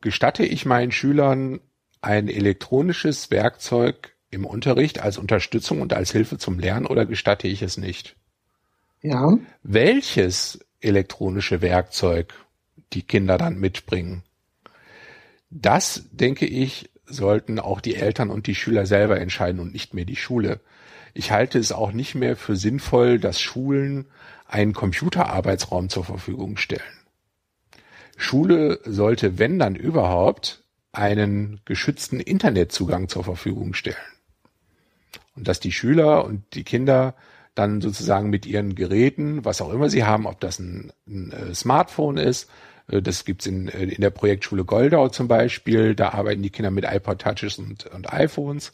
Gestatte 0.00 0.44
ich 0.44 0.66
meinen 0.66 0.92
Schülern 0.92 1.60
ein 2.02 2.28
elektronisches 2.28 3.30
Werkzeug 3.30 4.14
im 4.30 4.44
Unterricht 4.44 5.00
als 5.00 5.16
Unterstützung 5.16 5.80
und 5.80 5.94
als 5.94 6.12
Hilfe 6.12 6.36
zum 6.36 6.58
Lernen 6.58 6.86
oder 6.86 7.06
gestatte 7.06 7.48
ich 7.48 7.62
es 7.62 7.78
nicht? 7.78 8.16
Ja. 9.00 9.38
Welches 9.62 10.58
elektronische 10.80 11.62
Werkzeug 11.62 12.34
die 12.92 13.02
Kinder 13.02 13.38
dann 13.38 13.58
mitbringen? 13.58 14.22
Das, 15.50 16.08
denke 16.10 16.46
ich, 16.46 16.90
sollten 17.06 17.58
auch 17.60 17.80
die 17.80 17.94
Eltern 17.94 18.30
und 18.30 18.46
die 18.46 18.54
Schüler 18.54 18.86
selber 18.86 19.20
entscheiden 19.20 19.60
und 19.60 19.72
nicht 19.72 19.94
mehr 19.94 20.04
die 20.04 20.16
Schule. 20.16 20.60
Ich 21.14 21.30
halte 21.30 21.58
es 21.58 21.72
auch 21.72 21.92
nicht 21.92 22.14
mehr 22.14 22.36
für 22.36 22.56
sinnvoll, 22.56 23.18
dass 23.18 23.40
Schulen 23.40 24.06
einen 24.46 24.72
Computerarbeitsraum 24.72 25.88
zur 25.88 26.04
Verfügung 26.04 26.56
stellen. 26.56 26.82
Schule 28.16 28.80
sollte, 28.84 29.38
wenn 29.38 29.58
dann 29.58 29.76
überhaupt, 29.76 30.62
einen 30.92 31.60
geschützten 31.64 32.20
Internetzugang 32.20 33.08
zur 33.08 33.24
Verfügung 33.24 33.74
stellen. 33.74 33.96
Und 35.34 35.48
dass 35.48 35.58
die 35.58 35.72
Schüler 35.72 36.24
und 36.24 36.42
die 36.54 36.62
Kinder 36.62 37.14
dann 37.54 37.80
sozusagen 37.80 38.30
mit 38.30 38.46
ihren 38.46 38.74
Geräten, 38.74 39.44
was 39.44 39.60
auch 39.60 39.72
immer 39.72 39.90
sie 39.90 40.04
haben, 40.04 40.26
ob 40.26 40.40
das 40.40 40.58
ein, 40.58 40.92
ein 41.08 41.32
äh, 41.32 41.54
Smartphone 41.54 42.16
ist, 42.16 42.48
äh, 42.88 43.02
das 43.02 43.24
gibt's 43.24 43.46
in, 43.46 43.68
äh, 43.68 43.84
in 43.84 44.00
der 44.00 44.10
Projektschule 44.10 44.64
Goldau 44.64 45.08
zum 45.08 45.28
Beispiel, 45.28 45.94
da 45.94 46.10
arbeiten 46.10 46.42
die 46.42 46.50
Kinder 46.50 46.70
mit 46.70 46.84
iPod 46.84 47.20
Touches 47.20 47.58
und, 47.58 47.86
und 47.86 48.12
iPhones, 48.12 48.72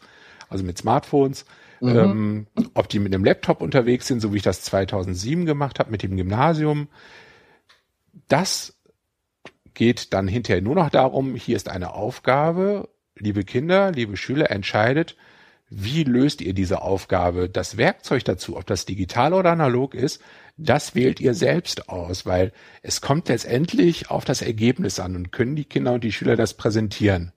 also 0.48 0.64
mit 0.64 0.78
Smartphones, 0.78 1.44
Mhm. 1.80 1.96
Ähm, 1.96 2.46
ob 2.74 2.88
die 2.88 2.98
mit 2.98 3.14
einem 3.14 3.24
Laptop 3.24 3.62
unterwegs 3.62 4.06
sind, 4.06 4.20
so 4.20 4.32
wie 4.32 4.38
ich 4.38 4.42
das 4.42 4.62
2007 4.62 5.46
gemacht 5.46 5.78
habe 5.78 5.90
mit 5.90 6.02
dem 6.02 6.16
Gymnasium. 6.16 6.88
Das 8.28 8.76
geht 9.74 10.12
dann 10.12 10.28
hinterher 10.28 10.62
nur 10.62 10.74
noch 10.74 10.90
darum, 10.90 11.34
hier 11.34 11.56
ist 11.56 11.68
eine 11.68 11.94
Aufgabe, 11.94 12.88
liebe 13.16 13.44
Kinder, 13.44 13.92
liebe 13.92 14.16
Schüler, 14.16 14.50
entscheidet, 14.50 15.16
wie 15.70 16.02
löst 16.02 16.40
ihr 16.40 16.52
diese 16.52 16.82
Aufgabe? 16.82 17.48
Das 17.48 17.76
Werkzeug 17.76 18.24
dazu, 18.24 18.56
ob 18.56 18.66
das 18.66 18.86
digital 18.86 19.32
oder 19.32 19.52
analog 19.52 19.94
ist, 19.94 20.20
das 20.56 20.96
wählt 20.96 21.20
ihr 21.20 21.32
selbst 21.32 21.88
aus, 21.88 22.26
weil 22.26 22.52
es 22.82 23.00
kommt 23.00 23.28
letztendlich 23.28 24.10
auf 24.10 24.24
das 24.24 24.42
Ergebnis 24.42 24.98
an 24.98 25.14
und 25.14 25.30
können 25.32 25.54
die 25.54 25.64
Kinder 25.64 25.92
und 25.92 26.04
die 26.04 26.12
Schüler 26.12 26.36
das 26.36 26.54
präsentieren. 26.54 27.32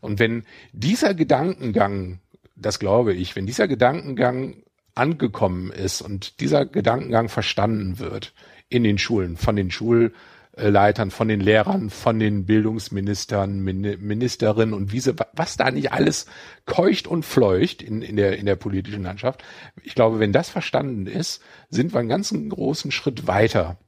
Und 0.00 0.18
wenn 0.18 0.44
dieser 0.72 1.14
Gedankengang 1.14 2.20
das 2.56 2.78
glaube 2.78 3.12
ich, 3.14 3.36
wenn 3.36 3.46
dieser 3.46 3.68
Gedankengang 3.68 4.62
angekommen 4.94 5.70
ist 5.70 6.00
und 6.02 6.40
dieser 6.40 6.64
Gedankengang 6.64 7.28
verstanden 7.28 7.98
wird 7.98 8.32
in 8.68 8.82
den 8.82 8.98
Schulen, 8.98 9.36
von 9.36 9.54
den 9.54 9.70
Schulleitern, 9.70 11.10
von 11.10 11.28
den 11.28 11.40
Lehrern, 11.40 11.90
von 11.90 12.18
den 12.18 12.46
Bildungsministern, 12.46 13.60
Ministerinnen 13.60 14.74
und 14.74 14.92
wie 14.92 15.00
sie, 15.00 15.14
was 15.34 15.56
da 15.56 15.70
nicht 15.70 15.92
alles 15.92 16.26
keucht 16.64 17.06
und 17.06 17.24
fleucht 17.24 17.82
in, 17.82 18.00
in, 18.00 18.16
der, 18.16 18.38
in 18.38 18.46
der 18.46 18.56
politischen 18.56 19.02
Landschaft. 19.02 19.44
Ich 19.82 19.94
glaube, 19.94 20.18
wenn 20.18 20.32
das 20.32 20.48
verstanden 20.48 21.06
ist, 21.06 21.42
sind 21.68 21.92
wir 21.92 22.00
einen 22.00 22.08
ganzen 22.08 22.48
großen 22.48 22.90
Schritt 22.90 23.26
weiter 23.26 23.78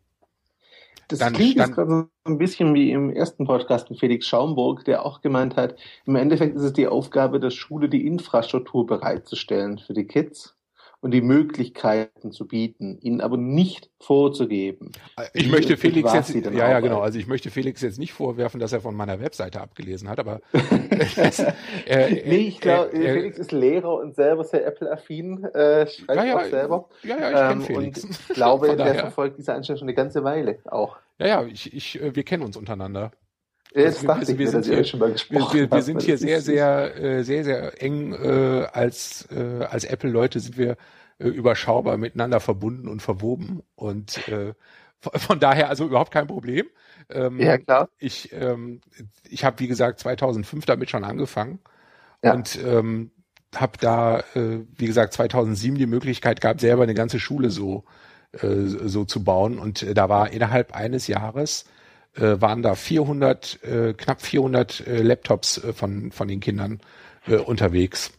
das 1.08 1.18
dann 1.20 1.32
klingt 1.32 1.56
jetzt 1.56 1.72
gerade 1.72 1.90
so 1.90 2.30
ein 2.30 2.38
bisschen 2.38 2.74
wie 2.74 2.92
im 2.92 3.10
ersten 3.10 3.46
Podcast 3.46 3.88
mit 3.90 3.98
Felix 3.98 4.26
Schaumburg, 4.26 4.84
der 4.84 5.04
auch 5.04 5.22
gemeint 5.22 5.56
hat, 5.56 5.76
im 6.04 6.16
Endeffekt 6.16 6.54
ist 6.56 6.62
es 6.62 6.72
die 6.74 6.86
Aufgabe 6.86 7.40
der 7.40 7.50
Schule, 7.50 7.88
die 7.88 8.06
Infrastruktur 8.06 8.86
bereitzustellen 8.86 9.78
für 9.78 9.94
die 9.94 10.06
Kids 10.06 10.57
und 11.00 11.12
die 11.12 11.20
Möglichkeiten 11.20 12.32
zu 12.32 12.46
bieten, 12.46 12.98
ihnen 13.00 13.20
aber 13.20 13.36
nicht 13.36 13.90
vorzugeben. 14.00 14.92
Ich 15.32 15.48
möchte 15.48 15.76
Felix 15.76 16.12
jetzt, 16.12 16.34
ja, 16.34 16.50
ja, 16.50 16.80
genau. 16.80 17.00
Also 17.00 17.18
ich 17.18 17.26
möchte 17.26 17.50
Felix 17.50 17.82
jetzt 17.82 17.98
nicht 17.98 18.12
vorwerfen, 18.12 18.58
dass 18.58 18.72
er 18.72 18.80
von 18.80 18.96
meiner 18.96 19.20
Webseite 19.20 19.60
abgelesen 19.60 20.08
hat, 20.08 20.18
aber 20.18 20.40
das, 21.16 21.38
äh, 21.86 22.22
nee, 22.26 22.48
ich 22.48 22.60
glaube, 22.60 22.92
äh, 22.92 23.12
Felix 23.12 23.38
ist 23.38 23.52
Lehrer 23.52 23.94
und 23.94 24.16
selber 24.16 24.42
sehr 24.44 24.66
Apple-affin, 24.66 25.44
äh, 25.44 25.86
schreibt 25.86 26.16
ja, 26.16 26.24
ja, 26.24 26.36
auch 26.36 26.44
selber. 26.44 26.88
Ja, 27.04 27.16
ja, 27.18 27.30
ich 27.30 27.36
ähm, 27.36 27.48
kenne 27.48 27.80
Felix. 27.80 28.04
Und 28.04 28.10
ich 28.10 28.28
glaube, 28.28 28.76
der 28.76 28.94
verfolgt 28.94 29.38
diese 29.38 29.54
Einstellung 29.54 29.78
schon 29.78 29.88
eine 29.88 29.94
ganze 29.94 30.24
Weile 30.24 30.58
auch. 30.64 30.96
Ja, 31.18 31.26
ja, 31.26 31.44
ich, 31.44 31.72
ich, 31.72 32.00
äh, 32.00 32.14
wir 32.14 32.24
kennen 32.24 32.42
uns 32.42 32.56
untereinander. 32.56 33.12
Jetzt 33.74 34.08
also 34.08 34.32
wir, 34.32 34.38
wir, 34.38 34.48
sind 34.48 34.64
hier, 34.64 34.84
schon 34.84 35.00
mal 35.00 35.12
gesprochen 35.12 35.54
wir, 35.54 35.62
wir, 35.62 35.70
wir 35.70 35.82
sind 35.82 36.02
hier 36.02 36.16
sehr, 36.16 36.40
sehr, 36.40 36.96
äh, 36.96 37.22
sehr, 37.22 37.44
sehr 37.44 37.82
eng 37.82 38.14
äh, 38.14 38.66
als 38.72 39.28
äh, 39.30 39.64
als 39.64 39.84
Apple-Leute 39.84 40.40
sind 40.40 40.56
wir 40.56 40.76
äh, 41.18 41.28
überschaubar 41.28 41.98
miteinander 41.98 42.40
verbunden 42.40 42.88
und 42.88 43.02
verwoben 43.02 43.62
und 43.74 44.26
äh, 44.28 44.54
von 45.00 45.38
daher 45.38 45.68
also 45.68 45.84
überhaupt 45.86 46.12
kein 46.12 46.26
Problem. 46.26 46.66
Ähm, 47.10 47.38
ja 47.40 47.58
klar. 47.58 47.88
Ich 47.98 48.32
ähm, 48.32 48.80
ich 49.28 49.44
habe 49.44 49.58
wie 49.60 49.68
gesagt 49.68 50.00
2005 50.00 50.64
damit 50.64 50.90
schon 50.90 51.04
angefangen 51.04 51.60
ja. 52.22 52.32
und 52.32 52.58
ähm, 52.64 53.10
habe 53.54 53.78
da 53.80 54.20
äh, 54.34 54.60
wie 54.76 54.86
gesagt 54.86 55.12
2007 55.12 55.76
die 55.78 55.86
Möglichkeit 55.86 56.40
gehabt 56.40 56.60
selber 56.60 56.82
eine 56.82 56.94
ganze 56.94 57.20
Schule 57.20 57.50
so 57.50 57.84
äh, 58.32 58.64
so 58.66 59.04
zu 59.04 59.24
bauen 59.24 59.58
und 59.58 59.82
äh, 59.82 59.94
da 59.94 60.08
war 60.08 60.30
innerhalb 60.30 60.74
eines 60.74 61.06
Jahres 61.06 61.64
äh, 62.14 62.40
waren 62.40 62.62
da 62.62 62.74
400, 62.74 63.62
äh, 63.62 63.94
knapp 63.94 64.22
400 64.22 64.86
äh, 64.86 65.02
Laptops 65.02 65.62
äh, 65.62 65.72
von, 65.72 66.12
von 66.12 66.28
den 66.28 66.40
Kindern 66.40 66.80
äh, 67.26 67.36
unterwegs. 67.36 68.12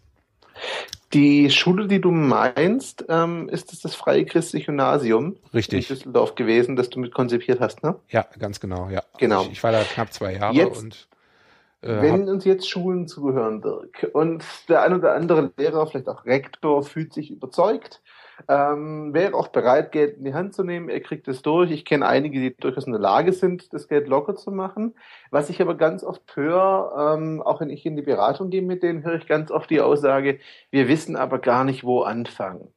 Die 1.13 1.49
Schule, 1.49 1.87
die 1.87 2.01
du 2.01 2.11
meinst, 2.11 3.05
ähm, 3.09 3.49
ist 3.49 3.73
es 3.73 3.81
das 3.81 3.95
Freie 3.95 4.25
Christliche 4.25 4.67
Gymnasium 4.67 5.37
Richtig. 5.53 5.89
in 5.89 5.95
Düsseldorf 5.95 6.35
gewesen, 6.35 6.75
das 6.75 6.89
du 6.89 6.99
mit 6.99 7.13
konzipiert 7.13 7.59
hast, 7.59 7.83
ne? 7.83 7.95
Ja, 8.09 8.27
ganz 8.37 8.59
genau, 8.59 8.89
ja. 8.89 9.01
Genau. 9.17 9.43
Ich, 9.43 9.53
ich 9.53 9.63
war 9.63 9.71
da 9.71 9.83
knapp 9.83 10.13
zwei 10.13 10.33
Jahre 10.33 10.53
Jetzt, 10.53 10.83
und 10.83 11.07
Äh, 11.81 12.01
Wenn 12.01 12.27
uns 12.27 12.43
jetzt 12.43 12.69
Schulen 12.69 13.07
zuhören, 13.07 13.61
Dirk, 13.61 14.09
und 14.13 14.43
der 14.67 14.81
ein 14.81 14.93
oder 14.93 15.13
andere 15.13 15.51
Lehrer, 15.57 15.87
vielleicht 15.87 16.09
auch 16.09 16.25
Rektor, 16.25 16.83
fühlt 16.83 17.13
sich 17.13 17.31
überzeugt, 17.31 18.01
ähm, 18.47 19.13
wäre 19.13 19.33
auch 19.33 19.49
bereit, 19.49 19.91
Geld 19.91 20.17
in 20.17 20.25
die 20.25 20.33
Hand 20.33 20.53
zu 20.53 20.63
nehmen. 20.63 20.89
Er 20.89 21.01
kriegt 21.01 21.27
es 21.27 21.41
durch. 21.41 21.71
Ich 21.71 21.85
kenne 21.85 22.07
einige, 22.07 22.39
die 22.39 22.55
durchaus 22.55 22.85
in 22.85 22.93
der 22.93 23.01
Lage 23.01 23.33
sind, 23.33 23.73
das 23.73 23.87
Geld 23.87 24.07
locker 24.07 24.35
zu 24.35 24.51
machen. 24.51 24.95
Was 25.31 25.49
ich 25.49 25.61
aber 25.61 25.75
ganz 25.75 26.03
oft 26.03 26.35
höre, 26.35 27.15
ähm, 27.17 27.41
auch 27.41 27.61
wenn 27.61 27.69
ich 27.69 27.85
in 27.85 27.95
die 27.95 28.01
Beratung 28.01 28.49
gehe 28.49 28.61
mit 28.61 28.83
denen, 28.83 29.03
höre 29.03 29.15
ich 29.15 29.27
ganz 29.27 29.51
oft 29.51 29.69
die 29.69 29.81
Aussage, 29.81 30.39
wir 30.71 30.87
wissen 30.87 31.15
aber 31.15 31.39
gar 31.39 31.63
nicht, 31.63 31.83
wo 31.83 32.01
anfangen. 32.01 32.73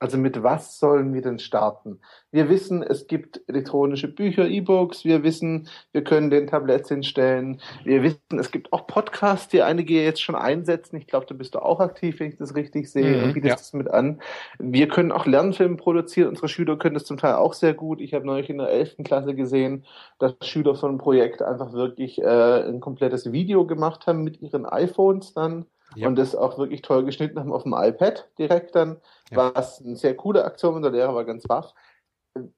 Also 0.00 0.16
mit 0.16 0.42
was 0.42 0.78
sollen 0.78 1.12
wir 1.12 1.20
denn 1.20 1.38
starten? 1.38 2.00
Wir 2.30 2.48
wissen, 2.48 2.82
es 2.82 3.06
gibt 3.06 3.42
elektronische 3.48 4.08
Bücher, 4.08 4.48
E-Books. 4.48 5.04
Wir 5.04 5.22
wissen, 5.22 5.68
wir 5.92 6.02
können 6.02 6.30
den 6.30 6.46
Tabletts 6.46 6.88
hinstellen. 6.88 7.60
Wir 7.84 8.02
wissen, 8.02 8.38
es 8.38 8.50
gibt 8.50 8.72
auch 8.72 8.86
Podcasts, 8.86 9.48
die 9.48 9.60
einige 9.60 10.02
jetzt 10.02 10.22
schon 10.22 10.36
einsetzen. 10.36 10.96
Ich 10.96 11.06
glaube, 11.06 11.26
da 11.26 11.34
bist 11.34 11.54
du 11.54 11.58
auch 11.58 11.80
aktiv, 11.80 12.18
wenn 12.18 12.30
ich 12.30 12.38
das 12.38 12.56
richtig 12.56 12.90
sehe 12.90 13.18
mhm, 13.18 13.24
und 13.24 13.34
bietest 13.34 13.50
ja. 13.50 13.56
das 13.56 13.72
mit 13.74 13.90
an. 13.90 14.22
Wir 14.58 14.88
können 14.88 15.12
auch 15.12 15.26
Lernfilme 15.26 15.76
produzieren. 15.76 16.28
Unsere 16.28 16.48
Schüler 16.48 16.78
können 16.78 16.94
das 16.94 17.04
zum 17.04 17.18
Teil 17.18 17.34
auch 17.34 17.52
sehr 17.52 17.74
gut. 17.74 18.00
Ich 18.00 18.14
habe 18.14 18.24
neulich 18.24 18.48
in 18.48 18.56
der 18.56 18.70
11. 18.70 18.96
Klasse 19.04 19.34
gesehen, 19.34 19.84
dass 20.18 20.34
Schüler 20.42 20.74
von 20.76 20.88
einem 20.88 20.98
Projekt 20.98 21.42
einfach 21.42 21.74
wirklich 21.74 22.22
äh, 22.22 22.64
ein 22.66 22.80
komplettes 22.80 23.32
Video 23.32 23.66
gemacht 23.66 24.06
haben 24.06 24.24
mit 24.24 24.40
ihren 24.40 24.64
iPhones 24.64 25.34
dann 25.34 25.66
ja. 25.94 26.08
und 26.08 26.16
das 26.16 26.34
auch 26.34 26.58
wirklich 26.58 26.82
toll 26.82 27.04
geschnitten 27.04 27.38
haben 27.38 27.52
auf 27.52 27.64
dem 27.64 27.74
iPad 27.74 28.28
direkt 28.38 28.74
dann, 28.74 28.98
ja. 29.30 29.52
was 29.54 29.82
eine 29.84 29.96
sehr 29.96 30.14
coole 30.14 30.44
Aktion 30.44 30.74
und 30.74 30.82
der 30.82 30.92
Lehrer 30.92 31.14
war 31.14 31.24
ganz 31.24 31.44
baff. 31.46 31.74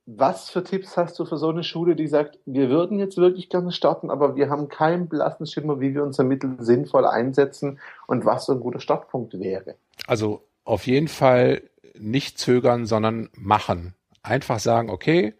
Was 0.05 0.51
für 0.51 0.63
Tipps 0.63 0.99
hast 0.99 1.19
du 1.19 1.25
für 1.25 1.39
so 1.39 1.49
eine 1.49 1.65
Schule, 1.65 1.97
die 1.97 2.07
sagt, 2.07 2.39
wir 2.45 2.69
würden 2.69 2.99
jetzt 2.99 3.17
wirklich 3.17 3.49
gerne 3.49 3.73
starten, 3.73 4.11
aber 4.11 4.37
wir 4.37 4.51
haben 4.51 4.69
keinen 4.69 5.09
blassen 5.09 5.47
Schimmer, 5.47 5.81
wie 5.81 5.95
wir 5.95 6.03
unser 6.03 6.25
Mittel 6.25 6.57
sinnvoll 6.59 7.07
einsetzen 7.07 7.81
und 8.07 8.27
was 8.27 8.45
so 8.45 8.53
ein 8.53 8.61
guter 8.61 8.81
Startpunkt 8.81 9.39
wäre? 9.39 9.77
Also 10.07 10.43
auf 10.65 10.87
jeden 10.87 11.09
Fall 11.09 11.63
nicht 11.99 12.39
zögern, 12.39 12.85
sondern 12.85 13.31
machen. 13.35 13.95
Einfach 14.23 14.59
sagen, 14.59 14.91
okay, 14.91 15.35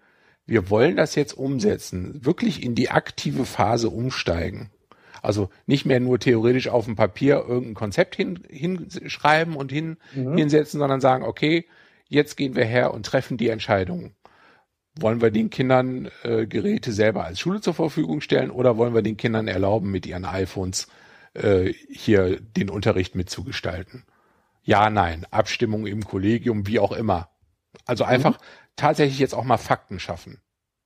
wir 0.47 0.71
wollen 0.71 0.97
das 0.97 1.15
jetzt 1.15 1.35
umsetzen, 1.35 2.25
wirklich 2.25 2.63
in 2.63 2.75
die 2.75 2.91
aktive 2.91 3.45
Phase 3.45 3.91
umsteigen. 3.91 4.71
Also 5.23 5.51
nicht 5.67 5.87
mehr 5.87 6.01
nur 6.01 6.19
theoretisch 6.19 6.69
auf 6.69 6.85
dem 6.85 6.97
Papier 6.97 7.45
irgendein 7.47 7.75
Konzept 7.75 8.17
hin, 8.17 8.41
hinschreiben 8.49 9.55
und 9.55 9.71
hin, 9.71 9.97
mhm. 10.15 10.37
hinsetzen, 10.37 10.81
sondern 10.81 11.01
sagen, 11.01 11.25
okay, 11.25 11.65
jetzt 12.09 12.37
gehen 12.37 12.57
wir 12.57 12.65
her 12.65 12.93
und 12.93 13.07
treffen 13.07 13.37
die 13.37 13.49
Entscheidung. 13.49 14.15
Wollen 14.97 15.23
wir 15.23 15.31
den 15.31 15.49
Kindern 15.49 16.11
äh, 16.25 16.47
Geräte 16.47 16.93
selber 16.93 17.25
als 17.25 17.41
Schule 17.41 17.61
zur 17.61 17.73
Verfügung 17.73 18.21
stellen 18.21 18.51
oder 18.51 18.77
wollen 18.77 18.95
wir 18.95 19.03
den 19.03 19.17
Kindern 19.17 19.49
erlauben, 19.49 19.91
mit 19.91 20.07
ihren 20.07 20.27
iPhones 20.27 20.89
äh, 21.35 21.73
hier 21.89 22.41
den 22.41 22.69
Unterricht 22.69 23.15
mitzugestalten? 23.15 24.05
Ja, 24.65 24.91
nein, 24.91 25.25
Abstimmung 25.31 25.87
im 25.87 26.05
Kollegium, 26.05 26.67
wie 26.67 26.81
auch 26.81 26.93
immer. 26.93 27.31
Also 27.87 28.05
einfach 28.05 28.41
mhm. 28.41 28.45
tatsächlich 28.77 29.21
jetzt 29.21 29.35
auch 29.35 29.45
mal 29.45 29.57
Fakten 29.57 30.01
schaffen. 30.01 30.43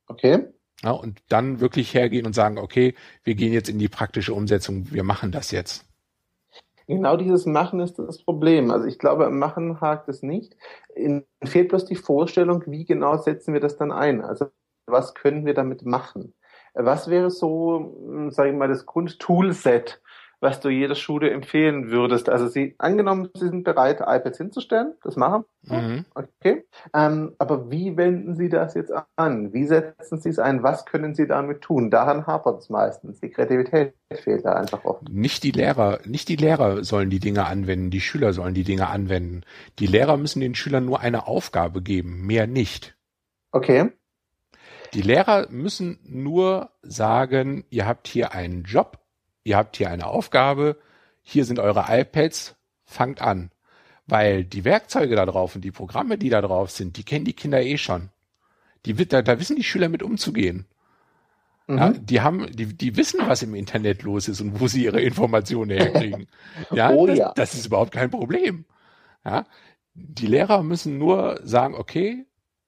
Okay. 0.07 0.45
Ja, 0.83 0.91
und 0.91 1.21
dann 1.29 1.61
wirklich 1.61 1.95
hergehen 1.95 2.27
und 2.27 2.35
sagen, 2.35 2.59
okay, 2.59 2.95
wir 3.25 3.35
gehen 3.35 3.53
jetzt 3.53 3.69
in 3.69 3.79
die 3.79 3.89
praktische 3.89 4.35
Umsetzung, 4.35 4.93
wir 4.93 5.05
machen 5.05 5.33
das 5.33 5.51
jetzt. 5.51 5.87
Genau 6.87 7.17
dieses 7.17 7.47
Machen 7.47 7.81
ist 7.81 7.99
das 7.99 8.23
Problem. 8.23 8.71
Also 8.71 8.87
ich 8.87 8.99
glaube, 8.99 9.27
am 9.27 9.39
Machen 9.39 9.81
hakt 9.81 10.09
es 10.09 10.23
nicht. 10.23 10.57
In, 10.95 11.25
fehlt 11.43 11.71
bloß 11.71 11.85
die 11.87 11.97
Vorstellung, 11.97 12.63
wie 12.67 12.85
genau 12.85 13.17
setzen 13.17 13.55
wir 13.55 13.61
das 13.61 13.77
dann 13.77 13.91
ein? 13.91 14.23
Also 14.23 14.47
was 14.87 15.15
können 15.15 15.47
wir 15.47 15.55
damit 15.55 15.85
machen? 15.85 16.35
Was 16.75 17.09
wäre 17.11 17.31
so, 17.31 17.97
hm, 18.07 18.31
sage 18.31 18.51
ich 18.51 18.57
mal, 18.57 18.69
das 18.69 18.87
Grundtoolset, 18.87 20.01
was 20.41 20.61
du 20.61 20.69
jeder 20.69 20.95
Schule 20.95 21.31
empfehlen 21.31 21.91
würdest. 21.91 22.29
Also 22.29 22.49
sie, 22.49 22.75
angenommen, 22.79 23.31
sie 23.35 23.49
sind 23.49 23.65
bereit, 23.65 24.01
iPads 24.01 24.39
hinzustellen, 24.39 24.95
das 25.03 25.17
machen. 25.17 25.45
Mhm. 25.63 26.05
Okay. 26.15 26.65
Ähm, 26.95 27.35
aber 27.39 27.71
wie 27.71 27.97
wenden 27.97 28.37
sie 28.37 28.49
das 28.49 28.75
jetzt 28.75 28.93
an? 29.17 29.53
Wie 29.53 29.65
setzen 29.65 30.21
sie 30.21 30.29
es 30.29 30.39
ein? 30.39 30.63
Was 30.63 30.85
können 30.85 31.15
sie 31.15 31.27
damit 31.27 31.63
tun? 31.63 31.91
Daran 31.91 32.27
hapert 32.27 32.61
es 32.61 32.69
meistens. 32.69 33.21
Die 33.21 33.31
Kreativität 33.31 33.95
fehlt 34.13 34.45
da 34.45 34.53
einfach 34.53 34.85
oft. 34.85 35.09
Nicht 35.09 35.43
die 35.43 35.53
Lehrer, 35.53 36.01
nicht 36.05 36.29
die 36.29 36.37
Lehrer 36.37 36.85
sollen 36.85 37.11
die 37.11 37.21
Dinge 37.21 37.47
anwenden, 37.47 37.91
die 37.91 38.01
Schüler 38.01 38.33
sollen 38.33 38.55
die 38.55 38.65
Dinge 38.65 38.89
anwenden. 38.89 39.43
Die 39.79 39.87
Lehrer 39.87 40.17
müssen 40.17 40.41
den 40.41 40.55
Schülern 40.55 40.85
nur 40.85 41.01
eine 41.01 41.27
Aufgabe 41.27 41.83
geben, 41.83 42.27
mehr 42.27 42.47
nicht. 42.47 42.97
Okay. 43.53 43.91
Die 44.95 45.03
Lehrer 45.03 45.49
müssen 45.51 45.99
nur 46.05 46.71
sagen, 46.83 47.65
ihr 47.71 47.87
habt 47.87 48.07
hier 48.07 48.33
einen 48.33 48.63
Job 48.63 48.99
ihr 49.47 49.57
habt 49.57 49.77
hier 49.77 49.91
eine 49.91 50.07
Aufgabe, 50.07 50.77
hier 51.23 51.45
sind 51.45 51.61
eure 51.61 51.87
iPads, 51.89 52.57
fangt 52.85 53.23
an. 53.23 53.51
Weil 54.07 54.45
die 54.45 54.65
Werkzeuge 54.65 55.15
da 55.15 55.25
drauf 55.25 55.55
und 55.55 55.63
die 55.63 55.71
Programme, 55.71 56.19
die 56.19 56.31
da 56.31 56.41
drauf 56.41 56.71
sind, 56.71 56.97
die 56.97 57.05
kennen 57.05 57.25
die 57.25 57.33
Kinder 57.33 57.63
eh 57.63 57.79
schon. 57.79 58.11
Die, 58.85 58.95
da, 58.95 59.23
da 59.23 59.39
wissen 59.39 59.57
die 59.57 59.65
Schüler 59.65 59.89
mit 59.89 60.03
umzugehen. 60.03 60.67
Mhm. 61.69 61.79
Ja, 61.79 61.91
die 61.93 62.21
haben, 62.21 62.51
die, 62.53 62.77
die 62.77 62.97
wissen, 62.97 63.21
was 63.25 63.43
im 63.43 63.55
Internet 63.55 64.03
los 64.03 64.29
ist 64.29 64.41
und 64.41 64.61
wo 64.61 64.67
sie 64.67 64.85
ihre 64.85 65.01
Informationen 65.01 65.71
herkriegen. 65.71 66.27
ja, 66.73 66.91
oh, 66.91 67.07
das, 67.07 67.19
ja. 67.19 67.33
das 67.35 67.55
ist 67.55 67.67
überhaupt 67.67 67.93
kein 67.93 68.11
Problem. 68.11 68.65
Ja, 69.25 69.47
die 69.95 70.27
Lehrer 70.27 70.63
müssen 70.63 70.99
nur 70.99 71.41
sagen, 71.43 71.75
okay, 71.75 72.27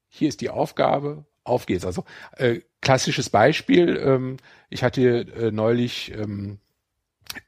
hier 0.08 0.28
ist 0.28 0.40
die 0.40 0.50
Aufgabe, 0.50 1.26
auf 1.42 1.66
geht's. 1.66 1.84
Also 1.84 2.04
äh, 2.36 2.60
klassisches 2.80 3.30
Beispiel, 3.30 3.96
ähm, 3.96 4.36
ich 4.70 4.82
hatte 4.82 5.02
äh, 5.02 5.50
neulich 5.50 6.12
ähm, 6.12 6.58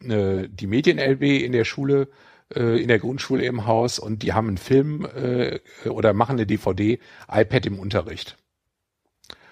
äh, 0.02 0.48
die 0.48 0.66
Medien-LB 0.66 1.22
in 1.22 1.52
der 1.52 1.64
Schule, 1.64 2.08
äh, 2.54 2.80
in 2.80 2.88
der 2.88 2.98
Grundschule 2.98 3.44
im 3.44 3.66
Haus 3.66 3.98
und 3.98 4.22
die 4.22 4.32
haben 4.32 4.48
einen 4.48 4.58
Film 4.58 5.06
äh, 5.06 5.60
oder 5.88 6.12
machen 6.12 6.32
eine 6.32 6.46
DVD, 6.46 6.98
iPad 7.30 7.66
im 7.66 7.78
Unterricht. 7.78 8.36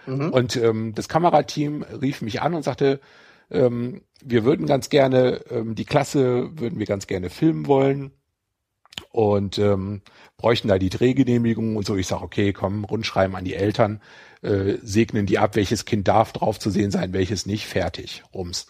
Mhm. 0.07 0.31
Und 0.31 0.57
ähm, 0.57 0.95
das 0.95 1.09
Kamerateam 1.09 1.83
rief 1.83 2.23
mich 2.23 2.41
an 2.41 2.55
und 2.55 2.63
sagte, 2.63 3.01
ähm, 3.51 4.03
wir 4.23 4.45
würden 4.45 4.67
ganz 4.67 4.89
gerne, 4.89 5.43
ähm, 5.51 5.75
die 5.75 5.85
Klasse 5.85 6.51
würden 6.59 6.79
wir 6.79 6.87
ganz 6.87 7.07
gerne 7.07 7.31
filmen 7.31 7.67
wollen 7.67 8.13
und 9.11 9.59
ähm, 9.59 10.03
bräuchten 10.37 10.69
da 10.69 10.79
die 10.79 10.91
Drehgenehmigung 10.91 11.77
und 11.77 11.87
so. 11.87 11.97
Ich 11.97 12.07
sage, 12.07 12.25
okay, 12.25 12.53
komm, 12.53 12.85
rundschreiben 12.85 13.37
an 13.37 13.45
die 13.45 13.55
Eltern, 13.55 14.01
äh, 14.43 14.75
segnen 14.83 15.27
die 15.27 15.39
ab, 15.39 15.57
welches 15.57 15.85
Kind 15.85 16.09
darf 16.09 16.33
drauf 16.33 16.59
zu 16.59 16.71
sehen 16.71 16.91
sein, 16.91 17.13
welches 17.13 17.47
nicht, 17.47 17.67
fertig, 17.67 18.23
rums. 18.35 18.67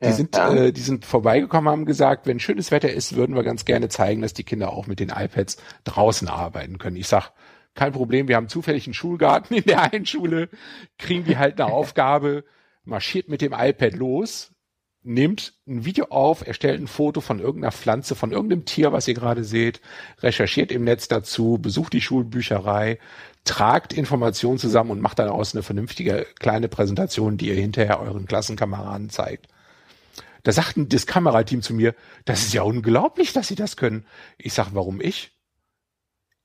Die 0.00 0.06
ja, 0.06 0.12
sind, 0.12 0.36
ja. 0.36 0.54
Äh, 0.54 0.72
die 0.72 0.80
sind 0.80 1.04
vorbeigekommen, 1.04 1.68
haben 1.68 1.84
gesagt, 1.84 2.26
wenn 2.26 2.38
schönes 2.38 2.70
Wetter 2.70 2.92
ist, 2.92 3.16
würden 3.16 3.34
wir 3.34 3.42
ganz 3.42 3.64
gerne 3.64 3.88
zeigen, 3.88 4.22
dass 4.22 4.32
die 4.32 4.44
Kinder 4.44 4.72
auch 4.72 4.86
mit 4.86 5.00
den 5.00 5.08
iPads 5.08 5.56
draußen 5.84 6.28
arbeiten 6.28 6.78
können. 6.78 6.96
Ich 6.96 7.08
sag, 7.08 7.32
kein 7.74 7.92
Problem, 7.92 8.28
wir 8.28 8.36
haben 8.36 8.48
zufällig 8.48 8.86
einen 8.86 8.94
Schulgarten 8.94 9.56
in 9.56 9.64
der 9.64 9.92
einen 9.92 10.06
Schule, 10.06 10.48
kriegen 10.98 11.24
die 11.24 11.36
halt 11.36 11.60
eine 11.60 11.72
Aufgabe, 11.72 12.44
marschiert 12.84 13.28
mit 13.28 13.40
dem 13.40 13.52
iPad 13.52 13.94
los, 13.94 14.52
nimmt 15.02 15.54
ein 15.66 15.84
Video 15.84 16.06
auf, 16.10 16.46
erstellt 16.46 16.80
ein 16.80 16.86
Foto 16.86 17.20
von 17.20 17.40
irgendeiner 17.40 17.72
Pflanze, 17.72 18.14
von 18.14 18.32
irgendeinem 18.32 18.64
Tier, 18.64 18.92
was 18.92 19.08
ihr 19.08 19.14
gerade 19.14 19.44
seht, 19.44 19.80
recherchiert 20.20 20.70
im 20.70 20.84
Netz 20.84 21.08
dazu, 21.08 21.58
besucht 21.58 21.92
die 21.92 22.00
Schulbücherei, 22.00 22.98
tragt 23.44 23.92
Informationen 23.92 24.58
zusammen 24.58 24.90
und 24.90 25.00
macht 25.00 25.18
daraus 25.18 25.54
eine 25.54 25.62
vernünftige 25.62 26.26
kleine 26.38 26.68
Präsentation, 26.68 27.36
die 27.36 27.48
ihr 27.48 27.54
hinterher 27.54 28.00
euren 28.00 28.26
Klassenkameraden 28.26 29.10
zeigt. 29.10 29.48
Da 30.42 30.52
sagten 30.52 30.88
das 30.88 31.06
Kamerateam 31.06 31.62
zu 31.62 31.74
mir, 31.74 31.94
das 32.24 32.42
ist 32.42 32.54
ja 32.54 32.62
unglaublich, 32.62 33.32
dass 33.32 33.48
sie 33.48 33.54
das 33.54 33.76
können. 33.76 34.06
Ich 34.36 34.54
sag, 34.54 34.74
warum 34.74 35.00
ich? 35.00 35.36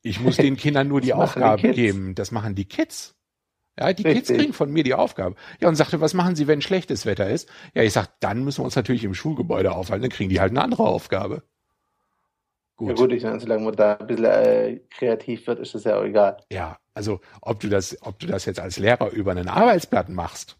Ich 0.01 0.19
muss 0.19 0.37
den 0.37 0.57
Kindern 0.57 0.87
nur 0.87 1.01
die 1.01 1.13
Aufgabe 1.13 1.61
die 1.61 1.71
geben. 1.73 2.15
Das 2.15 2.31
machen 2.31 2.55
die 2.55 2.65
Kids. 2.65 3.15
Ja, 3.79 3.91
die 3.91 4.03
Richtig. 4.03 4.27
Kids 4.27 4.39
kriegen 4.39 4.53
von 4.53 4.71
mir 4.71 4.83
die 4.83 4.93
Aufgabe. 4.93 5.35
Ja, 5.59 5.67
und 5.67 5.75
sagte, 5.75 5.99
was 5.99 6.13
machen 6.13 6.35
sie, 6.35 6.47
wenn 6.47 6.61
schlechtes 6.61 7.05
Wetter 7.05 7.29
ist? 7.29 7.49
Ja, 7.73 7.81
ich 7.81 7.93
sag, 7.93 8.19
dann 8.19 8.43
müssen 8.43 8.59
wir 8.59 8.65
uns 8.65 8.75
natürlich 8.75 9.03
im 9.03 9.15
Schulgebäude 9.15 9.71
aufhalten, 9.71 10.03
dann 10.03 10.11
kriegen 10.11 10.29
die 10.29 10.39
halt 10.39 10.51
eine 10.51 10.61
andere 10.61 10.83
Aufgabe. 10.83 11.43
Gut. 12.75 12.89
Ja 12.89 12.95
gut, 12.95 13.13
ich 13.13 13.23
meine, 13.23 13.39
solange 13.39 13.63
man 13.63 13.75
da 13.75 13.95
ein 13.95 14.07
bisschen 14.07 14.25
äh, 14.25 14.79
kreativ 14.89 15.47
wird, 15.47 15.59
ist 15.59 15.75
das 15.75 15.83
ja 15.83 15.97
auch 15.97 16.03
egal. 16.03 16.37
Ja, 16.51 16.77
also 16.93 17.21
ob 17.41 17.59
du 17.59 17.69
das, 17.69 17.97
ob 18.01 18.19
du 18.19 18.27
das 18.27 18.45
jetzt 18.45 18.59
als 18.59 18.77
Lehrer 18.77 19.09
über 19.11 19.31
einen 19.31 19.47
Arbeitsblatt 19.47 20.09
machst 20.09 20.57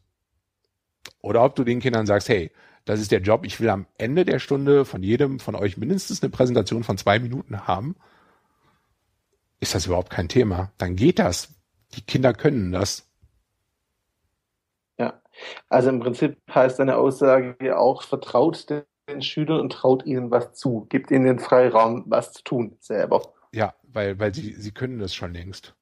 oder 1.22 1.44
ob 1.44 1.56
du 1.56 1.64
den 1.64 1.80
Kindern 1.80 2.06
sagst, 2.06 2.30
hey, 2.30 2.52
das 2.86 3.00
ist 3.00 3.12
der 3.12 3.22
Job. 3.22 3.46
Ich 3.46 3.60
will 3.60 3.70
am 3.70 3.88
Ende 3.98 4.26
der 4.26 4.40
Stunde 4.40 4.86
von 4.86 5.04
jedem 5.04 5.40
von 5.40 5.56
euch 5.56 5.78
mindestens 5.78 6.22
eine 6.22 6.30
Präsentation 6.30 6.84
von 6.84 6.98
zwei 6.98 7.20
Minuten 7.20 7.66
haben. 7.68 7.96
Ist 9.60 9.74
das 9.74 9.86
überhaupt 9.86 10.10
kein 10.10 10.28
Thema? 10.28 10.74
Dann 10.78 10.96
geht 10.96 11.20
das. 11.20 11.54
Die 11.94 12.02
Kinder 12.02 12.34
können 12.34 12.72
das. 12.72 13.10
Ja, 14.98 15.22
also 15.70 15.90
im 15.90 16.00
Prinzip 16.00 16.38
heißt 16.54 16.80
deine 16.80 16.98
Aussage 16.98 17.78
auch, 17.78 18.04
vertraut 18.04 18.68
den 18.70 19.22
Schülern 19.22 19.62
und 19.62 19.72
traut 19.72 20.06
ihnen 20.06 20.32
was 20.32 20.54
zu. 20.54 20.86
Gibt 20.90 21.12
ihnen 21.12 21.26
den 21.26 21.40
Freiraum, 21.40 22.04
was 22.08 22.34
zu 22.34 22.44
tun 22.44 22.78
selber. 22.80 23.34
Ja, 23.54 23.74
weil, 23.84 24.20
weil 24.20 24.34
sie, 24.34 24.54
sie 24.54 24.72
können 24.72 25.00
das 25.00 25.16
schon 25.16 25.34
längst. 25.34 25.76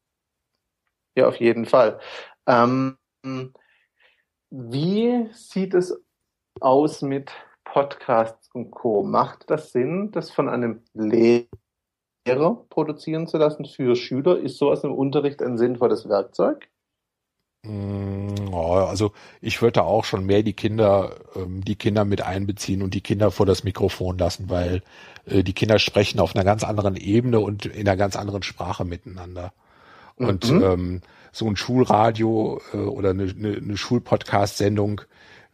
Ja, 1.15 1.27
auf 1.27 1.37
jeden 1.37 1.65
Fall. 1.65 1.99
Ähm, 2.45 2.97
wie 4.49 5.29
sieht 5.33 5.73
es 5.73 5.99
aus 6.61 7.01
mit 7.01 7.31
Podcasts 7.63 8.49
und 8.53 8.71
Co. 8.71 9.03
Macht 9.03 9.49
das 9.49 9.71
Sinn, 9.71 10.11
das 10.11 10.31
von 10.31 10.49
einem 10.49 10.81
Lehrer 10.93 11.47
produzieren 12.69 13.27
zu 13.27 13.37
lassen 13.37 13.65
für 13.65 13.95
Schüler? 13.95 14.37
Ist 14.37 14.57
sowas 14.57 14.83
im 14.83 14.93
Unterricht 14.93 15.41
ein 15.41 15.57
sinnvolles 15.57 16.07
Werkzeug? 16.09 16.67
Mm, 17.63 18.53
also 18.53 19.11
ich 19.39 19.61
würde 19.61 19.83
auch 19.83 20.03
schon 20.03 20.25
mehr 20.25 20.43
die 20.43 20.53
Kinder, 20.53 21.15
ähm, 21.35 21.63
die 21.63 21.75
Kinder 21.75 22.05
mit 22.05 22.21
einbeziehen 22.21 22.81
und 22.81 22.93
die 22.93 23.01
Kinder 23.01 23.31
vor 23.31 23.45
das 23.45 23.63
Mikrofon 23.63 24.17
lassen, 24.17 24.49
weil 24.49 24.81
äh, 25.25 25.43
die 25.43 25.53
Kinder 25.53 25.79
sprechen 25.79 26.19
auf 26.19 26.35
einer 26.35 26.43
ganz 26.43 26.63
anderen 26.63 26.95
Ebene 26.95 27.39
und 27.39 27.65
in 27.65 27.87
einer 27.87 27.97
ganz 27.97 28.15
anderen 28.15 28.43
Sprache 28.43 28.83
miteinander. 28.83 29.53
Und 30.15 30.51
mhm. 30.51 30.63
ähm, 30.63 31.01
so 31.31 31.47
ein 31.47 31.55
Schulradio 31.55 32.61
äh, 32.73 32.77
oder 32.77 33.11
eine, 33.11 33.23
eine, 33.23 33.57
eine 33.57 33.77
Schulpodcast-Sendung, 33.77 35.01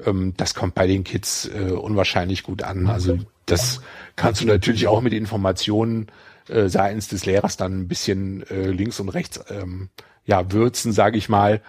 ähm, 0.06 0.34
das 0.38 0.54
kommt 0.54 0.76
bei 0.76 0.88
den 0.88 1.04
Kids 1.04 1.46
äh, 1.46 1.72
unwahrscheinlich 1.72 2.44
gut 2.44 2.64
an. 2.64 2.88
Also 2.88 3.18
das 3.46 3.82
kannst 4.16 4.42
du 4.42 4.46
natürlich 4.46 4.88
auch 4.88 5.02
mit 5.02 5.14
Informationen 5.14 6.08
äh, 6.48 6.68
seitens 6.68 7.08
des 7.08 7.26
Lehrers 7.26 7.58
dann 7.58 7.82
ein 7.82 7.88
bisschen 7.88 8.46
äh, 8.50 8.68
links 8.68 9.00
und 9.00 9.10
rechts 9.10 9.40
ähm, 9.50 9.90
ja 10.26 10.52
würzen, 10.52 10.92
sage 10.92 11.18
ich 11.18 11.30
mal, 11.30 11.62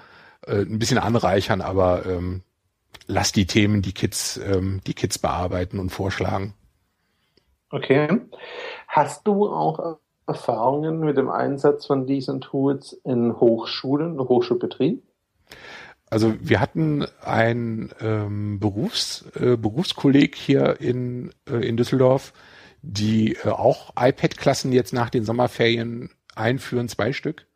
äh, 0.46 0.60
ein 0.60 0.78
bisschen 0.78 0.98
anreichern, 0.98 1.60
aber 1.60 2.06
ähm, 2.06 2.42
lass 3.06 3.32
die 3.32 3.46
Themen 3.46 3.82
die 3.82 3.92
Kids 3.92 4.38
ähm, 4.38 4.80
die 4.86 4.94
Kids 4.94 5.18
bearbeiten 5.18 5.78
und 5.78 5.90
vorschlagen. 5.90 6.54
Okay. 7.70 8.08
Hast 8.86 9.26
du 9.26 9.48
auch 9.48 9.98
Erfahrungen 10.26 11.00
mit 11.00 11.16
dem 11.16 11.30
Einsatz 11.30 11.86
von 11.86 12.06
diesen 12.06 12.40
Tools 12.40 12.92
in 13.04 13.38
Hochschulen, 13.38 14.18
im 14.18 14.28
Hochschulbetrieb? 14.28 15.02
Also 16.10 16.34
wir 16.40 16.60
hatten 16.60 17.06
ein 17.22 17.90
ähm, 18.00 18.58
Berufs, 18.60 19.26
äh, 19.38 19.56
Berufskolleg 19.56 20.36
hier 20.36 20.80
in, 20.80 21.30
äh, 21.48 21.56
in 21.56 21.76
Düsseldorf, 21.76 22.32
die 22.82 23.34
äh, 23.34 23.48
auch 23.48 23.92
iPad-Klassen 23.98 24.72
jetzt 24.72 24.92
nach 24.92 25.10
den 25.10 25.24
Sommerferien 25.24 26.10
einführen, 26.34 26.88
zwei 26.88 27.12
Stück. 27.12 27.46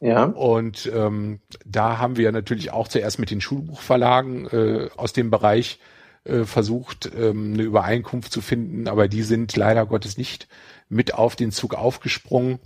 Ja. 0.00 0.24
Und 0.24 0.90
ähm, 0.94 1.40
da 1.64 1.98
haben 1.98 2.16
wir 2.16 2.32
natürlich 2.32 2.70
auch 2.70 2.88
zuerst 2.88 3.18
mit 3.18 3.30
den 3.30 3.40
Schulbuchverlagen 3.40 4.46
äh, 4.46 4.88
aus 4.96 5.12
dem 5.12 5.30
Bereich 5.30 5.80
äh, 6.24 6.44
versucht, 6.44 7.10
ähm, 7.16 7.54
eine 7.54 7.62
Übereinkunft 7.62 8.32
zu 8.32 8.40
finden, 8.40 8.88
aber 8.88 9.08
die 9.08 9.22
sind 9.22 9.56
leider 9.56 9.86
Gottes 9.86 10.16
nicht 10.16 10.48
mit 10.88 11.14
auf 11.14 11.36
den 11.36 11.52
Zug 11.52 11.74
aufgesprungen. 11.74 12.58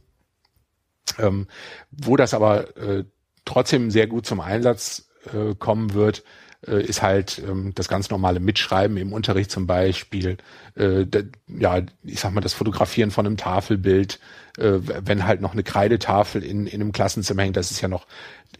Ähm, 1.18 1.48
wo 1.90 2.16
das 2.16 2.32
aber 2.32 2.76
äh, 2.76 3.04
trotzdem 3.45 3.90
sehr 3.90 4.07
gut 4.07 4.26
zum 4.26 4.40
Einsatz 4.40 5.09
äh, 5.32 5.55
kommen 5.55 5.95
wird, 5.95 6.24
äh, 6.66 6.82
ist 6.82 7.03
halt 7.03 7.43
ähm, 7.47 7.72
das 7.74 7.88
ganz 7.88 8.11
normale 8.11 8.40
Mitschreiben 8.40 8.97
im 8.97 9.12
Unterricht 9.12 9.51
zum 9.51 9.66
Beispiel, 9.66 10.36
äh, 10.76 11.07
ja, 11.49 11.82
ich 12.05 12.20
sag 12.20 12.32
mal, 12.32 12.40
das 12.40 12.55
Fotografieren 12.55 13.11
von 13.11 13.26
einem 13.26 13.36
Tafelbild, 13.36 14.20
äh, 14.59 14.78
wenn 14.80 15.26
halt 15.26 15.40
noch 15.40 15.53
eine 15.53 15.62
Kreidetafel 15.62 16.45
in, 16.45 16.66
in 16.66 16.80
einem 16.80 16.93
Klassenzimmer 16.93 17.43
hängt, 17.43 17.57
das 17.57 17.70
ist 17.70 17.80
ja 17.80 17.88
noch 17.88 18.07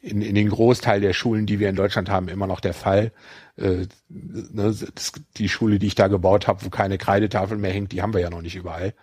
in, 0.01 0.21
in 0.21 0.35
den 0.35 0.49
Großteil 0.49 1.01
der 1.01 1.13
Schulen, 1.13 1.47
die 1.47 1.61
wir 1.61 1.69
in 1.69 1.77
Deutschland 1.77 2.11
haben, 2.11 2.29
immer 2.29 2.47
noch 2.47 2.61
der 2.61 2.75
Fall. 2.75 3.13
Äh, 3.57 3.87
ne, 4.09 4.75
das, 4.95 5.13
die 5.37 5.49
Schule, 5.49 5.79
die 5.79 5.87
ich 5.87 5.95
da 5.95 6.09
gebaut 6.09 6.49
habe, 6.49 6.65
wo 6.65 6.71
keine 6.71 6.99
Kreidetafel 6.99 7.59
mehr 7.59 7.73
hängt, 7.73 7.93
die 7.93 8.03
haben 8.03 8.15
wir 8.15 8.21
ja 8.21 8.31
noch 8.31 8.43
nicht 8.43 8.57
überall. 8.57 8.95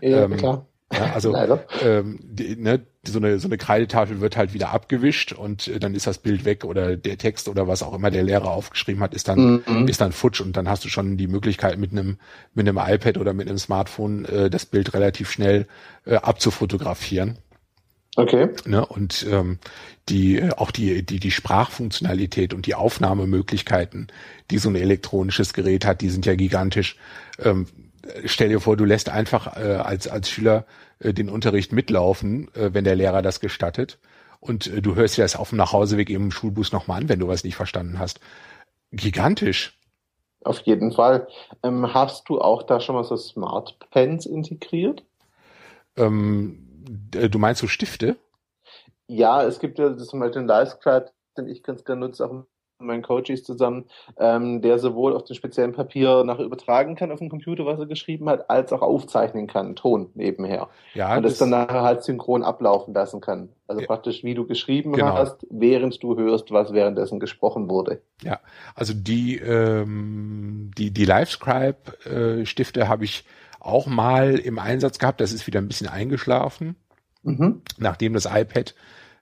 Ja, 0.00 0.24
ähm, 0.24 0.36
klar. 0.36 0.66
Ja, 0.92 1.12
also 1.12 1.34
ähm, 1.82 2.18
die, 2.22 2.56
ne, 2.56 2.84
so, 3.06 3.18
eine, 3.18 3.38
so 3.38 3.48
eine 3.48 3.58
Kreidetafel 3.58 4.20
wird 4.20 4.36
halt 4.36 4.54
wieder 4.54 4.70
abgewischt 4.70 5.32
und 5.32 5.68
äh, 5.68 5.78
dann 5.78 5.94
ist 5.94 6.06
das 6.06 6.18
Bild 6.18 6.44
weg 6.44 6.64
oder 6.64 6.96
der 6.96 7.16
Text 7.16 7.48
oder 7.48 7.68
was 7.68 7.82
auch 7.82 7.94
immer 7.94 8.10
der 8.10 8.24
Lehrer 8.24 8.50
aufgeschrieben 8.50 9.02
hat, 9.02 9.14
ist 9.14 9.28
dann 9.28 9.62
mhm. 9.66 9.88
ist 9.88 10.00
dann 10.00 10.12
futsch 10.12 10.40
und 10.40 10.56
dann 10.56 10.68
hast 10.68 10.84
du 10.84 10.88
schon 10.88 11.16
die 11.16 11.28
Möglichkeit 11.28 11.78
mit 11.78 11.92
einem 11.92 12.18
mit 12.54 12.68
einem 12.68 12.78
iPad 12.78 13.18
oder 13.18 13.32
mit 13.32 13.48
einem 13.48 13.58
Smartphone 13.58 14.24
äh, 14.24 14.50
das 14.50 14.66
Bild 14.66 14.92
relativ 14.92 15.30
schnell 15.30 15.66
äh, 16.04 16.16
abzufotografieren. 16.16 17.38
Okay. 18.16 18.48
Ne, 18.66 18.84
und 18.84 19.24
ähm, 19.30 19.58
die 20.08 20.38
äh, 20.38 20.50
auch 20.56 20.72
die 20.72 21.04
die 21.06 21.20
die 21.20 21.30
Sprachfunktionalität 21.30 22.52
und 22.52 22.66
die 22.66 22.74
Aufnahmemöglichkeiten, 22.74 24.08
die 24.50 24.58
so 24.58 24.68
ein 24.68 24.74
elektronisches 24.74 25.54
Gerät 25.54 25.86
hat, 25.86 26.00
die 26.00 26.10
sind 26.10 26.26
ja 26.26 26.34
gigantisch. 26.34 26.96
Ähm, 27.38 27.66
stell 28.24 28.48
dir 28.48 28.60
vor, 28.60 28.76
du 28.76 28.84
lässt 28.84 29.08
einfach 29.08 29.56
äh, 29.56 29.76
als, 29.76 30.08
als 30.08 30.28
Schüler 30.28 30.64
äh, 30.98 31.12
den 31.12 31.28
Unterricht 31.28 31.72
mitlaufen, 31.72 32.52
äh, 32.54 32.72
wenn 32.72 32.84
der 32.84 32.96
Lehrer 32.96 33.22
das 33.22 33.40
gestattet. 33.40 33.98
Und 34.40 34.66
äh, 34.66 34.82
du 34.82 34.94
hörst 34.94 35.16
dir 35.16 35.22
das 35.22 35.36
auf 35.36 35.50
dem 35.50 35.58
Nachhauseweg 35.58 36.10
im 36.10 36.30
Schulbus 36.30 36.72
nochmal 36.72 37.02
an, 37.02 37.08
wenn 37.08 37.20
du 37.20 37.28
was 37.28 37.44
nicht 37.44 37.56
verstanden 37.56 37.98
hast. 37.98 38.20
Gigantisch. 38.92 39.78
Auf 40.42 40.60
jeden 40.60 40.92
Fall. 40.92 41.28
Ähm, 41.62 41.92
hast 41.92 42.28
du 42.28 42.40
auch 42.40 42.62
da 42.62 42.80
schon 42.80 42.94
mal 42.94 43.04
so 43.04 43.16
Smart 43.16 43.78
Pens 43.90 44.24
integriert? 44.24 45.04
Ähm, 45.96 46.66
du 47.10 47.38
meinst 47.38 47.60
so 47.60 47.66
Stifte? 47.66 48.16
Ja, 49.06 49.42
es 49.42 49.58
gibt 49.58 49.78
ja 49.78 49.96
zum 49.96 50.20
Beispiel 50.20 50.42
den 50.42 50.48
Livescribe, 50.48 51.10
den 51.36 51.48
ich 51.48 51.62
ganz 51.62 51.84
gerne 51.84 52.06
nutze, 52.06 52.24
auch 52.24 52.44
meinen 52.80 53.02
Coaches 53.02 53.44
zusammen, 53.44 53.84
ähm, 54.18 54.62
der 54.62 54.78
sowohl 54.78 55.14
auf 55.14 55.24
dem 55.24 55.34
speziellen 55.34 55.72
Papier 55.72 56.24
nachher 56.24 56.44
übertragen 56.44 56.96
kann 56.96 57.12
auf 57.12 57.18
den 57.18 57.28
Computer, 57.28 57.66
was 57.66 57.78
er 57.78 57.86
geschrieben 57.86 58.28
hat, 58.28 58.50
als 58.50 58.72
auch 58.72 58.82
aufzeichnen 58.82 59.46
kann, 59.46 59.76
Ton 59.76 60.10
nebenher. 60.14 60.68
Ja, 60.94 61.16
und 61.16 61.22
das, 61.22 61.32
das 61.32 61.38
dann 61.40 61.50
nachher 61.50 61.82
halt 61.82 62.02
synchron 62.02 62.42
ablaufen 62.42 62.94
lassen 62.94 63.20
kann. 63.20 63.50
Also 63.66 63.82
ja. 63.82 63.86
praktisch, 63.86 64.24
wie 64.24 64.34
du 64.34 64.46
geschrieben 64.46 64.92
genau. 64.92 65.14
hast, 65.14 65.46
während 65.48 66.02
du 66.02 66.16
hörst, 66.16 66.50
was 66.50 66.72
währenddessen 66.72 67.20
gesprochen 67.20 67.68
wurde. 67.68 68.02
Ja, 68.22 68.40
also 68.74 68.94
die, 68.94 69.36
ähm, 69.36 70.70
die, 70.76 70.90
die 70.90 71.04
Livescribe-Stifte 71.04 72.88
habe 72.88 73.04
ich 73.04 73.24
auch 73.60 73.86
mal 73.86 74.38
im 74.38 74.58
Einsatz 74.58 74.98
gehabt. 74.98 75.20
Das 75.20 75.32
ist 75.32 75.46
wieder 75.46 75.60
ein 75.60 75.68
bisschen 75.68 75.88
eingeschlafen, 75.88 76.76
mhm. 77.22 77.62
nachdem 77.78 78.14
das 78.14 78.24
iPad 78.26 78.74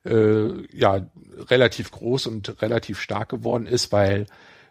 äh, 0.05 0.67
ja 0.77 1.07
relativ 1.51 1.91
groß 1.91 2.27
und 2.27 2.61
relativ 2.63 3.01
stark 3.01 3.29
geworden 3.29 3.67
ist, 3.67 3.93
weil 3.93 4.27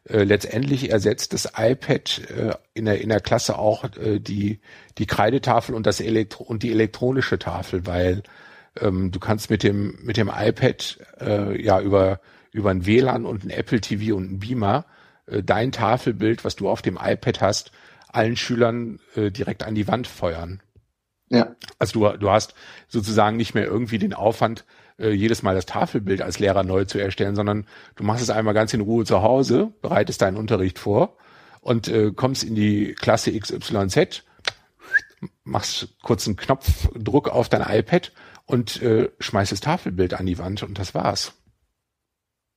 äh, 0.05 0.23
letztendlich 0.23 0.89
ersetzt 0.91 1.33
das 1.33 1.51
iPad 1.57 2.21
äh, 2.29 2.55
in 2.73 2.85
der 2.85 3.01
in 3.01 3.09
der 3.09 3.19
Klasse 3.19 3.57
auch 3.57 3.85
äh, 3.97 4.19
die 4.19 4.59
die 4.97 5.05
Kreidetafel 5.05 5.75
und 5.75 5.85
das 5.85 5.99
Elektro 5.99 6.43
und 6.43 6.63
die 6.63 6.71
elektronische 6.71 7.39
Tafel, 7.39 7.85
weil 7.85 8.23
ähm, 8.79 9.11
du 9.11 9.19
kannst 9.19 9.49
mit 9.49 9.63
dem 9.63 9.97
mit 10.01 10.17
dem 10.17 10.31
iPad 10.33 10.99
äh, 11.19 11.61
ja 11.61 11.81
über 11.81 12.19
über 12.51 12.71
ein 12.71 12.85
WLAN 12.85 13.25
und 13.25 13.43
ein 13.43 13.49
Apple 13.49 13.81
TV 13.81 14.15
und 14.15 14.31
ein 14.31 14.39
Beamer 14.39 14.85
äh, 15.27 15.43
dein 15.43 15.71
Tafelbild, 15.71 16.45
was 16.45 16.55
du 16.55 16.69
auf 16.69 16.81
dem 16.81 16.97
iPad 17.01 17.41
hast, 17.41 17.71
allen 18.07 18.35
Schülern 18.35 18.99
äh, 19.15 19.29
direkt 19.31 19.63
an 19.63 19.75
die 19.75 19.87
Wand 19.87 20.07
feuern. 20.07 20.61
Ja. 21.29 21.55
Also 21.77 21.99
du, 21.99 22.17
du 22.17 22.29
hast 22.29 22.55
sozusagen 22.87 23.37
nicht 23.37 23.53
mehr 23.53 23.65
irgendwie 23.65 23.99
den 23.99 24.13
Aufwand, 24.13 24.65
äh, 24.99 25.09
jedes 25.11 25.43
Mal 25.43 25.55
das 25.55 25.65
Tafelbild 25.65 26.21
als 26.21 26.39
Lehrer 26.39 26.63
neu 26.63 26.85
zu 26.85 26.99
erstellen, 26.99 27.35
sondern 27.35 27.65
du 27.95 28.03
machst 28.03 28.23
es 28.23 28.29
einmal 28.29 28.53
ganz 28.53 28.73
in 28.73 28.81
Ruhe 28.81 29.05
zu 29.05 29.21
Hause, 29.21 29.71
bereitest 29.81 30.21
deinen 30.21 30.37
Unterricht 30.37 30.79
vor 30.79 31.17
und 31.61 31.87
äh, 31.87 32.11
kommst 32.11 32.43
in 32.43 32.55
die 32.55 32.93
Klasse 32.93 33.37
XYZ, 33.37 34.23
machst 35.43 35.95
kurz 36.01 36.27
einen 36.27 36.35
Knopfdruck 36.35 37.29
auf 37.29 37.49
dein 37.49 37.61
iPad 37.61 38.11
und 38.45 38.81
äh, 38.81 39.09
schmeißt 39.19 39.51
das 39.51 39.59
Tafelbild 39.59 40.13
an 40.13 40.25
die 40.25 40.39
Wand 40.39 40.63
und 40.63 40.79
das 40.79 40.95
war's. 40.95 41.33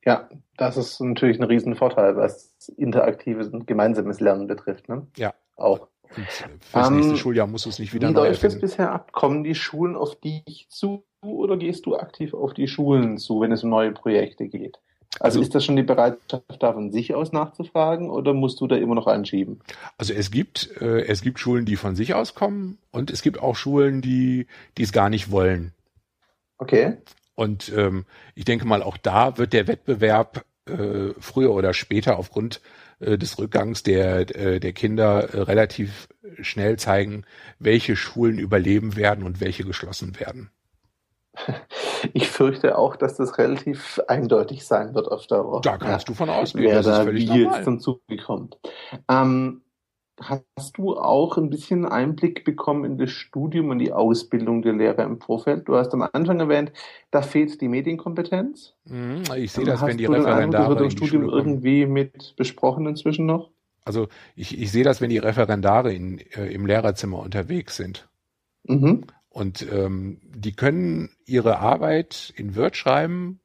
Ja, 0.03 0.29
das 0.57 0.77
ist 0.77 0.99
natürlich 0.99 1.39
ein 1.39 1.43
Riesenvorteil, 1.43 2.15
was 2.15 2.55
interaktives 2.77 3.49
und 3.49 3.67
gemeinsames 3.67 4.19
Lernen 4.19 4.47
betrifft. 4.47 4.89
Ne? 4.89 5.05
Ja. 5.15 5.33
Auch. 5.55 5.89
Und 6.15 6.27
fürs 6.61 6.87
um, 6.87 6.95
nächste 6.95 7.11
ähm, 7.13 7.17
Schuljahr 7.17 7.47
musst 7.47 7.65
du 7.65 7.69
es 7.69 7.79
nicht 7.79 7.93
wieder 7.93 8.09
Wie 8.09 8.13
läuft 8.13 8.43
das 8.43 8.59
bisher 8.59 8.91
ab? 8.91 9.11
Kommen 9.11 9.43
die 9.43 9.55
Schulen 9.55 9.95
auf 9.95 10.19
dich 10.19 10.67
zu 10.69 11.05
oder 11.21 11.57
gehst 11.57 11.85
du 11.85 11.95
aktiv 11.95 12.33
auf 12.33 12.53
die 12.53 12.67
Schulen 12.67 13.17
zu, 13.17 13.41
wenn 13.41 13.51
es 13.51 13.63
um 13.63 13.69
neue 13.69 13.91
Projekte 13.91 14.47
geht? 14.47 14.79
Also, 15.19 15.39
also 15.39 15.41
ist 15.41 15.55
das 15.55 15.65
schon 15.65 15.75
die 15.75 15.83
Bereitschaft, 15.83 16.43
da 16.59 16.73
von 16.73 16.91
sich 16.91 17.13
aus 17.13 17.33
nachzufragen 17.33 18.09
oder 18.09 18.33
musst 18.33 18.61
du 18.61 18.67
da 18.67 18.77
immer 18.77 18.95
noch 18.95 19.07
anschieben? 19.07 19.59
Also 19.97 20.13
es 20.13 20.31
gibt, 20.31 20.71
äh, 20.79 21.01
es 21.01 21.21
gibt 21.21 21.39
Schulen, 21.39 21.65
die 21.65 21.75
von 21.75 21.95
sich 21.95 22.13
aus 22.13 22.33
kommen 22.33 22.77
und 22.91 23.11
es 23.11 23.21
gibt 23.21 23.39
auch 23.39 23.55
Schulen, 23.55 24.01
die, 24.01 24.47
die 24.77 24.83
es 24.83 24.93
gar 24.93 25.09
nicht 25.09 25.29
wollen. 25.29 25.73
Okay. 26.57 26.97
Und 27.35 27.71
ähm, 27.75 28.05
ich 28.35 28.45
denke 28.45 28.65
mal, 28.65 28.81
auch 28.83 28.97
da 28.97 29.37
wird 29.37 29.51
der 29.53 29.67
Wettbewerb 29.67 30.45
äh, 30.65 31.09
früher 31.19 31.51
oder 31.51 31.73
später 31.73 32.17
aufgrund 32.17 32.61
äh, 32.99 33.17
des 33.17 33.37
Rückgangs 33.37 33.83
der, 33.83 34.33
äh, 34.35 34.59
der 34.59 34.73
Kinder 34.73 35.33
äh, 35.33 35.41
relativ 35.41 36.07
schnell 36.39 36.77
zeigen, 36.77 37.25
welche 37.59 37.95
Schulen 37.95 38.39
überleben 38.39 38.95
werden 38.95 39.25
und 39.25 39.41
welche 39.41 39.65
geschlossen 39.65 40.19
werden. 40.19 40.51
Ich 42.13 42.29
fürchte 42.29 42.77
auch, 42.77 42.95
dass 42.95 43.17
das 43.17 43.37
relativ 43.37 44.01
eindeutig 44.07 44.65
sein 44.65 44.95
wird 44.95 45.07
auf 45.07 45.27
Dauer. 45.27 45.61
Da 45.61 45.77
kannst 45.77 46.07
ja, 46.07 46.11
du 46.11 46.17
von 46.17 46.29
ausgehen, 46.29 46.65
wer 46.65 46.81
da 46.81 47.05
wie 47.13 47.25
normal. 47.25 47.57
jetzt 47.57 47.63
zum 47.63 47.79
Zuge 47.79 48.17
kommt. 48.17 48.57
Ähm, 49.07 49.61
hast 50.19 50.77
du 50.77 50.97
auch 50.97 51.37
ein 51.37 51.49
bisschen 51.49 51.85
Einblick 51.85 52.43
bekommen 52.43 52.85
in 52.85 52.97
das 52.97 53.11
Studium 53.11 53.69
und 53.69 53.79
die 53.79 53.93
Ausbildung 53.93 54.61
der 54.61 54.73
Lehrer 54.73 55.03
im 55.03 55.19
Vorfeld? 55.19 55.67
Du 55.67 55.75
hast 55.75 55.93
am 55.93 56.07
Anfang 56.11 56.39
erwähnt, 56.39 56.71
da 57.11 57.21
fehlt 57.21 57.59
die 57.61 57.67
Medienkompetenz. 57.67 58.75
Mhm, 58.85 59.23
ich 59.35 59.51
sehe 59.51 59.65
das, 59.65 59.81
wenn 59.85 59.97
die 59.97 60.05
Referendare 60.05 60.41
Eindruck, 60.41 60.59
das 60.59 60.69
wird 60.69 60.81
im 60.81 60.89
Studium 60.91 61.29
irgendwie 61.29 61.85
mit 61.85 62.35
besprochen 62.35 62.87
inzwischen 62.87 63.25
noch? 63.25 63.51
Also 63.83 64.07
ich, 64.35 64.59
ich 64.59 64.71
sehe 64.71 64.83
das, 64.83 65.01
wenn 65.01 65.09
die 65.09 65.17
Referendare 65.17 65.93
in, 65.93 66.19
äh, 66.35 66.47
im 66.47 66.65
Lehrerzimmer 66.65 67.19
unterwegs 67.19 67.75
sind. 67.77 68.07
Mhm. 68.63 69.05
Und 69.31 69.65
ähm, 69.71 70.19
die 70.23 70.51
können 70.51 71.09
ihre 71.25 71.59
Arbeit 71.59 72.33
in 72.35 72.55
Word 72.57 72.75
schreiben. 72.75 73.39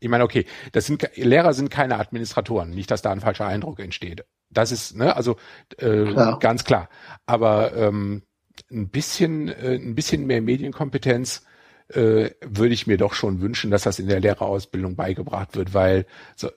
Ich 0.00 0.08
meine, 0.08 0.24
okay, 0.24 0.46
das 0.72 0.86
sind 0.86 1.08
Lehrer 1.16 1.52
sind 1.52 1.70
keine 1.70 1.98
Administratoren, 1.98 2.70
nicht, 2.70 2.90
dass 2.90 3.02
da 3.02 3.12
ein 3.12 3.20
falscher 3.20 3.46
Eindruck 3.46 3.78
entsteht. 3.78 4.24
Das 4.48 4.72
ist, 4.72 4.96
ne, 4.96 5.14
also 5.14 5.36
äh, 5.76 6.04
klar. 6.04 6.38
ganz 6.38 6.64
klar. 6.64 6.88
Aber 7.26 7.76
ähm, 7.76 8.22
ein 8.70 8.88
bisschen, 8.88 9.48
äh, 9.48 9.74
ein 9.74 9.94
bisschen 9.94 10.26
mehr 10.26 10.40
Medienkompetenz 10.40 11.44
äh, 11.88 12.30
würde 12.40 12.72
ich 12.72 12.86
mir 12.86 12.96
doch 12.96 13.12
schon 13.12 13.42
wünschen, 13.42 13.70
dass 13.70 13.82
das 13.82 13.98
in 13.98 14.08
der 14.08 14.20
Lehrerausbildung 14.20 14.96
beigebracht 14.96 15.56
wird, 15.56 15.74
weil 15.74 16.06
so, 16.36 16.48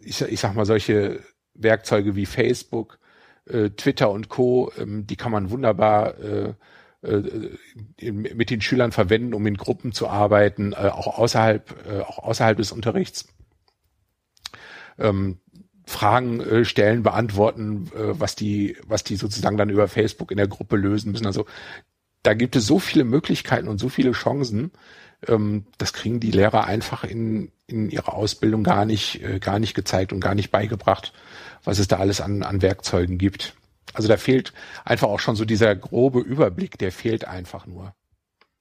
ich, 0.00 0.22
ich 0.22 0.40
sag 0.40 0.54
mal, 0.54 0.64
solche 0.64 1.20
Werkzeuge 1.52 2.16
wie 2.16 2.24
Facebook, 2.24 2.98
äh, 3.44 3.68
Twitter 3.70 4.10
und 4.10 4.30
Co., 4.30 4.72
ähm, 4.78 5.06
die 5.06 5.16
kann 5.16 5.32
man 5.32 5.50
wunderbar 5.50 6.18
äh, 6.18 6.48
äh, 6.48 6.54
mit 8.00 8.50
den 8.50 8.60
Schülern 8.60 8.92
verwenden, 8.92 9.34
um 9.34 9.46
in 9.46 9.56
Gruppen 9.56 9.92
zu 9.92 10.08
arbeiten, 10.08 10.72
äh, 10.72 10.90
auch 10.90 11.18
außerhalb, 11.18 11.88
äh, 11.88 12.00
auch 12.00 12.18
außerhalb 12.18 12.56
des 12.56 12.72
Unterrichts. 12.72 13.28
Ähm, 14.98 15.38
Fragen 15.86 16.40
äh, 16.40 16.64
stellen, 16.64 17.02
beantworten, 17.02 17.90
äh, 17.94 18.18
was 18.18 18.34
die, 18.34 18.76
was 18.86 19.04
die 19.04 19.16
sozusagen 19.16 19.56
dann 19.56 19.70
über 19.70 19.86
Facebook 19.88 20.30
in 20.32 20.36
der 20.36 20.48
Gruppe 20.48 20.76
lösen 20.76 21.12
müssen. 21.12 21.26
Also 21.26 21.46
da 22.22 22.34
gibt 22.34 22.56
es 22.56 22.66
so 22.66 22.80
viele 22.80 23.04
Möglichkeiten 23.04 23.68
und 23.68 23.78
so 23.78 23.88
viele 23.88 24.10
Chancen. 24.10 24.72
Ähm, 25.28 25.66
das 25.78 25.92
kriegen 25.92 26.18
die 26.18 26.32
Lehrer 26.32 26.64
einfach 26.64 27.04
in, 27.04 27.52
in 27.68 27.88
ihrer 27.88 28.14
Ausbildung 28.14 28.64
gar 28.64 28.84
nicht, 28.84 29.22
äh, 29.22 29.38
gar 29.38 29.60
nicht 29.60 29.74
gezeigt 29.74 30.12
und 30.12 30.20
gar 30.20 30.34
nicht 30.34 30.50
beigebracht, 30.50 31.12
was 31.62 31.78
es 31.78 31.86
da 31.86 31.98
alles 31.98 32.20
an, 32.20 32.42
an 32.42 32.62
Werkzeugen 32.62 33.16
gibt. 33.16 33.54
Also 33.94 34.08
da 34.08 34.16
fehlt 34.16 34.52
einfach 34.84 35.08
auch 35.08 35.20
schon 35.20 35.36
so 35.36 35.44
dieser 35.44 35.74
grobe 35.74 36.20
Überblick, 36.20 36.78
der 36.78 36.92
fehlt 36.92 37.24
einfach 37.26 37.66
nur. 37.66 37.94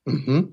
Mhm. 0.06 0.52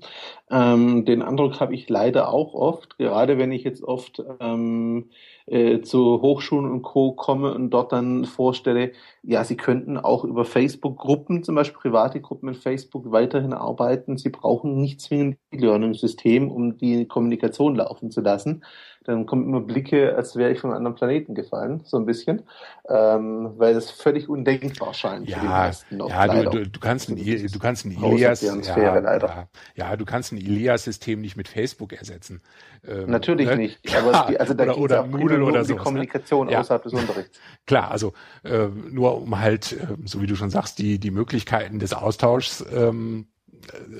Ähm, 0.53 1.03
den 1.05 1.23
Eindruck 1.23 1.59
habe 1.59 1.73
ich 1.73 1.89
leider 1.89 2.29
auch 2.29 2.53
oft, 2.53 2.99
gerade 2.99 3.39
wenn 3.39 3.51
ich 3.51 3.63
jetzt 3.63 3.83
oft 3.83 4.21
ähm, 4.39 5.09
äh, 5.47 5.81
zu 5.81 6.21
Hochschulen 6.21 6.69
und 6.69 6.83
Co. 6.83 7.13
komme 7.13 7.55
und 7.55 7.71
dort 7.71 7.91
dann 7.91 8.25
vorstelle, 8.25 8.91
ja, 9.23 9.43
sie 9.43 9.57
könnten 9.57 9.97
auch 9.97 10.23
über 10.23 10.45
Facebook-Gruppen, 10.45 11.43
zum 11.43 11.55
Beispiel 11.55 11.79
private 11.79 12.21
Gruppen 12.21 12.49
in 12.49 12.55
Facebook, 12.55 13.11
weiterhin 13.11 13.53
arbeiten. 13.53 14.17
Sie 14.17 14.29
brauchen 14.29 14.79
nicht 14.79 15.01
zwingend 15.01 15.39
ein 15.51 15.57
E-Learning-System, 15.57 16.51
um 16.51 16.77
die 16.77 17.07
Kommunikation 17.07 17.75
laufen 17.75 18.11
zu 18.11 18.21
lassen 18.21 18.63
dann 19.05 19.25
kommen 19.25 19.47
immer 19.47 19.61
Blicke, 19.61 20.15
als 20.15 20.35
wäre 20.35 20.51
ich 20.51 20.59
von 20.59 20.69
einem 20.69 20.77
anderen 20.77 20.95
Planeten 20.95 21.35
gefallen, 21.35 21.81
so 21.83 21.97
ein 21.97 22.05
bisschen, 22.05 22.43
ähm, 22.87 23.53
weil 23.57 23.75
es 23.75 23.91
völlig 23.91 24.29
undenkbar 24.29 24.93
scheint. 24.93 25.27
Ja, 25.27 25.37
für 25.37 25.41
die 25.41 25.47
meisten 25.47 25.97
noch, 25.97 26.09
ja 26.09 26.27
du, 26.27 26.49
du, 26.49 26.69
du, 26.69 26.79
kannst 26.79 27.09
ein, 27.09 27.17
du 27.17 27.59
kannst 27.59 27.85
ein 27.85 27.91
Ilias, 27.91 28.41
ja, 28.41 28.55
ja, 28.55 29.47
ja, 29.75 29.95
du 29.95 30.05
kannst 30.05 30.31
ein 30.31 30.37
Ilias-System 30.45 31.21
nicht 31.21 31.37
mit 31.37 31.47
Facebook 31.47 31.93
ersetzen. 31.93 32.41
Ähm, 32.87 33.09
Natürlich 33.09 33.47
ne? 33.47 33.57
nicht. 33.57 33.79
Ja, 33.89 33.99
aber 33.99 34.27
die, 34.29 34.39
also 34.39 34.53
da 34.53 34.63
oder, 34.63 34.77
oder 34.77 35.07
Moodle 35.07 35.43
oder 35.43 35.63
so. 35.63 35.73
Die 35.73 35.77
ne? 35.77 35.83
Kommunikation 35.83 36.47
ne? 36.47 36.59
außerhalb 36.59 36.83
des 36.83 36.93
Unterrichts. 36.93 37.39
Klar, 37.65 37.91
also 37.91 38.13
äh, 38.43 38.67
nur 38.67 39.21
um 39.21 39.39
halt, 39.39 39.73
äh, 39.73 39.95
so 40.05 40.21
wie 40.21 40.27
du 40.27 40.35
schon 40.35 40.49
sagst, 40.49 40.79
die 40.79 40.99
die 40.99 41.11
Möglichkeiten 41.11 41.79
des 41.79 41.93
Austauschs 41.93 42.65
ähm, 42.73 43.27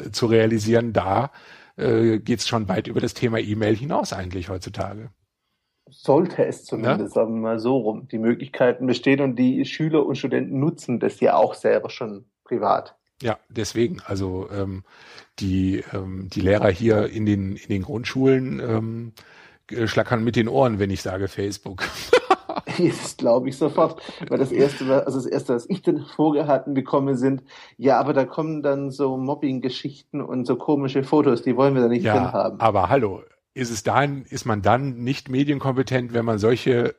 äh, 0.05 0.11
zu 0.11 0.25
realisieren, 0.25 0.93
da 0.93 1.31
äh, 1.77 2.19
geht 2.19 2.39
es 2.39 2.47
schon 2.47 2.67
weit 2.67 2.87
über 2.87 3.01
das 3.01 3.13
Thema 3.13 3.39
E-Mail 3.39 3.75
hinaus 3.75 4.13
eigentlich 4.13 4.49
heutzutage. 4.49 5.09
Sollte 5.89 6.45
es 6.45 6.65
zumindest, 6.65 7.15
ja? 7.15 7.21
sagen 7.21 7.35
wir 7.35 7.41
mal 7.41 7.59
so 7.59 7.77
rum. 7.77 8.07
Die 8.07 8.17
Möglichkeiten 8.17 8.87
bestehen 8.87 9.21
und 9.21 9.35
die 9.35 9.65
Schüler 9.65 10.05
und 10.05 10.17
Studenten 10.17 10.59
nutzen 10.59 10.99
das 10.99 11.19
ja 11.19 11.35
auch 11.35 11.53
selber 11.53 11.89
schon 11.89 12.25
privat. 12.43 12.95
Ja, 13.21 13.39
deswegen, 13.49 14.01
also 14.05 14.49
ähm, 14.51 14.83
die, 15.39 15.83
ähm, 15.93 16.29
die 16.31 16.41
Lehrer 16.41 16.69
hier 16.69 17.07
in 17.07 17.25
den, 17.25 17.55
in 17.55 17.69
den 17.69 17.81
Grundschulen 17.83 18.59
ähm, 18.59 19.13
schlackern 19.85 20.23
mit 20.23 20.35
den 20.35 20.47
Ohren, 20.47 20.79
wenn 20.79 20.89
ich 20.89 21.01
sage 21.01 21.27
Facebook. 21.27 21.83
Das 22.77 23.17
glaube 23.17 23.49
ich 23.49 23.57
sofort. 23.57 24.01
Weil 24.27 24.39
das 24.39 24.51
erste, 24.51 25.05
also 25.05 25.19
das 25.19 25.27
erste, 25.27 25.53
was 25.53 25.69
ich 25.69 25.81
dann 25.81 26.05
vorgehalten 26.05 26.73
bekomme, 26.73 27.17
sind, 27.17 27.43
ja, 27.77 27.99
aber 27.99 28.13
da 28.13 28.25
kommen 28.25 28.63
dann 28.63 28.89
so 28.89 29.17
Mobbing-Geschichten 29.17 30.21
und 30.21 30.45
so 30.45 30.55
komische 30.55 31.03
Fotos, 31.03 31.43
die 31.43 31.55
wollen 31.55 31.75
wir 31.75 31.83
da 31.83 31.87
nicht 31.87 32.03
ja, 32.03 32.13
drin 32.13 32.33
haben. 32.33 32.59
Aber 32.59 32.89
hallo, 32.89 33.21
ist 33.53 33.69
es 33.69 33.83
dann, 33.83 34.23
ist 34.23 34.45
man 34.45 34.61
dann 34.61 34.97
nicht 35.03 35.29
medienkompetent, 35.29 36.13
wenn 36.13 36.25
man 36.25 36.39
solche 36.39 36.95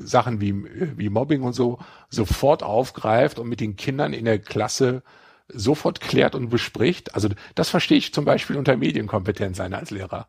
Sachen 0.00 0.40
wie, 0.40 0.54
wie 0.98 1.08
Mobbing 1.08 1.42
und 1.42 1.54
so 1.54 1.78
sofort 2.08 2.62
aufgreift 2.62 3.38
und 3.38 3.48
mit 3.48 3.60
den 3.60 3.76
Kindern 3.76 4.12
in 4.12 4.24
der 4.24 4.38
Klasse 4.38 5.02
sofort 5.48 6.00
klärt 6.00 6.34
und 6.34 6.48
bespricht? 6.48 7.14
Also 7.14 7.28
das 7.54 7.70
verstehe 7.70 7.98
ich 7.98 8.12
zum 8.12 8.24
Beispiel 8.24 8.56
unter 8.56 8.76
Medienkompetenz 8.76 9.56
sein 9.56 9.74
als 9.74 9.90
Lehrer. 9.90 10.28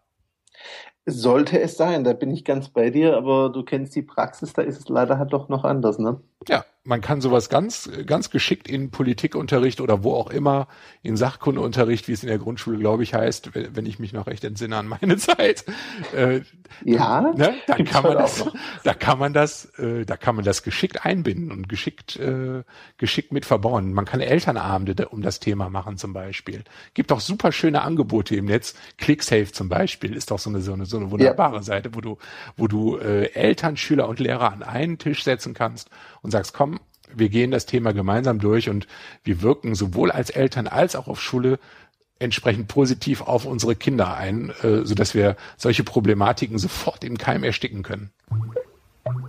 Sollte 1.06 1.60
es 1.60 1.78
sein, 1.78 2.04
da 2.04 2.14
bin 2.14 2.32
ich 2.32 2.44
ganz 2.44 2.70
bei 2.70 2.90
dir, 2.90 3.16
aber 3.16 3.50
du 3.50 3.64
kennst 3.64 3.96
die 3.96 4.02
Praxis, 4.02 4.54
da 4.54 4.62
ist 4.62 4.80
es 4.80 4.90
leider 4.90 5.18
halt 5.18 5.32
doch 5.32 5.48
noch 5.48 5.64
anders, 5.64 6.00
ne? 6.00 6.22
Ja, 6.50 6.66
man 6.88 7.02
kann 7.02 7.20
sowas 7.20 7.50
ganz, 7.50 7.90
ganz 8.06 8.30
geschickt 8.30 8.70
in 8.70 8.92
Politikunterricht 8.92 9.82
oder 9.82 10.04
wo 10.04 10.14
auch 10.14 10.30
immer, 10.30 10.68
in 11.04 11.18
Sachkundeunterricht, 11.18 12.08
wie 12.08 12.14
es 12.14 12.24
in 12.24 12.30
der 12.30 12.38
Grundschule, 12.38 12.78
glaube 12.78 13.04
ich, 13.04 13.14
heißt, 13.14 13.52
wenn, 13.54 13.86
ich 13.86 14.00
mich 14.00 14.14
noch 14.14 14.26
recht 14.28 14.46
entsinne 14.46 14.78
an 14.78 14.88
meine 14.88 15.18
Zeit. 15.18 15.66
Äh, 16.16 16.42
ja, 16.86 17.22
ne, 17.22 17.56
dann 17.68 17.84
kann 17.84 18.04
man 18.04 18.14
das, 18.14 18.46
da 18.84 18.94
kann 18.94 19.20
man 19.20 19.34
das, 19.34 19.66
äh, 19.78 20.06
da 20.06 20.16
kann 20.16 20.36
man 20.36 20.46
das 20.46 20.64
geschickt 20.64 21.06
einbinden 21.06 21.52
und 21.52 21.68
geschickt, 21.68 22.16
äh, 22.16 22.64
geschickt 22.98 23.34
mit 23.34 23.46
verbauen. 23.46 23.92
Man 23.92 24.06
kann 24.06 24.22
Elternabende 24.22 25.10
um 25.10 25.22
das 25.22 25.42
Thema 25.42 25.70
machen 25.70 25.98
zum 25.98 26.14
Beispiel. 26.14 26.64
Gibt 26.94 27.12
auch 27.12 27.20
super 27.20 27.52
schöne 27.52 27.82
Angebote 27.82 28.36
im 28.36 28.46
Netz. 28.46 28.76
ClickSafe 28.98 29.52
zum 29.52 29.68
Beispiel 29.68 30.16
ist 30.16 30.32
doch 30.32 30.40
so 30.40 30.50
eine, 30.50 30.62
so 30.62 30.72
eine, 30.72 30.86
so 30.86 30.98
eine 30.98 31.12
wunderbare 31.12 31.58
ja. 31.58 31.64
Seite, 31.64 31.96
wo 31.96 32.02
du, 32.02 32.18
wo 32.56 32.68
du 32.68 32.98
äh, 32.98 33.34
Eltern, 33.34 33.76
Schüler 33.76 34.08
und 34.08 34.22
Lehrer 34.22 34.54
an 34.54 34.64
einen 34.64 34.98
Tisch 34.98 35.26
setzen 35.26 35.54
kannst 35.54 35.90
und 36.22 36.32
sagst, 36.32 36.54
komm, 36.54 36.80
wir 37.14 37.30
gehen 37.30 37.52
das 37.52 37.66
Thema 37.66 37.94
gemeinsam 37.94 38.40
durch 38.40 38.70
und 38.70 38.88
wir 39.24 39.42
wirken 39.42 39.76
sowohl 39.76 40.12
als 40.12 40.30
Eltern 40.30 40.68
als 40.68 40.96
auch 40.96 41.08
auf 41.08 41.22
Schule 41.22 41.60
entsprechend 42.20 42.68
positiv 42.68 43.22
auf 43.22 43.46
unsere 43.46 43.76
Kinder 43.76 44.18
ein, 44.18 44.52
äh, 44.64 44.84
so 44.84 44.96
dass 44.96 45.14
wir 45.14 45.36
solche 45.56 45.84
Problematiken 45.84 46.58
sofort 46.58 47.04
im 47.04 47.18
Keim 47.18 47.44
ersticken 47.44 47.84
können. 47.84 48.12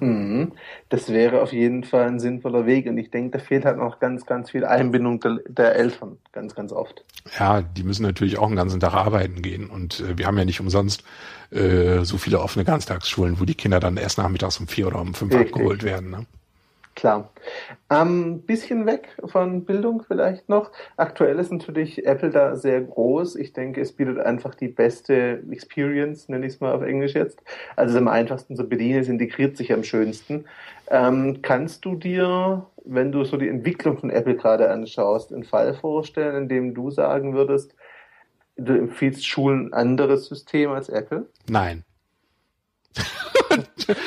Mhm. 0.01 0.53
Das 0.89 1.09
wäre 1.09 1.41
auf 1.41 1.53
jeden 1.53 1.84
Fall 1.84 2.09
ein 2.09 2.18
sinnvoller 2.18 2.66
Weg 2.66 2.86
und 2.86 2.99
ich 2.99 3.11
denke, 3.11 3.39
da 3.39 3.45
fehlt 3.45 3.64
halt 3.64 3.78
noch 3.78 4.01
ganz, 4.01 4.26
ganz 4.26 4.51
viel 4.51 4.64
Einbindung 4.64 5.20
der, 5.20 5.39
der 5.49 5.76
Eltern, 5.76 6.18
ganz, 6.32 6.55
ganz 6.55 6.72
oft. 6.72 7.05
Ja, 7.39 7.62
die 7.62 7.84
müssen 7.84 8.03
natürlich 8.03 8.39
auch 8.39 8.47
einen 8.47 8.57
ganzen 8.57 8.80
Tag 8.80 8.95
arbeiten 8.95 9.43
gehen 9.43 9.70
und 9.70 10.01
äh, 10.01 10.18
wir 10.18 10.26
haben 10.26 10.39
ja 10.39 10.45
nicht 10.45 10.61
umsonst 10.61 11.05
äh, 11.51 12.05
so 12.05 12.18
viele 12.18 12.41
offene 12.41 12.64
Ganztagsschulen, 12.64 13.39
wo 13.39 13.45
die 13.45 13.55
Kinder 13.55 13.80
dann 13.80 13.97
erst 13.97 14.18
nachmittags 14.18 14.59
um 14.59 14.66
vier 14.66 14.89
oder 14.89 15.01
um 15.01 15.14
fünf 15.14 15.32
Richtig. 15.32 15.55
abgeholt 15.55 15.82
werden. 15.82 16.11
Ne? 16.11 16.26
Klar. 16.99 17.30
Ähm, 17.90 18.42
bisschen 18.42 18.84
weg 18.84 19.16
von 19.24 19.64
Bildung 19.64 20.03
vielleicht 20.03 20.49
noch. 20.49 20.72
Aktuell 20.96 21.38
ist 21.38 21.53
natürlich 21.53 22.05
Apple 22.05 22.30
da 22.30 22.57
sehr 22.57 22.80
groß. 22.80 23.36
Ich 23.36 23.53
denke, 23.53 23.80
es 23.80 23.92
bietet 23.92 24.18
einfach 24.18 24.57
die 24.57 24.66
beste 24.66 25.40
Experience, 25.49 26.28
nenne 26.28 26.44
ich 26.44 26.55
es 26.55 26.61
mal 26.61 26.74
auf 26.74 26.82
Englisch 26.82 27.14
jetzt. 27.14 27.40
Also 27.76 27.99
am 27.99 28.09
einfachsten 28.09 28.57
zu 28.57 28.68
bedienen, 28.68 28.99
es 28.99 29.09
integriert 29.09 29.57
sich 29.57 29.72
am 29.72 29.84
schönsten. 29.84 30.46
Ähm, 30.88 31.40
kannst 31.40 31.84
du 31.84 31.94
dir, 31.94 32.66
wenn 32.84 33.12
du 33.12 33.22
so 33.22 33.36
die 33.36 33.49
Entwicklung 33.49 33.96
von 33.99 34.11
Apple 34.11 34.34
gerade 34.34 34.68
anschaust, 34.68 35.32
einen 35.32 35.44
Fall 35.44 35.74
vorstellen, 35.74 36.34
in 36.34 36.49
dem 36.49 36.74
du 36.74 36.90
sagen 36.90 37.32
würdest, 37.32 37.76
du 38.57 38.76
empfiehlst 38.76 39.24
Schulen 39.24 39.68
ein 39.68 39.72
anderes 39.72 40.26
System 40.26 40.72
als 40.72 40.88
Apple? 40.88 41.28
Nein. 41.49 41.84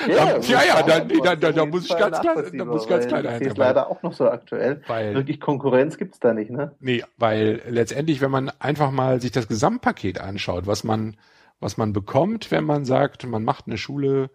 ja, 0.08 0.39
ja, 0.39 0.64
ja, 0.64 0.84
da, 0.84 1.00
da, 1.00 1.36
da, 1.36 1.52
da 1.52 1.66
muss 1.66 1.86
ich 1.86 1.98
ganz 1.98 2.20
klar, 2.20 2.44
da 2.44 2.66
muss 2.66 2.84
ich 2.84 2.89
ganz 2.89 3.08
klar 3.08 3.24
Das 3.24 3.42
ist 3.42 3.58
leider 3.58 3.89
auch 3.89 4.04
noch 4.04 4.14
so 4.14 4.30
aktuell. 4.30 4.82
Weil, 4.88 5.14
Wirklich 5.14 5.39
Konkurrenz 5.39 5.98
gibt's 5.98 6.20
da 6.20 6.34
nicht, 6.34 6.52
ne? 6.52 6.76
Nee, 6.80 7.04
weil 7.18 7.62
letztendlich, 7.68 8.22
wenn 8.22 8.32
man 8.32 8.50
einfach 8.60 8.92
mal 8.92 9.22
sich 9.22 9.32
das 9.32 9.48
Gesamtpaket 9.48 10.20
anschaut, 10.20 10.68
was 10.68 10.84
man, 10.84 11.18
was 11.60 11.78
man 11.78 11.94
bekommt, 11.94 12.52
wenn 12.52 12.64
man 12.64 12.86
sagt, 12.86 13.26
man 13.26 13.44
macht 13.44 13.68
eine 13.68 13.78
Schule 13.78 14.30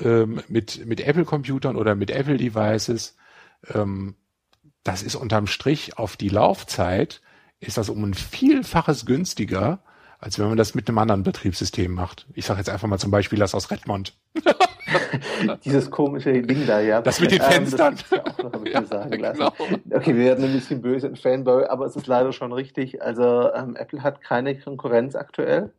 ähm, 0.00 0.42
mit, 0.48 0.86
mit 0.86 1.00
Apple-Computern 1.00 1.76
oder 1.76 1.94
mit 1.94 2.10
Apple-Devices, 2.10 3.16
ähm, 3.74 4.16
das 4.84 5.02
ist 5.02 5.16
unterm 5.16 5.46
Strich 5.46 5.98
auf 5.98 6.16
die 6.16 6.28
Laufzeit, 6.28 7.20
ist 7.60 7.78
das 7.78 7.88
um 7.88 8.04
ein 8.04 8.14
Vielfaches 8.14 9.06
günstiger, 9.06 9.82
als 10.18 10.38
wenn 10.38 10.48
man 10.48 10.56
das 10.56 10.74
mit 10.74 10.88
einem 10.88 10.98
anderen 10.98 11.22
Betriebssystem 11.22 11.92
macht. 11.92 12.26
Ich 12.34 12.46
sage 12.46 12.58
jetzt 12.58 12.70
einfach 12.70 12.88
mal 12.88 12.98
zum 12.98 13.10
Beispiel 13.10 13.38
das 13.38 13.54
aus 13.54 13.70
Redmond. 13.70 14.16
Dieses 15.64 15.90
komische 15.90 16.42
Ding 16.42 16.66
da, 16.66 16.80
ja. 16.80 17.00
Das 17.00 17.20
mit 17.20 17.30
den 17.30 17.40
ähm, 17.40 17.66
Fenstern. 17.66 17.96
Ähm, 18.10 18.18
ja 18.18 18.24
auch 18.24 18.52
noch, 18.52 18.66
ja, 18.72 18.84
sagen 18.84 19.10
genau. 19.10 19.52
Okay, 19.92 20.16
wir 20.16 20.24
werden 20.24 20.44
ein 20.44 20.52
bisschen 20.52 20.82
böse 20.82 21.06
in 21.06 21.16
Fanboy, 21.16 21.66
aber 21.66 21.86
es 21.86 21.94
ist 21.94 22.06
leider 22.06 22.32
schon 22.32 22.52
richtig. 22.52 23.00
Also 23.02 23.52
ähm, 23.52 23.76
Apple 23.76 24.02
hat 24.02 24.20
keine 24.20 24.58
Konkurrenz 24.58 25.14
aktuell. 25.14 25.72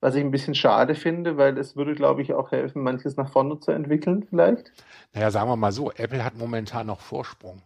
was 0.00 0.14
ich 0.14 0.22
ein 0.22 0.30
bisschen 0.30 0.54
schade 0.54 0.94
finde, 0.94 1.36
weil 1.36 1.58
es 1.58 1.76
würde, 1.76 1.94
glaube 1.94 2.22
ich, 2.22 2.32
auch 2.32 2.52
helfen, 2.52 2.82
manches 2.82 3.16
nach 3.16 3.30
vorne 3.30 3.60
zu 3.60 3.72
entwickeln 3.72 4.24
vielleicht. 4.28 4.72
Naja, 5.12 5.30
sagen 5.30 5.50
wir 5.50 5.56
mal 5.56 5.72
so, 5.72 5.90
Apple 5.92 6.24
hat 6.24 6.36
momentan 6.36 6.86
noch 6.86 7.00
Vorsprung. 7.00 7.62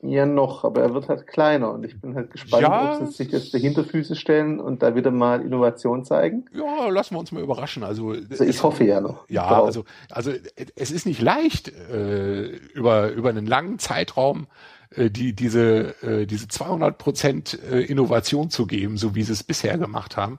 Ja, 0.00 0.26
noch, 0.26 0.64
aber 0.64 0.82
er 0.82 0.94
wird 0.94 1.08
halt 1.08 1.26
kleiner 1.26 1.72
und 1.72 1.84
ich 1.84 2.00
bin 2.00 2.14
halt 2.14 2.30
gespannt, 2.30 2.62
ja, 2.62 2.98
ob 3.00 3.06
sie 3.06 3.12
sich 3.12 3.32
jetzt 3.32 3.52
dahinter 3.52 3.82
Füße 3.82 4.14
stellen 4.14 4.60
und 4.60 4.80
da 4.80 4.94
wieder 4.94 5.10
mal 5.10 5.40
Innovation 5.40 6.04
zeigen. 6.04 6.44
Ja, 6.54 6.88
lassen 6.88 7.16
wir 7.16 7.18
uns 7.18 7.32
mal 7.32 7.42
überraschen. 7.42 7.82
Also, 7.82 8.10
also 8.10 8.44
ich 8.44 8.62
hoffe 8.62 8.84
ja 8.84 9.00
noch. 9.00 9.28
Ja, 9.28 9.48
drauf. 9.48 9.66
also, 9.66 9.84
also 10.08 10.30
es 10.76 10.92
ist 10.92 11.04
nicht 11.04 11.20
leicht, 11.20 11.68
äh, 11.68 12.44
über, 12.74 13.10
über 13.10 13.30
einen 13.30 13.46
langen 13.46 13.80
Zeitraum 13.80 14.46
äh, 14.90 15.10
die, 15.10 15.34
diese, 15.34 16.00
äh, 16.02 16.26
diese 16.26 16.46
200 16.46 16.96
Prozent 16.96 17.58
äh, 17.68 17.80
Innovation 17.80 18.50
zu 18.50 18.66
geben, 18.66 18.98
so 18.98 19.16
wie 19.16 19.24
sie 19.24 19.32
es 19.32 19.42
bisher 19.42 19.78
gemacht 19.78 20.16
haben. 20.16 20.38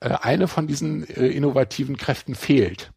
Äh, 0.00 0.14
eine 0.22 0.48
von 0.48 0.66
diesen 0.66 1.06
äh, 1.08 1.26
innovativen 1.26 1.98
Kräften 1.98 2.34
fehlt. 2.34 2.93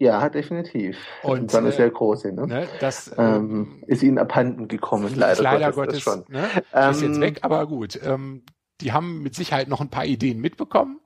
Ja, 0.00 0.30
definitiv. 0.30 0.96
Und, 1.22 1.40
und 1.40 1.54
dann 1.54 1.66
ist 1.66 1.76
sehr 1.76 1.90
große, 1.90 2.32
ne? 2.32 2.46
ne 2.46 2.68
das 2.80 3.14
ähm, 3.18 3.82
ist 3.86 4.02
ihnen 4.02 4.16
abhanden 4.16 4.66
gekommen, 4.66 5.12
leider, 5.14 5.42
leider 5.42 5.72
Gottes. 5.72 6.02
Gottes 6.02 6.24
schon. 6.26 6.34
Ne, 6.34 6.48
ähm, 6.72 6.90
ist 6.90 7.02
jetzt 7.02 7.20
weg, 7.20 7.40
aber 7.42 7.66
gut. 7.66 8.00
Ähm, 8.02 8.42
die 8.80 8.92
haben 8.92 9.22
mit 9.22 9.34
Sicherheit 9.34 9.68
noch 9.68 9.82
ein 9.82 9.90
paar 9.90 10.06
Ideen 10.06 10.40
mitbekommen 10.40 11.00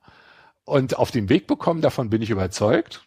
und 0.65 0.97
auf 0.97 1.11
den 1.11 1.29
Weg 1.29 1.49
bekommen. 1.49 1.81
Davon 1.81 2.09
bin 2.09 2.23
ich 2.23 2.31
überzeugt. 2.31 3.05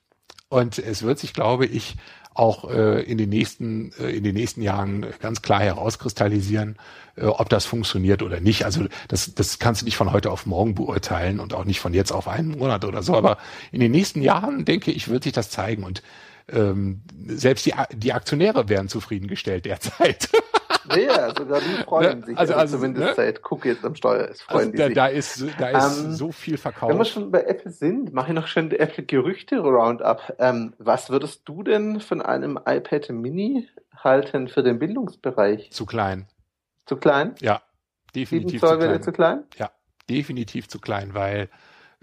Und 0.50 0.78
es 0.78 1.04
wird 1.04 1.20
sich, 1.20 1.34
glaube 1.34 1.66
ich, 1.66 1.96
auch 2.38 2.70
äh, 2.70 3.02
in 3.02 3.18
den 3.18 3.30
nächsten 3.30 3.92
äh, 4.00 4.10
in 4.10 4.24
den 4.24 4.36
nächsten 4.36 4.62
Jahren 4.62 5.06
ganz 5.20 5.42
klar 5.42 5.60
herauskristallisieren, 5.60 6.78
äh, 7.16 7.26
ob 7.26 7.50
das 7.50 7.66
funktioniert 7.66 8.22
oder 8.22 8.40
nicht. 8.40 8.66
Also 8.66 8.86
das 9.08 9.34
das 9.36 9.60
kannst 9.60 9.82
du 9.82 9.86
nicht 9.86 9.98
von 9.98 10.12
heute 10.12 10.32
auf 10.32 10.46
morgen 10.46 10.76
beurteilen 10.76 11.40
und 11.40 11.54
auch 11.54 11.66
nicht 11.66 11.80
von 11.80 11.94
jetzt 11.94 12.12
auf 12.12 12.28
einen 12.28 12.58
Monat 12.58 12.86
oder 12.86 13.04
so. 13.04 13.16
Aber 13.16 13.38
in 13.72 13.80
den 13.80 13.92
nächsten 13.92 14.22
Jahren 14.22 14.66
denke 14.66 14.92
ich 14.92 15.08
wird 15.08 15.24
sich 15.24 15.34
das 15.34 15.50
zeigen 15.50 15.84
und 15.84 16.04
ähm, 16.50 17.02
selbst 17.28 17.66
die 17.66 17.74
die 17.94 18.14
Aktionäre 18.14 18.70
werden 18.70 18.90
zufriedengestellt 18.90 19.66
derzeit. 19.66 20.30
Ja, 20.96 21.34
sogar 21.36 21.60
die 21.60 21.84
freuen 21.84 22.24
sich. 22.24 22.38
Also, 22.38 22.54
also 22.54 22.78
zumindest 22.78 23.08
ne? 23.08 23.14
seit 23.16 23.42
Cook 23.44 23.66
jetzt 23.66 23.84
am 23.84 23.96
Steuer 23.96 24.28
ist, 24.28 24.42
freuen 24.44 24.60
also 24.60 24.72
die 24.72 24.78
da, 24.78 24.86
sich. 24.86 24.96
Da 24.96 25.08
ist, 25.08 25.46
da 25.60 25.70
ist 25.70 26.04
ähm, 26.04 26.14
so 26.14 26.32
viel 26.32 26.58
verkauft. 26.58 26.92
Wenn 26.92 26.98
wir 26.98 27.06
schon 27.06 27.32
bei 27.32 27.44
Apple 27.44 27.72
sind, 27.72 28.14
mache 28.14 28.30
ich 28.30 28.36
noch 28.36 28.48
schon 28.48 28.70
die 28.70 28.80
Apple 28.80 29.04
Gerüchte 29.04 29.60
Roundup. 29.60 30.36
Ähm, 30.40 30.74
was 30.78 31.10
würdest 31.10 31.42
du 31.46 31.64
denn 31.64 32.00
von 32.00 32.22
einem 32.22 32.60
iPad 32.66 33.10
Mini 33.10 33.68
halten 33.96 34.48
für 34.48 34.64
den 34.64 34.80
Bildungsbereich? 34.80 35.72
Zu 35.72 35.86
klein. 35.86 36.28
Zu 36.86 36.98
klein? 36.98 37.36
Ja, 37.42 37.62
definitiv 38.16 38.62
zu 38.62 38.78
klein. 38.78 39.04
zu 39.04 39.12
klein. 39.12 39.44
Ja, 39.58 39.72
definitiv 40.10 40.68
zu 40.68 40.80
klein, 40.80 41.14
weil 41.14 41.50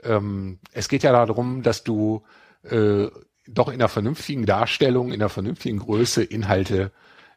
ähm, 0.02 0.58
es 0.72 0.88
geht 0.88 1.02
ja 1.02 1.12
darum, 1.12 1.62
dass 1.62 1.84
du 1.84 2.22
äh, 2.62 3.08
doch 3.46 3.68
in 3.68 3.74
einer 3.74 3.88
vernünftigen 3.88 4.46
Darstellung, 4.46 5.08
in 5.08 5.20
einer 5.20 5.28
vernünftigen 5.28 5.78
Größe 5.78 6.22
Inhalte 6.22 6.92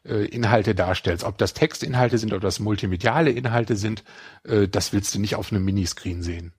äh, 0.08 0.24
Inhalte 0.24 0.74
darstellst. 0.74 1.24
Ob 1.24 1.38
das 1.38 1.54
Textinhalte 1.54 2.18
sind, 2.18 2.32
ob 2.32 2.40
das 2.40 2.60
multimediale 2.60 3.30
Inhalte 3.30 3.76
sind, 3.76 4.04
äh, 4.44 4.68
das 4.68 4.92
willst 4.92 5.14
du 5.14 5.20
nicht 5.20 5.36
auf 5.36 5.52
einem 5.52 5.64
Miniscreen 5.64 6.22
sehen. 6.22 6.52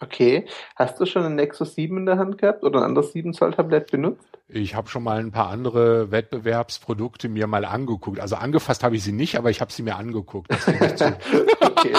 Okay. 0.00 0.46
Hast 0.76 1.00
du 1.00 1.06
schon 1.06 1.24
ein 1.24 1.34
Nexus 1.34 1.74
7 1.74 1.96
in 1.98 2.06
der 2.06 2.18
Hand 2.18 2.38
gehabt 2.38 2.62
oder 2.62 2.80
ein 2.80 2.84
anderes 2.84 3.12
7 3.12 3.32
Zoll 3.32 3.54
Tablett 3.54 3.90
benutzt? 3.90 4.26
Ich 4.46 4.74
habe 4.74 4.88
schon 4.88 5.02
mal 5.02 5.20
ein 5.20 5.30
paar 5.32 5.54
Wettbewerbsprodukte 5.56 7.30
mir 7.30 7.46
mal 7.46 7.64
angeguckt. 7.64 8.20
Also 8.20 8.36
angefasst 8.36 8.84
habe 8.84 8.94
ich 8.94 9.02
sie 9.02 9.12
nicht, 9.12 9.38
aber 9.38 9.48
ich 9.48 9.62
habe 9.62 9.72
sie 9.72 9.82
mir 9.82 9.96
angeguckt. 9.96 10.50
okay. 11.60 11.94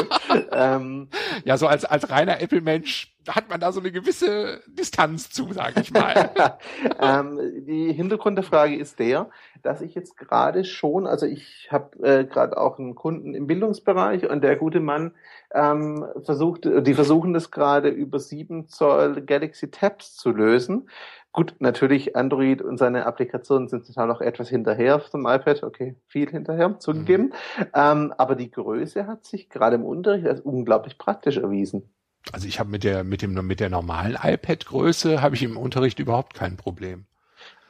ähm, 0.52 1.10
ja, 1.43 1.58
so 1.58 1.66
als, 1.66 1.86
als 1.86 2.12
reiner 2.12 2.41
Apple-Mensch 2.41 3.16
hat 3.28 3.50
man 3.50 3.60
da 3.60 3.72
so 3.72 3.80
eine 3.80 3.91
gewisse 3.91 4.62
Distanz 4.68 5.32
zu, 5.32 5.52
sage 5.54 5.82
ich 5.82 5.91
mal. 5.91 6.32
ähm, 7.02 7.66
die 7.66 7.91
Hintergrund 7.91 8.38
der 8.38 8.46
Frage 8.46 8.76
ist 8.76 9.00
der, 9.00 9.32
dass 9.64 9.82
ich 9.82 9.96
jetzt 9.96 10.16
gerade 10.16 10.64
schon, 10.66 11.08
also 11.08 11.26
ich 11.26 11.70
habe 11.72 11.98
äh, 12.04 12.26
gerade 12.26 12.58
auch 12.58 12.78
einen 12.78 12.93
Kunden 12.93 13.34
im 13.34 13.48
Bildungsbereich 13.48 14.30
und 14.30 14.43
der 14.43 14.56
gute 14.56 14.80
Mann 14.80 15.14
ähm, 15.52 16.06
versucht, 16.24 16.66
die 16.66 16.93
versuchen 16.93 17.34
das 17.34 17.50
gerade 17.50 17.89
über 17.89 18.20
7 18.20 18.68
Zoll 18.68 19.22
Galaxy 19.22 19.72
Tabs 19.72 20.16
zu 20.16 20.30
lösen. 20.30 20.88
Gut, 21.36 21.53
natürlich 21.59 22.15
Android 22.15 22.61
und 22.61 22.77
seine 22.77 23.05
Applikationen 23.05 23.67
sind 23.67 23.86
total 23.86 24.07
noch 24.07 24.21
etwas 24.21 24.47
hinterher 24.47 25.03
zum 25.11 25.27
iPad, 25.27 25.63
okay, 25.63 25.97
viel 26.07 26.29
hinterher 26.29 26.79
zugegeben. 26.79 27.33
Mhm. 27.57 27.65
Ähm, 27.73 28.13
aber 28.17 28.36
die 28.36 28.49
Größe 28.49 29.05
hat 29.05 29.25
sich 29.25 29.49
gerade 29.49 29.75
im 29.75 29.83
Unterricht 29.83 30.27
als 30.27 30.39
unglaublich 30.39 30.97
praktisch 30.97 31.36
erwiesen. 31.36 31.89
Also 32.31 32.47
ich 32.47 32.57
habe 32.57 32.69
mit 32.69 32.86
der 32.86 33.03
mit 33.03 33.21
dem 33.21 33.33
mit 33.33 33.59
der 33.59 33.69
normalen 33.69 34.17
iPad-Größe 34.23 35.21
habe 35.21 35.36
ich 35.36 35.43
im 35.43 35.57
Unterricht 35.57 35.99
überhaupt 35.99 36.36
kein 36.36 36.55
Problem. 36.55 37.03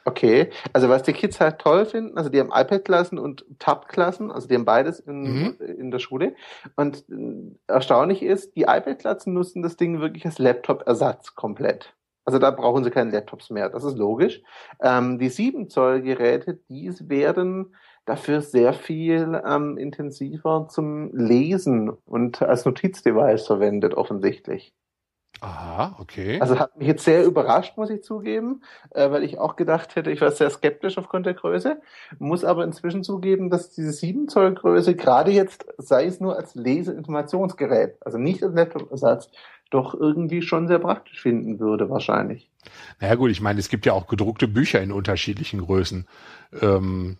Okay, 0.04 0.50
also 0.72 0.88
was 0.88 1.02
die 1.02 1.12
Kids 1.12 1.40
halt 1.40 1.58
toll 1.58 1.86
finden, 1.86 2.16
also 2.16 2.30
die 2.30 2.38
haben 2.38 2.52
iPad-Klassen 2.54 3.18
und 3.18 3.44
Tab-Klassen, 3.58 4.30
also 4.30 4.46
die 4.46 4.54
haben 4.54 4.64
beides 4.64 5.00
in, 5.00 5.22
mhm. 5.22 5.56
in 5.58 5.90
der 5.90 5.98
Schule. 5.98 6.36
Und 6.76 7.04
äh, 7.10 7.56
erstaunlich 7.66 8.22
ist, 8.22 8.54
die 8.54 8.62
iPad-Klassen 8.62 9.32
nutzen 9.32 9.62
das 9.62 9.76
Ding 9.76 10.00
wirklich 10.00 10.24
als 10.24 10.38
Laptop-Ersatz 10.38 11.34
komplett. 11.34 11.96
Also 12.26 12.40
da 12.40 12.50
brauchen 12.50 12.82
sie 12.84 12.90
keine 12.90 13.12
Laptops 13.12 13.50
mehr, 13.50 13.70
das 13.70 13.84
ist 13.84 13.96
logisch. 13.96 14.42
Ähm, 14.82 15.18
die 15.18 15.28
7 15.28 15.70
Zoll 15.70 16.02
Geräte, 16.02 16.58
die 16.68 16.92
werden 17.08 17.74
dafür 18.04 18.40
sehr 18.40 18.72
viel 18.72 19.40
ähm, 19.46 19.78
intensiver 19.78 20.66
zum 20.68 21.14
Lesen 21.16 21.90
und 21.90 22.42
als 22.42 22.64
Notizdevice 22.64 23.46
verwendet, 23.46 23.94
offensichtlich. 23.94 24.74
Aha, 25.40 25.96
okay. 26.00 26.40
Also 26.40 26.58
hat 26.58 26.78
mich 26.78 26.88
jetzt 26.88 27.04
sehr 27.04 27.24
überrascht, 27.24 27.76
muss 27.76 27.90
ich 27.90 28.02
zugeben, 28.02 28.62
äh, 28.90 29.10
weil 29.10 29.22
ich 29.22 29.38
auch 29.38 29.56
gedacht 29.56 29.94
hätte, 29.94 30.10
ich 30.10 30.22
war 30.22 30.30
sehr 30.30 30.48
skeptisch 30.48 30.96
aufgrund 30.96 31.26
der 31.26 31.34
Größe, 31.34 31.78
muss 32.18 32.42
aber 32.42 32.64
inzwischen 32.64 33.04
zugeben, 33.04 33.50
dass 33.50 33.70
diese 33.70 33.92
7 33.92 34.28
Zoll 34.28 34.54
Größe 34.54 34.96
gerade 34.96 35.30
jetzt, 35.30 35.66
sei 35.76 36.06
es 36.06 36.20
nur 36.20 36.36
als 36.36 36.54
Leseinformationsgerät, 36.54 37.98
also 38.00 38.16
nicht 38.16 38.42
als 38.42 38.54
Laptop-Ersatz, 38.54 39.30
doch 39.70 39.94
irgendwie 39.94 40.42
schon 40.42 40.68
sehr 40.68 40.78
praktisch 40.78 41.20
finden 41.20 41.58
würde, 41.58 41.90
wahrscheinlich. 41.90 42.50
Naja 43.00 43.14
gut, 43.14 43.30
ich 43.30 43.40
meine, 43.40 43.58
es 43.58 43.68
gibt 43.68 43.86
ja 43.86 43.92
auch 43.92 44.06
gedruckte 44.06 44.48
Bücher 44.48 44.80
in 44.82 44.92
unterschiedlichen 44.92 45.60
Größen. 45.60 46.06
Ähm, 46.60 47.18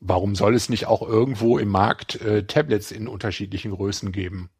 warum 0.00 0.34
soll 0.34 0.54
es 0.54 0.68
nicht 0.68 0.86
auch 0.86 1.06
irgendwo 1.06 1.58
im 1.58 1.68
Markt 1.68 2.20
äh, 2.20 2.44
Tablets 2.44 2.90
in 2.90 3.08
unterschiedlichen 3.08 3.72
Größen 3.72 4.12
geben? 4.12 4.50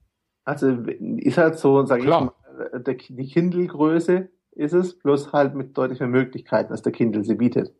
Also 0.44 0.68
ist 0.68 1.38
halt 1.38 1.58
so, 1.58 1.84
sage 1.84 2.02
ich 2.02 2.08
mal, 2.08 2.32
der, 2.72 2.94
die 2.94 3.26
Kindle-Größe 3.26 4.28
ist 4.52 4.72
es, 4.72 4.98
bloß 4.98 5.32
halt 5.32 5.54
mit 5.54 5.76
deutlich 5.76 6.00
mehr 6.00 6.08
Möglichkeiten, 6.08 6.72
als 6.72 6.82
der 6.82 6.92
Kindle 6.92 7.24
sie 7.24 7.34
bietet. 7.34 7.74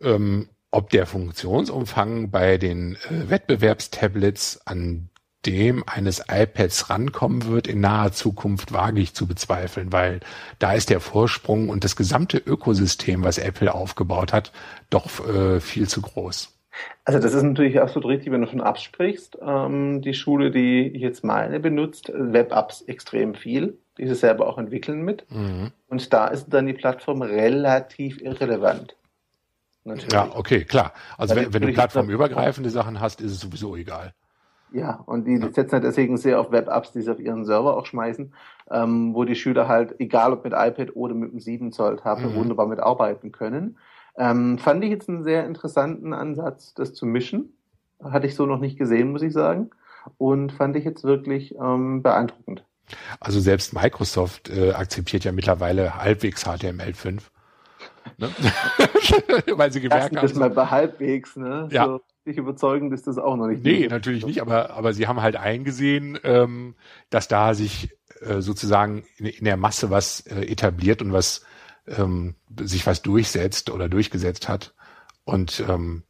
Ähm, 0.00 0.48
ob 0.70 0.90
der 0.90 1.06
Funktionsumfang 1.06 2.30
bei 2.30 2.56
den 2.58 2.96
äh, 3.10 3.30
Wettbewerbstablets 3.30 4.66
an 4.66 5.10
dem 5.46 5.84
eines 5.86 6.24
iPads 6.28 6.90
rankommen 6.90 7.46
wird 7.46 7.66
in 7.66 7.80
naher 7.80 8.12
Zukunft, 8.12 8.72
wage 8.72 9.00
ich 9.00 9.14
zu 9.14 9.26
bezweifeln, 9.26 9.92
weil 9.92 10.20
da 10.58 10.72
ist 10.72 10.90
der 10.90 11.00
Vorsprung 11.00 11.68
und 11.68 11.84
das 11.84 11.96
gesamte 11.96 12.38
Ökosystem, 12.38 13.22
was 13.22 13.38
Apple 13.38 13.74
aufgebaut 13.74 14.32
hat, 14.32 14.52
doch 14.90 15.26
äh, 15.28 15.60
viel 15.60 15.88
zu 15.88 16.02
groß. 16.02 16.54
Also 17.04 17.18
das 17.18 17.34
ist 17.34 17.42
natürlich 17.42 17.80
absolut 17.80 18.08
richtig, 18.08 18.32
wenn 18.32 18.42
du 18.42 18.46
schon 18.46 18.60
absprichst. 18.60 19.38
Ähm, 19.40 20.02
die 20.02 20.14
Schule, 20.14 20.50
die 20.50 20.88
ich 20.88 21.02
jetzt 21.02 21.24
meine, 21.24 21.60
benutzt 21.60 22.12
Web-Apps 22.14 22.82
extrem 22.82 23.34
viel, 23.34 23.78
die 23.96 24.06
sie 24.06 24.14
selber 24.14 24.46
auch 24.46 24.58
entwickeln 24.58 25.02
mit. 25.02 25.24
Mhm. 25.30 25.72
Und 25.88 26.12
da 26.12 26.28
ist 26.28 26.48
dann 26.48 26.66
die 26.66 26.74
Plattform 26.74 27.22
relativ 27.22 28.20
irrelevant. 28.20 28.96
Natürlich. 29.84 30.12
Ja, 30.12 30.30
okay, 30.34 30.64
klar. 30.64 30.92
Also 31.16 31.34
wenn, 31.34 31.52
wenn 31.52 31.62
du 31.62 31.72
plattformübergreifende 31.72 32.70
Sachen 32.70 33.00
hast, 33.00 33.20
ist 33.20 33.32
es 33.32 33.40
sowieso 33.40 33.74
egal. 33.74 34.12
Ja, 34.72 35.02
und 35.06 35.26
die 35.26 35.36
ja. 35.36 35.52
setzen 35.52 35.72
halt 35.72 35.84
deswegen 35.84 36.16
sehr 36.16 36.40
auf 36.40 36.50
Web-Apps, 36.50 36.92
die 36.92 37.02
sie 37.02 37.10
auf 37.10 37.20
ihren 37.20 37.44
Server 37.44 37.76
auch 37.76 37.86
schmeißen, 37.86 38.32
ähm, 38.70 39.14
wo 39.14 39.24
die 39.24 39.34
Schüler 39.34 39.68
halt, 39.68 39.94
egal 39.98 40.32
ob 40.32 40.44
mit 40.44 40.52
iPad 40.52 40.94
oder 40.94 41.14
mit 41.14 41.30
einem 41.30 41.40
7 41.40 41.72
Zoll 41.72 41.96
Tablet, 41.96 42.32
mhm. 42.32 42.36
wunderbar 42.36 42.66
mitarbeiten 42.66 43.32
können. 43.32 43.78
Ähm, 44.16 44.58
fand 44.58 44.84
ich 44.84 44.90
jetzt 44.90 45.08
einen 45.08 45.22
sehr 45.22 45.46
interessanten 45.46 46.12
Ansatz, 46.12 46.74
das 46.74 46.92
zu 46.92 47.06
mischen. 47.06 47.54
Hatte 48.02 48.26
ich 48.26 48.34
so 48.34 48.46
noch 48.46 48.60
nicht 48.60 48.78
gesehen, 48.78 49.12
muss 49.12 49.22
ich 49.22 49.32
sagen. 49.32 49.70
Und 50.18 50.52
fand 50.52 50.76
ich 50.76 50.84
jetzt 50.84 51.04
wirklich 51.04 51.54
ähm, 51.54 52.02
beeindruckend. 52.02 52.64
Also 53.20 53.40
selbst 53.40 53.74
Microsoft 53.74 54.50
äh, 54.50 54.72
akzeptiert 54.72 55.24
ja 55.24 55.32
mittlerweile 55.32 55.96
halbwegs 55.96 56.46
HTML5. 56.46 57.20
Ne? 58.16 58.30
Weil 59.56 59.72
sie 59.72 59.80
gemerkt 59.80 60.16
haben. 60.16 60.26
Das 60.26 60.34
mal 60.34 60.50
bei 60.50 60.66
halbwegs, 60.66 61.36
ne? 61.36 61.68
Ja. 61.70 61.86
So 61.86 62.00
richtig 62.28 62.38
überzeugend 62.38 62.92
ist 62.92 63.06
das 63.06 63.18
auch 63.18 63.36
noch 63.36 63.46
nicht. 63.46 63.64
Nee, 63.64 63.88
natürlich 63.88 64.26
nicht, 64.26 64.40
aber, 64.40 64.70
aber 64.70 64.92
sie 64.92 65.06
haben 65.06 65.22
halt 65.22 65.36
eingesehen, 65.36 66.18
ähm, 66.22 66.74
dass 67.10 67.26
da 67.26 67.54
sich 67.54 67.90
äh, 68.20 68.40
sozusagen 68.40 69.04
in, 69.16 69.26
in 69.26 69.44
der 69.44 69.56
Masse 69.56 69.90
was 69.90 70.20
äh, 70.26 70.42
etabliert 70.42 71.02
und 71.02 71.12
was 71.12 71.44
ähm, 71.86 72.34
sich 72.60 72.86
was 72.86 73.02
durchsetzt 73.02 73.70
oder 73.70 73.88
durchgesetzt 73.88 74.48
hat. 74.48 74.74
Und 75.24 75.64
ähm, 75.68 76.04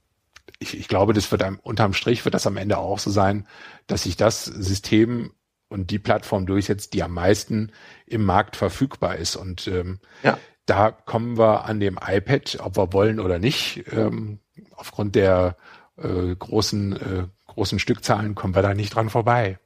ich, 0.58 0.76
ich 0.76 0.88
glaube, 0.88 1.12
das 1.12 1.30
wird 1.30 1.42
einem, 1.42 1.60
unterm 1.62 1.92
Strich 1.92 2.24
wird 2.24 2.34
das 2.34 2.46
am 2.46 2.56
Ende 2.56 2.78
auch 2.78 2.98
so 2.98 3.10
sein, 3.10 3.46
dass 3.86 4.02
sich 4.02 4.16
das 4.16 4.44
System 4.44 5.32
und 5.68 5.90
die 5.90 5.98
Plattform 5.98 6.46
durchsetzt, 6.46 6.94
die 6.94 7.02
am 7.02 7.12
meisten 7.12 7.72
im 8.06 8.24
Markt 8.24 8.56
verfügbar 8.56 9.16
ist. 9.16 9.36
Und 9.36 9.68
ähm, 9.68 10.00
ja. 10.22 10.38
da 10.66 10.90
kommen 10.90 11.38
wir 11.38 11.64
an 11.64 11.78
dem 11.78 11.98
iPad, 12.04 12.58
ob 12.60 12.76
wir 12.76 12.92
wollen 12.92 13.20
oder 13.20 13.38
nicht, 13.38 13.84
ähm, 13.92 14.40
aufgrund 14.74 15.14
der 15.14 15.56
äh, 16.02 16.34
großen, 16.34 16.92
äh, 16.92 17.24
großen 17.46 17.78
Stückzahlen 17.78 18.34
kommen 18.34 18.54
wir 18.54 18.62
da 18.62 18.74
nicht 18.74 18.94
dran 18.94 19.10
vorbei. 19.10 19.58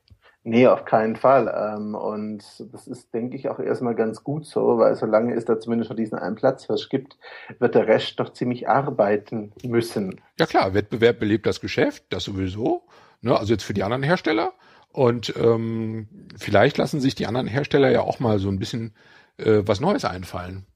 Nee, 0.44 0.66
auf 0.66 0.84
keinen 0.84 1.14
Fall. 1.14 1.52
Ähm, 1.76 1.94
und 1.94 2.42
das 2.72 2.88
ist, 2.88 3.14
denke 3.14 3.36
ich, 3.36 3.48
auch 3.48 3.60
erstmal 3.60 3.94
ganz 3.94 4.24
gut 4.24 4.44
so, 4.44 4.78
weil 4.78 4.96
solange 4.96 5.34
es 5.34 5.44
da 5.44 5.60
zumindest 5.60 5.88
schon 5.88 5.96
diesen 5.96 6.18
einen 6.18 6.34
Platzhirsch 6.34 6.88
gibt, 6.88 7.16
wird 7.60 7.76
der 7.76 7.86
Rest 7.86 8.18
doch 8.18 8.32
ziemlich 8.32 8.68
arbeiten 8.68 9.52
müssen. 9.64 10.20
Ja 10.40 10.46
klar, 10.46 10.74
Wettbewerb 10.74 11.20
belebt 11.20 11.46
das 11.46 11.60
Geschäft, 11.60 12.04
das 12.10 12.24
sowieso. 12.24 12.82
Ne, 13.20 13.38
also 13.38 13.52
jetzt 13.52 13.62
für 13.62 13.74
die 13.74 13.84
anderen 13.84 14.02
Hersteller. 14.02 14.52
Und 14.90 15.32
ähm, 15.36 16.08
vielleicht 16.36 16.76
lassen 16.76 17.00
sich 17.00 17.14
die 17.14 17.26
anderen 17.26 17.46
Hersteller 17.46 17.90
ja 17.90 18.00
auch 18.00 18.18
mal 18.18 18.40
so 18.40 18.48
ein 18.48 18.58
bisschen 18.58 18.94
äh, 19.38 19.62
was 19.64 19.80
Neues 19.80 20.04
einfallen. 20.04 20.66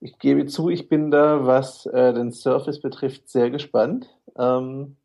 Ich 0.00 0.18
gebe 0.18 0.46
zu, 0.46 0.68
ich 0.68 0.88
bin 0.88 1.12
da, 1.12 1.46
was 1.46 1.86
äh, 1.86 2.12
den 2.12 2.32
Surface 2.32 2.80
betrifft, 2.80 3.28
sehr 3.28 3.50
gespannt. 3.50 4.08
Ähm, 4.36 4.96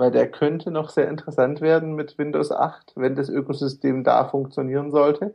weil 0.00 0.10
der 0.10 0.30
könnte 0.30 0.70
noch 0.70 0.90
sehr 0.90 1.08
interessant 1.08 1.60
werden 1.60 1.94
mit 1.94 2.18
Windows 2.18 2.50
8, 2.52 2.94
wenn 2.96 3.14
das 3.14 3.28
Ökosystem 3.28 4.02
da 4.02 4.24
funktionieren 4.28 4.90
sollte. 4.90 5.34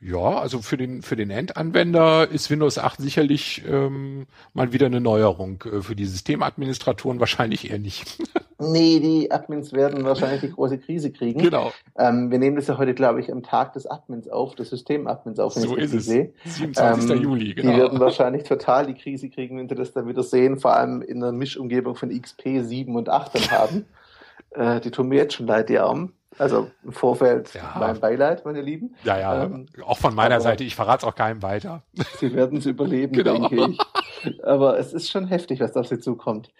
Ja, 0.00 0.38
also 0.38 0.60
für 0.60 0.76
den 0.76 1.02
für 1.02 1.16
den 1.16 1.30
Endanwender 1.30 2.28
ist 2.28 2.50
Windows 2.50 2.78
8 2.78 3.00
sicherlich 3.00 3.62
ähm, 3.66 4.26
mal 4.52 4.72
wieder 4.72 4.86
eine 4.86 5.00
Neuerung. 5.00 5.64
Äh, 5.64 5.80
für 5.80 5.96
die 5.96 6.04
Systemadministratoren 6.04 7.20
wahrscheinlich 7.20 7.70
eher 7.70 7.78
nicht. 7.78 8.18
nee, 8.58 9.00
die 9.00 9.30
Admins 9.30 9.72
werden 9.72 10.04
wahrscheinlich 10.04 10.42
die 10.42 10.50
große 10.50 10.78
Krise 10.78 11.10
kriegen. 11.10 11.40
Genau. 11.40 11.72
Ähm, 11.96 12.30
wir 12.30 12.38
nehmen 12.38 12.56
das 12.56 12.66
ja 12.66 12.76
heute, 12.76 12.94
glaube 12.94 13.20
ich, 13.20 13.32
am 13.32 13.42
Tag 13.42 13.72
des 13.72 13.86
Admins 13.86 14.28
auf, 14.28 14.54
des 14.54 14.70
Systemadmins 14.70 15.38
auf. 15.38 15.54
So 15.54 15.74
ist 15.76 15.94
es. 15.94 16.04
Sehe. 16.04 16.32
27. 16.44 17.10
Ähm, 17.10 17.22
Juli, 17.22 17.54
genau. 17.54 17.72
Die 17.72 17.78
werden 17.78 18.00
wahrscheinlich 18.00 18.44
total 18.44 18.86
die 18.86 18.94
Krise 18.94 19.30
kriegen, 19.30 19.58
wenn 19.58 19.68
sie 19.68 19.74
das 19.74 19.92
dann 19.92 20.06
wieder 20.06 20.22
sehen, 20.22 20.58
vor 20.58 20.76
allem 20.76 21.02
in 21.02 21.20
der 21.20 21.32
Mischumgebung 21.32 21.94
von 21.94 22.10
XP 22.10 22.60
7 22.60 22.94
und 22.94 23.08
8 23.08 23.34
dann 23.34 23.50
haben. 23.50 23.84
äh, 24.50 24.80
die 24.80 24.90
tun 24.90 25.08
mir 25.08 25.16
jetzt 25.16 25.34
schon 25.34 25.46
leid, 25.46 25.68
die 25.68 25.78
Armen. 25.78 26.12
Also 26.38 26.70
im 26.82 26.92
Vorfeld 26.92 27.54
ja. 27.54 27.76
mein 27.78 28.00
Beileid, 28.00 28.44
meine 28.44 28.60
Lieben. 28.60 28.94
Ja, 29.04 29.18
ja, 29.18 29.44
ähm, 29.44 29.66
auch 29.84 29.98
von 29.98 30.14
meiner 30.14 30.40
Seite, 30.40 30.64
ich 30.64 30.74
verrate 30.74 31.06
es 31.06 31.12
auch 31.12 31.14
keinem 31.14 31.42
weiter. 31.42 31.82
Sie 32.18 32.34
werden 32.34 32.58
es 32.58 32.66
überleben, 32.66 33.12
genau. 33.12 33.48
denke 33.48 33.76
ich. 34.22 34.44
Aber 34.44 34.78
es 34.78 34.92
ist 34.92 35.10
schon 35.10 35.26
heftig, 35.26 35.60
was 35.60 35.76
auf 35.76 35.86
Sie 35.86 35.98
zukommt. 35.98 36.50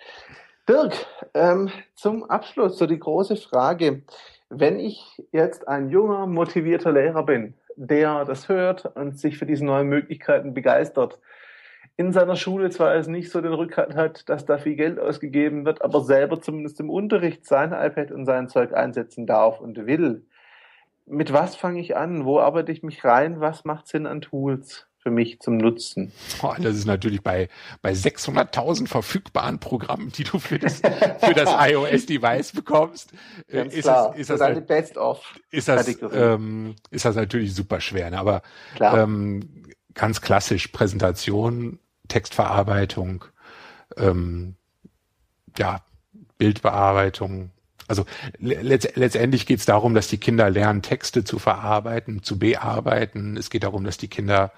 Dirk, 0.69 0.95
ähm, 1.35 1.71
zum 1.95 2.25
Abschluss 2.25 2.79
so 2.79 2.87
die 2.87 2.99
große 2.99 3.37
Frage. 3.37 4.03
Wenn 4.49 4.79
ich 4.79 5.23
jetzt 5.33 5.67
ein 5.69 5.91
junger, 5.91 6.27
motivierter 6.27 6.93
Lehrer 6.93 7.25
bin, 7.25 7.55
der 7.77 8.25
das 8.25 8.49
hört 8.49 8.87
und 8.97 9.19
sich 9.19 9.39
für 9.39 9.47
diese 9.47 9.65
neuen 9.65 9.89
Möglichkeiten 9.89 10.55
begeistert, 10.55 11.19
in 11.97 12.13
seiner 12.13 12.37
Schule 12.37 12.71
zwar 12.71 12.95
es 12.95 13.07
nicht 13.07 13.31
so 13.31 13.41
den 13.41 13.53
Rückhalt 13.53 13.95
hat, 13.95 14.29
dass 14.29 14.45
da 14.45 14.59
viel 14.59 14.75
Geld 14.75 14.99
ausgegeben 14.99 15.65
wird, 15.65 15.83
aber 15.83 16.01
selber 16.01 16.41
zumindest 16.41 16.81
im 16.81 16.91
Unterricht 16.91 17.47
sein 17.47 17.73
iPad 17.73 18.11
und 18.11 18.27
sein 18.27 18.49
Zeug 18.49 18.75
einsetzen 18.75 19.27
darf 19.27 19.61
und 19.61 19.87
will. 19.87 20.27
Mit 21.07 21.33
was 21.33 21.55
fange 21.55 21.81
ich 21.81 21.97
an? 21.97 22.25
Wo 22.25 22.41
arbeite 22.41 22.73
ich 22.73 22.83
mich 22.83 23.05
rein? 23.05 23.41
Was 23.41 23.65
macht 23.65 23.87
Sinn 23.89 24.07
an 24.07 24.21
Tools? 24.21 24.89
für 25.05 25.11
mich 25.11 25.39
zum 25.41 25.59
Nutzen. 25.59 26.13
Oh, 26.43 26.55
das 26.59 26.77
ist 26.77 26.87
natürlich 26.87 27.23
bei, 27.23 27.51
bei 27.83 27.93
600.000 27.93 28.89
verfügbaren 28.89 29.61
Programmen, 29.61 30.11
die 30.11 30.25
du 30.25 30.39
für 30.39 30.59
das, 30.59 30.77
für 30.77 31.35
das 31.35 31.51
iOS-Device 31.71 32.53
bekommst, 32.53 33.13
äh, 33.49 33.59
Ganz 33.59 33.75
ist, 33.75 33.83
klar. 33.83 34.09
Das, 34.13 34.19
ist 34.19 34.31
das, 34.31 34.39
das, 34.39 34.67
Best 34.67 34.97
of 34.97 35.23
ist 35.51 35.69
das, 35.69 35.87
ähm, 36.11 36.75
ist 36.91 37.05
das 37.05 37.17
natürlich 37.17 37.55
super 37.55 37.83
schwer. 37.83 38.09
Ne? 38.11 38.19
Aber 38.19 38.41
ähm, 38.81 39.67
ganz 39.93 40.23
klassisch 40.23 40.69
Präsentation, 40.69 41.79
Textverarbeitung, 42.09 43.25
ähm, 43.97 44.57
ja, 45.57 45.81
Bildbearbeitung. 46.39 47.51
Also 47.87 48.07
letzt, 48.39 48.97
letztendlich 48.97 49.47
geht 49.47 49.61
es 49.61 49.67
darum, 49.67 49.95
dass 49.95 50.09
die 50.09 50.19
Kinder 50.19 50.49
lernen, 50.51 50.83
Texte 50.83 51.25
zu 51.25 51.39
verarbeiten, 51.39 52.23
zu 52.23 52.39
bearbeiten. 52.39 53.37
Es 53.37 53.51
geht 53.51 53.65
darum, 53.65 53.85
dass 53.85 53.99
die 53.99 54.09
Kinder 54.09 54.53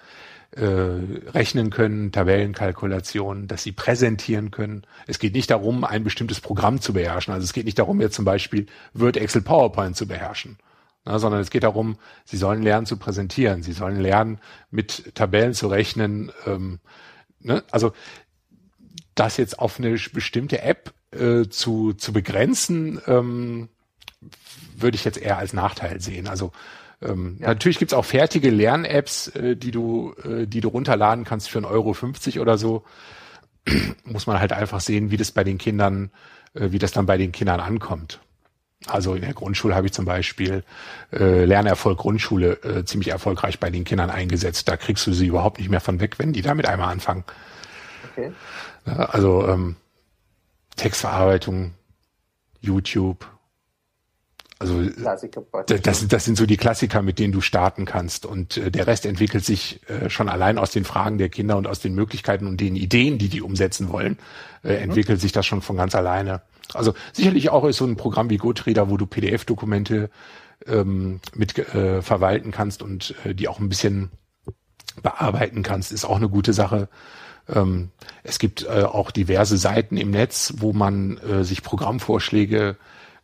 äh, 0.52 0.64
rechnen 0.64 1.70
können, 1.70 2.12
Tabellenkalkulationen, 2.12 3.48
dass 3.48 3.62
sie 3.62 3.72
präsentieren 3.72 4.50
können. 4.52 4.84
Es 5.06 5.18
geht 5.18 5.34
nicht 5.34 5.50
darum, 5.50 5.84
ein 5.84 6.04
bestimmtes 6.04 6.40
Programm 6.40 6.80
zu 6.80 6.92
beherrschen. 6.92 7.34
Also 7.34 7.44
es 7.44 7.52
geht 7.52 7.64
nicht 7.64 7.78
darum, 7.78 8.00
jetzt 8.00 8.14
zum 8.14 8.24
Beispiel 8.24 8.66
Word, 8.94 9.16
Excel, 9.16 9.42
PowerPoint 9.42 9.96
zu 9.96 10.06
beherrschen, 10.06 10.56
na, 11.04 11.18
sondern 11.18 11.40
es 11.40 11.50
geht 11.50 11.64
darum, 11.64 11.98
sie 12.24 12.36
sollen 12.36 12.62
lernen 12.62 12.86
zu 12.86 12.96
präsentieren, 12.96 13.62
sie 13.62 13.72
sollen 13.72 14.00
lernen, 14.00 14.38
mit 14.70 15.14
Tabellen 15.14 15.52
zu 15.52 15.68
rechnen. 15.68 16.32
Ähm, 16.46 16.78
ne? 17.46 17.64
Also 17.70 17.92
das 19.14 19.38
jetzt 19.38 19.58
auf 19.58 19.78
eine 19.78 19.96
bestimmte 20.12 20.60
App 20.60 20.92
äh, 21.12 21.48
zu, 21.48 21.94
zu 21.94 22.12
begrenzen, 22.12 23.00
ähm, 23.06 23.68
würde 24.76 24.96
ich 24.96 25.04
jetzt 25.04 25.18
eher 25.18 25.38
als 25.38 25.52
Nachteil 25.52 26.00
sehen. 26.00 26.28
Also 26.28 26.52
ähm, 27.00 27.38
ja. 27.40 27.48
natürlich 27.48 27.78
gibt's 27.78 27.94
auch 27.94 28.04
fertige 28.04 28.50
Lern-Apps, 28.50 29.28
äh, 29.28 29.56
die 29.56 29.70
du, 29.70 30.14
äh, 30.22 30.46
die 30.46 30.60
du 30.60 30.68
runterladen 30.68 31.24
kannst 31.24 31.48
für 31.48 31.60
1,50 31.60 31.70
Euro 31.70 31.92
50 31.94 32.40
oder 32.40 32.58
so. 32.58 32.84
Muss 34.04 34.26
man 34.26 34.38
halt 34.38 34.52
einfach 34.52 34.80
sehen, 34.80 35.10
wie 35.10 35.16
das 35.16 35.32
bei 35.32 35.44
den 35.44 35.58
Kindern, 35.58 36.10
äh, 36.54 36.70
wie 36.72 36.78
das 36.78 36.92
dann 36.92 37.06
bei 37.06 37.16
den 37.16 37.32
Kindern 37.32 37.60
ankommt. 37.60 38.20
Also 38.86 39.14
in 39.14 39.22
der 39.22 39.32
Grundschule 39.32 39.74
habe 39.74 39.86
ich 39.86 39.92
zum 39.92 40.04
Beispiel 40.04 40.62
äh, 41.12 41.44
Lernerfolg 41.44 41.98
Grundschule 41.98 42.52
äh, 42.62 42.84
ziemlich 42.84 43.08
erfolgreich 43.08 43.58
bei 43.58 43.70
den 43.70 43.84
Kindern 43.84 44.10
eingesetzt. 44.10 44.68
Da 44.68 44.76
kriegst 44.76 45.06
du 45.06 45.12
sie 45.12 45.26
überhaupt 45.26 45.58
nicht 45.58 45.70
mehr 45.70 45.80
von 45.80 45.98
weg, 46.00 46.18
wenn 46.18 46.32
die 46.32 46.42
damit 46.42 46.66
einmal 46.66 46.92
anfangen. 46.92 47.24
Okay. 48.12 48.32
Also 48.84 49.48
ähm, 49.48 49.76
Textverarbeitung, 50.76 51.74
YouTube. 52.60 53.26
Also 54.58 54.82
das, 55.82 56.08
das 56.08 56.24
sind 56.24 56.38
so 56.38 56.46
die 56.46 56.56
Klassiker, 56.56 57.02
mit 57.02 57.18
denen 57.18 57.32
du 57.32 57.42
starten 57.42 57.84
kannst. 57.84 58.24
Und 58.24 58.56
äh, 58.56 58.70
der 58.70 58.86
Rest 58.86 59.04
entwickelt 59.04 59.44
sich 59.44 59.80
äh, 59.88 60.08
schon 60.08 60.30
allein 60.30 60.56
aus 60.56 60.70
den 60.70 60.84
Fragen 60.84 61.18
der 61.18 61.28
Kinder 61.28 61.58
und 61.58 61.66
aus 61.66 61.80
den 61.80 61.94
Möglichkeiten 61.94 62.46
und 62.46 62.58
den 62.58 62.74
Ideen, 62.74 63.18
die 63.18 63.28
die 63.28 63.42
umsetzen 63.42 63.90
wollen, 63.90 64.18
äh, 64.64 64.76
mhm. 64.76 64.84
entwickelt 64.84 65.20
sich 65.20 65.32
das 65.32 65.44
schon 65.44 65.60
von 65.60 65.76
ganz 65.76 65.94
alleine. 65.94 66.40
Also 66.72 66.94
sicherlich 67.12 67.50
auch 67.50 67.64
ist 67.64 67.76
so 67.76 67.84
ein 67.84 67.96
Programm 67.96 68.30
wie 68.30 68.38
GoTreader, 68.38 68.88
wo 68.88 68.96
du 68.96 69.06
PDF-Dokumente 69.06 70.10
ähm, 70.66 71.20
mit 71.34 71.58
äh, 71.58 72.00
verwalten 72.00 72.50
kannst 72.50 72.82
und 72.82 73.14
äh, 73.24 73.34
die 73.34 73.48
auch 73.48 73.60
ein 73.60 73.68
bisschen 73.68 74.10
bearbeiten 75.02 75.62
kannst, 75.62 75.92
ist 75.92 76.06
auch 76.06 76.16
eine 76.16 76.30
gute 76.30 76.54
Sache. 76.54 76.88
Ähm, 77.48 77.90
es 78.22 78.38
gibt 78.38 78.64
äh, 78.64 78.84
auch 78.84 79.10
diverse 79.10 79.58
Seiten 79.58 79.98
im 79.98 80.10
Netz, 80.10 80.54
wo 80.56 80.72
man 80.72 81.18
äh, 81.18 81.44
sich 81.44 81.62
Programmvorschläge 81.62 82.76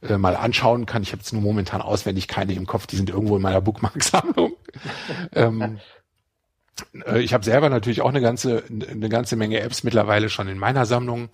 äh, 0.02 0.18
mal 0.18 0.36
anschauen 0.36 0.86
kann. 0.86 1.02
Ich 1.02 1.12
habe 1.12 1.20
jetzt 1.20 1.32
nur 1.32 1.42
momentan 1.42 1.80
auswendig 1.80 2.28
keine 2.28 2.54
im 2.54 2.66
Kopf, 2.66 2.86
die 2.86 2.96
sind 2.96 3.10
irgendwo 3.10 3.36
in 3.36 3.42
meiner 3.42 3.60
Bookmark-Sammlung. 3.60 4.54
ähm, 5.34 5.78
äh, 7.06 7.20
ich 7.20 7.34
habe 7.34 7.44
selber 7.44 7.68
natürlich 7.68 8.02
auch 8.02 8.08
eine 8.08 8.20
ganze, 8.20 8.64
eine 8.68 9.08
ganze 9.08 9.36
Menge 9.36 9.60
Apps 9.60 9.84
mittlerweile 9.84 10.28
schon 10.28 10.48
in 10.48 10.58
meiner 10.58 10.86
Sammlung. 10.86 11.28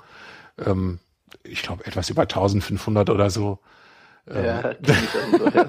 Ähm, 0.64 0.98
ich 1.42 1.62
glaube 1.62 1.86
etwas 1.86 2.10
über 2.10 2.22
1500 2.22 3.10
oder 3.10 3.30
so. 3.30 3.58
Ja, 4.30 4.72
ähm, 4.72 4.76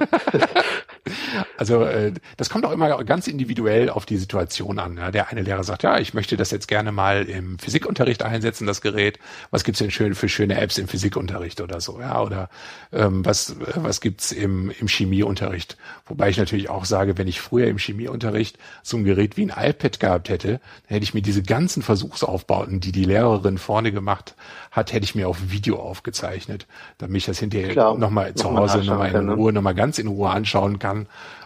Also 1.57 1.83
äh, 1.83 2.13
das 2.37 2.49
kommt 2.49 2.65
auch 2.65 2.71
immer 2.71 3.03
ganz 3.03 3.27
individuell 3.27 3.89
auf 3.89 4.05
die 4.05 4.17
Situation 4.17 4.79
an. 4.79 4.97
Ja. 4.97 5.11
Der 5.11 5.29
eine 5.29 5.41
Lehrer 5.41 5.63
sagt, 5.63 5.83
ja, 5.83 5.99
ich 5.99 6.13
möchte 6.13 6.37
das 6.37 6.51
jetzt 6.51 6.67
gerne 6.67 6.91
mal 6.91 7.23
im 7.23 7.59
Physikunterricht 7.59 8.23
einsetzen, 8.23 8.67
das 8.67 8.81
Gerät. 8.81 9.19
Was 9.51 9.63
gibt's 9.63 9.79
denn 9.79 9.91
schön 9.91 10.15
für 10.15 10.29
schöne 10.29 10.59
Apps 10.59 10.77
im 10.77 10.87
Physikunterricht 10.87 11.61
oder 11.61 11.81
so? 11.81 11.99
Ja, 11.99 12.21
oder 12.21 12.49
ähm, 12.91 13.25
was 13.25 13.55
was 13.75 14.01
gibt's 14.01 14.31
im 14.31 14.71
im 14.79 14.87
Chemieunterricht? 14.87 15.77
Wobei 16.05 16.29
ich 16.29 16.37
natürlich 16.37 16.69
auch 16.69 16.85
sage, 16.85 17.17
wenn 17.17 17.27
ich 17.27 17.41
früher 17.41 17.67
im 17.67 17.77
Chemieunterricht 17.77 18.57
so 18.83 18.97
ein 18.97 19.03
Gerät 19.03 19.37
wie 19.37 19.49
ein 19.49 19.69
iPad 19.69 19.99
gehabt 19.99 20.29
hätte, 20.29 20.47
dann 20.49 20.59
hätte 20.95 21.03
ich 21.03 21.13
mir 21.13 21.21
diese 21.21 21.43
ganzen 21.43 21.83
Versuchsaufbauten, 21.83 22.79
die 22.79 22.91
die 22.91 23.05
Lehrerin 23.05 23.57
vorne 23.57 23.91
gemacht 23.91 24.35
hat, 24.71 24.93
hätte 24.93 25.03
ich 25.03 25.15
mir 25.15 25.27
auf 25.27 25.37
Video 25.49 25.77
aufgezeichnet, 25.79 26.67
damit 26.97 27.17
ich 27.17 27.25
das 27.25 27.39
hinterher 27.39 27.95
nochmal 27.95 28.33
zu 28.35 28.55
Hause 28.55 28.79
nochmal 28.79 29.13
in 29.13 29.25
ne? 29.25 29.33
Ruhe, 29.33 29.53
nochmal 29.53 29.75
ganz 29.75 29.97
in 29.99 30.07
Ruhe 30.07 30.29
anschauen 30.29 30.79
kann 30.79 30.88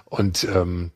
und 0.05 0.43
ähm, 0.45 0.91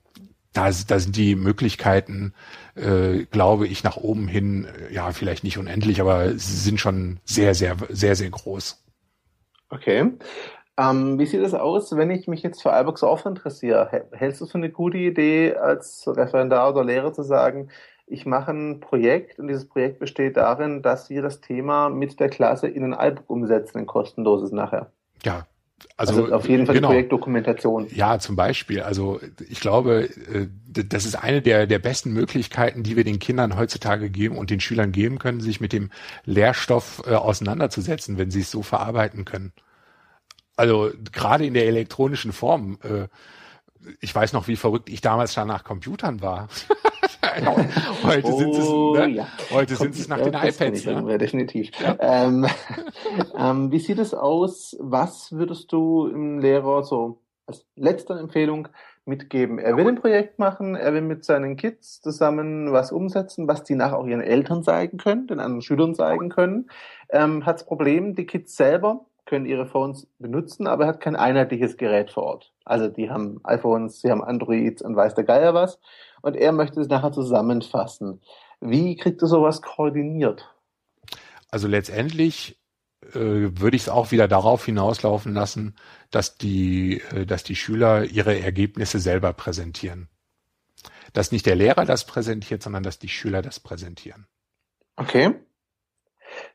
da, 0.53 0.69
da 0.87 0.99
sind 0.99 1.15
die 1.15 1.35
Möglichkeiten, 1.35 2.33
äh, 2.75 3.25
glaube 3.25 3.67
ich, 3.67 3.83
nach 3.83 3.97
oben 3.97 4.27
hin, 4.27 4.65
äh, 4.65 4.93
ja, 4.93 5.11
vielleicht 5.11 5.43
nicht 5.43 5.57
unendlich, 5.57 6.01
aber 6.01 6.29
sie 6.29 6.57
sind 6.57 6.79
schon 6.79 7.19
sehr, 7.25 7.53
sehr, 7.53 7.75
sehr, 7.89 8.15
sehr 8.15 8.29
groß. 8.29 8.83
Okay. 9.69 10.13
Ähm, 10.79 11.19
wie 11.19 11.25
sieht 11.25 11.41
es 11.41 11.53
aus, 11.53 11.95
wenn 11.95 12.11
ich 12.11 12.27
mich 12.27 12.43
jetzt 12.43 12.61
für 12.61 12.69
iBox 12.69 13.03
Off 13.03 13.25
interessiere? 13.25 14.05
Hältst 14.11 14.41
du 14.41 14.45
es 14.45 14.51
für 14.51 14.57
eine 14.57 14.69
gute 14.69 14.97
Idee, 14.97 15.55
als 15.55 16.07
Referendar 16.07 16.71
oder 16.71 16.83
Lehrer 16.83 17.13
zu 17.13 17.23
sagen, 17.23 17.69
ich 18.05 18.25
mache 18.25 18.51
ein 18.51 18.79
Projekt 18.79 19.37
und 19.37 19.47
dieses 19.47 19.67
Projekt 19.67 19.99
besteht 19.99 20.37
darin, 20.37 20.81
dass 20.81 21.09
wir 21.09 21.21
das 21.21 21.41
Thema 21.41 21.89
mit 21.89 22.19
der 22.19 22.29
Klasse 22.29 22.67
in 22.67 22.93
ein 22.93 23.11
iBook 23.11 23.29
umsetzen, 23.29 23.79
ein 23.79 23.85
kostenloses 23.85 24.51
nachher? 24.51 24.91
Ja, 25.23 25.45
Also, 25.95 26.23
also 26.23 26.35
auf 26.35 26.47
jeden 26.47 26.65
Fall 26.65 26.75
genau. 26.75 26.89
Projektdokumentation. 26.89 27.87
Ja, 27.93 28.19
zum 28.19 28.35
Beispiel. 28.35 28.81
Also 28.81 29.19
ich 29.47 29.59
glaube, 29.59 30.09
äh, 30.31 30.47
das 30.67 31.05
ist 31.05 31.15
eine 31.15 31.41
der, 31.41 31.67
der 31.67 31.79
besten 31.79 32.13
Möglichkeiten, 32.13 32.83
die 32.83 32.95
wir 32.95 33.03
den 33.03 33.19
Kindern 33.19 33.57
heutzutage 33.57 34.09
geben 34.09 34.37
und 34.37 34.49
den 34.49 34.59
Schülern 34.59 34.91
geben 34.91 35.19
können, 35.19 35.39
sich 35.39 35.59
mit 35.59 35.73
dem 35.73 35.89
Lehrstoff 36.23 37.03
äh, 37.05 37.13
auseinanderzusetzen, 37.13 38.17
wenn 38.17 38.31
sie 38.31 38.41
es 38.41 38.51
so 38.51 38.63
verarbeiten 38.63 39.25
können. 39.25 39.53
Also 40.55 40.91
gerade 41.11 41.45
in 41.45 41.53
der 41.53 41.67
elektronischen 41.67 42.31
Form. 42.31 42.79
Äh, 42.83 43.07
ich 44.01 44.13
weiß 44.13 44.33
noch, 44.33 44.47
wie 44.47 44.55
verrückt 44.55 44.89
ich 44.89 45.01
damals 45.01 45.33
schon 45.33 45.47
nach 45.47 45.63
Computern 45.63 46.21
war. 46.21 46.49
heute 48.03 48.27
oh, 48.27 48.37
sind 48.37 48.55
es, 48.55 48.69
ne? 48.69 49.15
ja. 49.15 49.27
heute 49.51 49.75
sind 49.75 49.95
es 49.95 50.07
nach 50.07 50.19
den 50.19 50.33
iPads. 50.33 50.85
Ne? 50.85 51.17
Definitiv. 51.17 51.71
Ja. 51.79 51.95
Ähm, 51.99 52.47
ähm, 53.37 53.71
wie 53.71 53.79
sieht 53.79 53.99
es 53.99 54.13
aus? 54.13 54.75
Was 54.79 55.31
würdest 55.31 55.71
du 55.71 56.07
im 56.07 56.39
Lehrer 56.39 56.83
so 56.83 57.21
als 57.45 57.65
letzte 57.75 58.13
Empfehlung 58.13 58.67
mitgeben? 59.05 59.59
Er 59.59 59.77
will 59.77 59.87
ein 59.87 59.95
Projekt 59.95 60.39
machen, 60.39 60.75
er 60.75 60.93
will 60.93 61.01
mit 61.01 61.25
seinen 61.25 61.55
Kids 61.55 62.01
zusammen 62.01 62.71
was 62.71 62.91
umsetzen, 62.91 63.47
was 63.47 63.63
die 63.63 63.75
nachher 63.75 63.97
auch 63.97 64.07
ihren 64.07 64.21
Eltern 64.21 64.63
zeigen 64.63 64.97
können, 64.97 65.27
den 65.27 65.39
anderen 65.39 65.61
Schülern 65.61 65.95
zeigen 65.95 66.29
können. 66.29 66.69
Ähm, 67.09 67.45
hat 67.45 67.55
das 67.55 67.65
Problem, 67.65 68.15
die 68.15 68.25
Kids 68.25 68.55
selber 68.55 69.05
können 69.27 69.45
ihre 69.45 69.67
Phones 69.67 70.07
benutzen, 70.17 70.65
aber 70.65 70.85
er 70.85 70.89
hat 70.89 71.01
kein 71.01 71.15
einheitliches 71.15 71.77
Gerät 71.77 72.09
vor 72.09 72.23
Ort. 72.23 72.53
Also 72.65 72.87
die 72.87 73.09
haben 73.11 73.39
iPhones, 73.43 74.01
sie 74.01 74.09
haben 74.09 74.23
Androids 74.23 74.81
und 74.81 74.95
weiß 74.95 75.13
der 75.13 75.25
Geier 75.25 75.53
was 75.53 75.79
und 76.21 76.35
er 76.35 76.51
möchte 76.51 76.81
es 76.81 76.87
nachher 76.87 77.11
zusammenfassen. 77.11 78.21
Wie 78.59 78.95
kriegt 78.95 79.21
er 79.21 79.27
sowas 79.27 79.61
koordiniert? 79.61 80.49
Also 81.49 81.67
letztendlich 81.67 82.59
äh, 83.13 83.13
würde 83.13 83.75
ich 83.75 83.83
es 83.83 83.89
auch 83.89 84.11
wieder 84.11 84.27
darauf 84.27 84.65
hinauslaufen 84.65 85.33
lassen, 85.33 85.75
dass 86.09 86.37
die, 86.37 87.01
äh, 87.11 87.25
dass 87.25 87.43
die 87.43 87.55
Schüler 87.55 88.05
ihre 88.05 88.39
Ergebnisse 88.39 88.99
selber 88.99 89.33
präsentieren. 89.33 90.09
Dass 91.13 91.31
nicht 91.31 91.45
der 91.45 91.55
Lehrer 91.55 91.85
das 91.85 92.05
präsentiert, 92.05 92.63
sondern 92.63 92.83
dass 92.83 92.99
die 92.99 93.09
Schüler 93.09 93.41
das 93.41 93.59
präsentieren. 93.59 94.27
Okay. 94.95 95.35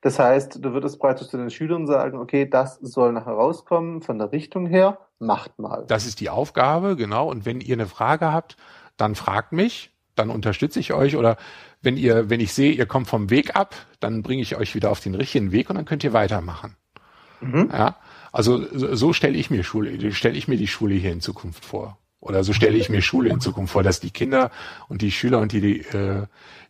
Das 0.00 0.18
heißt, 0.18 0.64
du 0.64 0.72
würdest 0.72 0.98
praktisch 0.98 1.28
zu 1.28 1.36
den 1.36 1.50
Schülern 1.50 1.86
sagen, 1.86 2.18
okay, 2.18 2.48
das 2.48 2.78
soll 2.80 3.12
nachher 3.12 3.32
rauskommen 3.32 4.02
von 4.02 4.18
der 4.18 4.32
Richtung 4.32 4.66
her, 4.66 4.98
macht 5.18 5.58
mal. 5.58 5.84
Das 5.86 6.06
ist 6.06 6.20
die 6.20 6.30
Aufgabe, 6.30 6.96
genau. 6.96 7.28
Und 7.30 7.46
wenn 7.46 7.60
ihr 7.60 7.74
eine 7.74 7.86
Frage 7.86 8.32
habt, 8.32 8.56
dann 8.96 9.14
fragt 9.14 9.52
mich, 9.52 9.90
dann 10.14 10.30
unterstütze 10.30 10.80
ich 10.80 10.92
euch 10.92 11.16
oder 11.16 11.36
wenn 11.80 11.96
ihr, 11.96 12.30
wenn 12.30 12.40
ich 12.40 12.52
sehe, 12.52 12.72
ihr 12.72 12.86
kommt 12.86 13.08
vom 13.08 13.30
Weg 13.30 13.56
ab, 13.56 13.74
dann 14.00 14.22
bringe 14.22 14.42
ich 14.42 14.56
euch 14.56 14.74
wieder 14.74 14.90
auf 14.90 15.00
den 15.00 15.14
richtigen 15.14 15.52
Weg 15.52 15.70
und 15.70 15.76
dann 15.76 15.84
könnt 15.84 16.04
ihr 16.04 16.12
weitermachen. 16.12 16.76
Mhm. 17.40 17.70
Ja, 17.72 17.96
also 18.30 18.64
so, 18.72 18.94
so 18.94 19.12
stelle 19.12 19.36
ich 19.36 19.50
mir 19.50 19.64
Schule, 19.64 20.12
stelle 20.12 20.36
ich 20.36 20.48
mir 20.48 20.56
die 20.56 20.68
Schule 20.68 20.94
hier 20.94 21.12
in 21.12 21.20
Zukunft 21.20 21.64
vor. 21.64 21.98
Oder 22.20 22.44
so 22.44 22.52
stelle 22.52 22.76
ich 22.76 22.88
mir 22.88 23.02
Schule 23.02 23.30
in 23.30 23.40
Zukunft 23.40 23.72
vor, 23.72 23.82
dass 23.82 23.98
die 23.98 24.12
Kinder 24.12 24.52
und 24.88 25.02
die 25.02 25.10
Schüler 25.10 25.40
und 25.40 25.50
die, 25.50 25.60
die, 25.60 25.80
äh, 25.80 26.26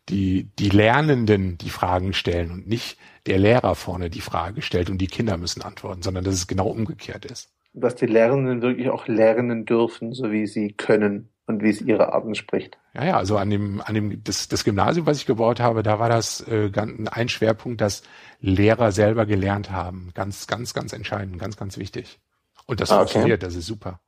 die, 0.08 0.50
die 0.58 0.68
Lernenden 0.68 1.58
die 1.58 1.70
Fragen 1.70 2.12
stellen 2.12 2.50
und 2.50 2.66
nicht 2.66 2.98
der 3.26 3.38
Lehrer 3.38 3.74
vorne 3.74 4.10
die 4.10 4.20
Frage 4.20 4.62
stellt 4.62 4.90
und 4.90 4.98
die 4.98 5.06
Kinder 5.06 5.36
müssen 5.36 5.62
antworten, 5.62 6.02
sondern 6.02 6.24
dass 6.24 6.34
es 6.34 6.46
genau 6.46 6.68
umgekehrt 6.68 7.24
ist. 7.24 7.50
Dass 7.72 7.94
die 7.94 8.06
Lernenden 8.06 8.62
wirklich 8.62 8.90
auch 8.90 9.06
lernen 9.06 9.64
dürfen, 9.64 10.12
so 10.12 10.30
wie 10.30 10.46
sie 10.46 10.72
können 10.72 11.30
und 11.46 11.62
wie 11.62 11.70
es 11.70 11.80
ihre 11.80 12.12
Art 12.12 12.24
entspricht. 12.24 12.78
Ja, 12.94 13.04
ja, 13.04 13.16
also 13.16 13.36
an 13.38 13.48
dem, 13.50 13.80
an 13.80 13.94
dem, 13.94 14.22
das, 14.24 14.48
das 14.48 14.64
Gymnasium, 14.64 15.06
was 15.06 15.18
ich 15.18 15.26
gebaut 15.26 15.60
habe, 15.60 15.82
da 15.82 15.98
war 15.98 16.08
das 16.08 16.40
äh, 16.42 16.70
ein 17.10 17.28
Schwerpunkt, 17.28 17.80
dass 17.80 18.02
Lehrer 18.40 18.92
selber 18.92 19.24
gelernt 19.24 19.70
haben. 19.70 20.10
Ganz, 20.14 20.46
ganz, 20.46 20.74
ganz 20.74 20.92
entscheidend, 20.92 21.38
ganz, 21.38 21.56
ganz 21.56 21.78
wichtig. 21.78 22.20
Und 22.66 22.80
das 22.80 22.90
ah, 22.90 22.96
okay. 22.96 23.12
funktioniert, 23.12 23.42
das 23.42 23.54
ist 23.54 23.66
super. 23.66 24.00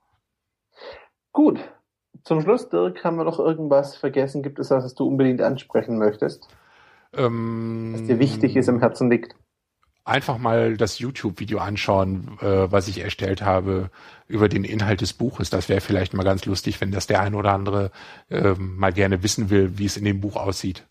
Gut. 1.32 1.58
Zum 2.22 2.40
Schluss, 2.40 2.68
Dirk, 2.68 3.04
haben 3.04 3.16
wir 3.16 3.24
noch 3.24 3.38
irgendwas 3.38 3.96
vergessen? 3.96 4.42
Gibt 4.42 4.58
es 4.58 4.70
was, 4.70 4.84
was 4.84 4.94
du 4.94 5.06
unbedingt 5.06 5.42
ansprechen 5.42 5.98
möchtest? 5.98 6.48
Ähm, 7.14 7.92
was 7.94 8.04
dir 8.04 8.18
wichtig 8.18 8.56
ist, 8.56 8.68
im 8.68 8.80
Herzen 8.80 9.10
liegt? 9.10 9.34
einfach 10.04 10.38
mal 10.38 10.76
das 10.76 10.98
YouTube-Video 10.98 11.58
anschauen, 11.58 12.38
äh, 12.40 12.70
was 12.70 12.88
ich 12.88 13.00
erstellt 13.00 13.42
habe 13.42 13.90
über 14.28 14.48
den 14.48 14.64
Inhalt 14.64 15.00
des 15.00 15.14
Buches. 15.14 15.50
Das 15.50 15.68
wäre 15.68 15.80
vielleicht 15.80 16.14
mal 16.14 16.24
ganz 16.24 16.44
lustig, 16.44 16.80
wenn 16.80 16.90
das 16.90 17.06
der 17.06 17.20
ein 17.20 17.34
oder 17.34 17.52
andere 17.52 17.90
äh, 18.30 18.52
mal 18.58 18.92
gerne 18.92 19.22
wissen 19.22 19.50
will, 19.50 19.78
wie 19.78 19.86
es 19.86 19.96
in 19.96 20.04
dem 20.04 20.20
Buch 20.20 20.36
aussieht. 20.36 20.84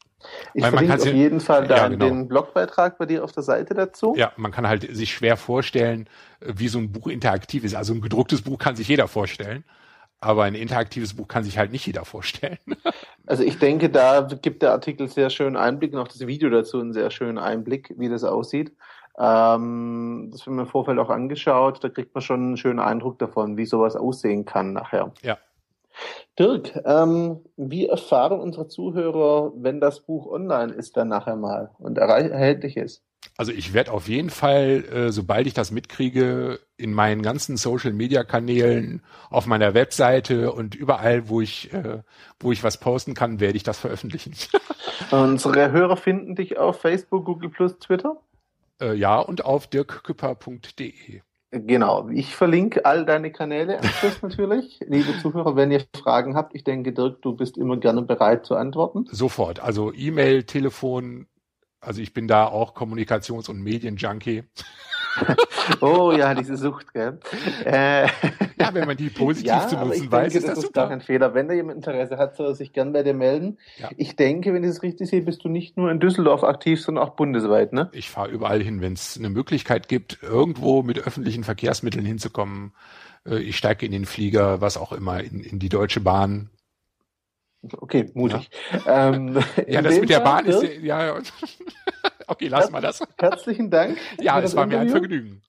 Ich 0.54 0.66
verlinke 0.66 0.96
auf 0.96 1.06
jeden 1.06 1.42
Fall 1.42 1.70
ja, 1.70 1.88
genau. 1.90 2.06
den 2.06 2.28
Blogbeitrag 2.28 2.98
bei 2.98 3.06
dir 3.06 3.24
auf 3.24 3.34
der 3.34 3.44
Seite 3.44 3.74
dazu. 3.74 4.16
Ja, 4.18 4.32
man 4.38 4.52
kann 4.52 4.68
halt 4.68 4.96
sich 4.96 5.14
schwer 5.14 5.38
vorstellen, 5.38 6.08
äh, 6.40 6.54
wie 6.56 6.68
so 6.68 6.80
ein 6.80 6.92
Buch 6.92 7.08
interaktiv 7.08 7.64
ist. 7.64 7.76
Also 7.76 7.94
ein 7.94 8.02
gedrucktes 8.02 8.42
Buch 8.42 8.58
kann 8.58 8.76
sich 8.76 8.88
jeder 8.88 9.08
vorstellen. 9.08 9.64
Aber 10.24 10.44
ein 10.44 10.56
interaktives 10.56 11.16
Buch 11.16 11.28
kann 11.28 11.44
sich 11.44 11.58
halt 11.58 11.72
nicht 11.72 11.86
jeder 11.86 12.06
vorstellen. 12.06 12.58
Also 13.26 13.42
ich 13.42 13.58
denke, 13.58 13.90
da 13.90 14.28
gibt 14.42 14.64
der 14.64 14.74
Artikel 14.74 15.08
sehr 15.08 15.30
schönen 15.30 15.56
Einblick 15.56 15.94
und 15.94 16.00
auch 16.00 16.10
das 16.10 16.28
Video 16.28 16.50
dazu 16.50 16.82
einen 16.82 16.92
sehr 16.92 17.10
schönen 17.10 17.38
Einblick, 17.38 17.94
wie 17.98 18.10
das 18.10 18.26
aussieht. 18.26 18.74
Ähm, 19.18 20.28
das 20.30 20.46
haben 20.46 20.56
wir 20.56 20.64
im 20.64 20.68
Vorfeld 20.68 21.00
auch 21.00 21.10
angeschaut. 21.10 21.82
Da 21.82 21.88
kriegt 21.88 22.14
man 22.14 22.22
schon 22.22 22.42
einen 22.42 22.58
schönen 22.58 22.80
Eindruck 22.80 23.20
davon, 23.20 23.56
wie 23.56 23.66
sowas 23.66 23.96
aussehen 23.96 24.44
kann 24.44 24.74
nachher. 24.74 25.14
Ja. 25.22 25.38
Dirk, 26.38 26.82
ähm, 26.84 27.40
wie 27.56 27.88
erfahren 27.88 28.42
unsere 28.42 28.68
Zuhörer, 28.68 29.54
wenn 29.56 29.80
das 29.80 30.02
Buch 30.02 30.28
online 30.30 30.74
ist, 30.74 30.98
dann 30.98 31.08
nachher 31.08 31.38
mal 31.38 31.72
und 31.80 31.98
erhältlich 31.98 32.76
ist? 32.76 33.04
Also 33.36 33.52
ich 33.52 33.74
werde 33.74 33.92
auf 33.92 34.08
jeden 34.08 34.30
Fall, 34.30 34.86
äh, 34.86 35.12
sobald 35.12 35.48
ich 35.48 35.54
das 35.54 35.72
mitkriege, 35.72 36.60
in 36.78 36.94
meinen 36.94 37.24
ganzen 37.24 37.58
Social-Media-Kanälen, 37.58 39.02
auf 39.30 39.48
meiner 39.48 39.74
Webseite 39.74 40.52
und 40.52 40.76
überall, 40.76 41.30
wo 41.30 41.42
ich, 41.42 41.74
äh, 41.74 42.04
wo 42.40 42.52
ich 42.52 42.64
was 42.64 42.80
posten 42.80 43.16
kann, 43.16 43.40
werde 43.40 43.58
ich 43.58 43.64
das 43.64 43.80
veröffentlichen. 43.80 44.36
Unsere 45.12 45.72
Hörer 45.72 45.98
finden 45.98 46.36
dich 46.36 46.58
auf 46.58 46.82
Facebook, 46.82 47.26
Google 47.26 47.52
Twitter? 47.80 48.18
Äh, 48.80 48.94
ja, 48.94 49.20
und 49.20 49.46
auf 49.46 49.68
dirkküpper.de. 49.68 51.22
Genau, 51.56 52.10
ich 52.10 52.36
verlinke 52.36 52.84
all 52.84 53.06
deine 53.06 53.32
Kanäle 53.32 53.80
Schluss 54.00 54.22
natürlich. 54.24 54.80
Liebe 54.88 55.14
Zuhörer, 55.22 55.56
wenn 55.56 55.72
ihr 55.72 55.84
Fragen 55.96 56.36
habt, 56.36 56.56
ich 56.56 56.64
denke, 56.64 56.94
Dirk, 56.94 57.22
du 57.22 57.34
bist 57.34 57.58
immer 57.58 57.78
gerne 57.78 58.02
bereit 58.02 58.46
zu 58.46 58.56
antworten. 58.56 59.06
Sofort, 59.12 59.60
also 59.60 59.94
E-Mail, 59.94 60.44
Telefon, 60.44 61.28
also 61.84 62.02
ich 62.02 62.14
bin 62.14 62.28
da 62.28 62.46
auch 62.46 62.76
Kommunikations- 62.76 63.50
und 63.50 63.62
Medienjunkie. 63.62 64.44
oh 65.82 66.12
ja, 66.12 66.34
diese 66.34 66.58
Sucht, 66.58 66.94
gell? 66.94 67.20
Äh, 67.66 68.08
ja, 68.58 68.74
wenn 68.74 68.88
man 68.88 68.98
die 68.98 69.10
positiv 69.10 69.48
ja, 69.48 69.68
zu 69.68 69.76
nutzen 69.78 70.12
weiß, 70.12 70.34
denke, 70.34 70.38
ist 70.40 70.48
das, 70.48 70.56
das 70.56 70.64
ist 70.66 70.74
gar 70.74 70.90
kein 70.90 71.02
Fehler. 71.02 71.34
Wenn 71.34 71.48
da 71.48 71.54
jemand 71.54 71.78
Interesse 71.78 72.18
hat, 72.18 72.36
soll 72.36 72.48
er 72.48 72.56
sich 72.56 72.74
gern 72.74 72.94
bei 72.94 73.04
dir 73.04 73.14
melden. 73.14 73.58
Ja. 73.78 73.90
Ich 73.98 74.16
denke, 74.16 74.54
wenn 74.54 74.64
ich 74.64 74.72
es 74.72 74.84
richtig 74.84 75.10
sehe, 75.10 75.22
bist 75.22 75.44
du 75.44 75.50
nicht 75.50 75.78
nur 75.78 75.92
in 75.92 76.00
Düsseldorf 76.00 76.44
aktiv, 76.44 76.82
sondern 76.82 77.06
auch 77.06 77.16
bundesweit, 77.16 77.74
ne? 77.74 77.90
Ich 77.94 78.10
fahre 78.10 78.30
überall 78.30 78.62
hin, 78.62 78.82
wenn 78.82 78.94
es 78.94 79.18
eine 79.18 79.30
Möglichkeit 79.30 79.88
gibt, 79.88 80.20
irgendwo 80.22 80.84
mit 80.84 81.00
öffentlichen 81.00 81.44
Verkehrsmitteln 81.44 82.06
hinzukommen. 82.06 82.74
Äh, 83.26 83.40
ich 83.40 83.58
steige 83.58 83.86
in 83.86 83.92
den 83.92 84.06
Flieger, 84.06 84.62
was 84.62 84.78
auch 84.78 84.92
immer, 84.92 85.24
in, 85.24 85.42
in 85.42 85.60
die 85.60 85.70
Deutsche 85.70 86.00
Bahn. 86.00 86.50
Okay, 87.78 88.10
mutig. 88.14 88.50
Ja, 88.86 89.14
ähm, 89.14 89.40
ja 89.68 89.82
das 89.84 90.00
mit 90.00 90.10
der 90.10 90.20
Bahn 90.20 90.46
ist 90.46 90.64
ja, 90.82 91.06
ja. 91.06 91.16
Okay, 92.28 92.48
lassen 92.48 92.74
wir 92.74 92.82
das. 92.82 93.04
Herzlichen 93.20 93.70
Dank. 93.70 93.98
ja, 94.20 94.40
es 94.40 94.56
war 94.56 94.64
Interview. 94.64 94.86
mir 94.86 94.90
ein 94.90 94.90
Vergnügen. 94.90 95.42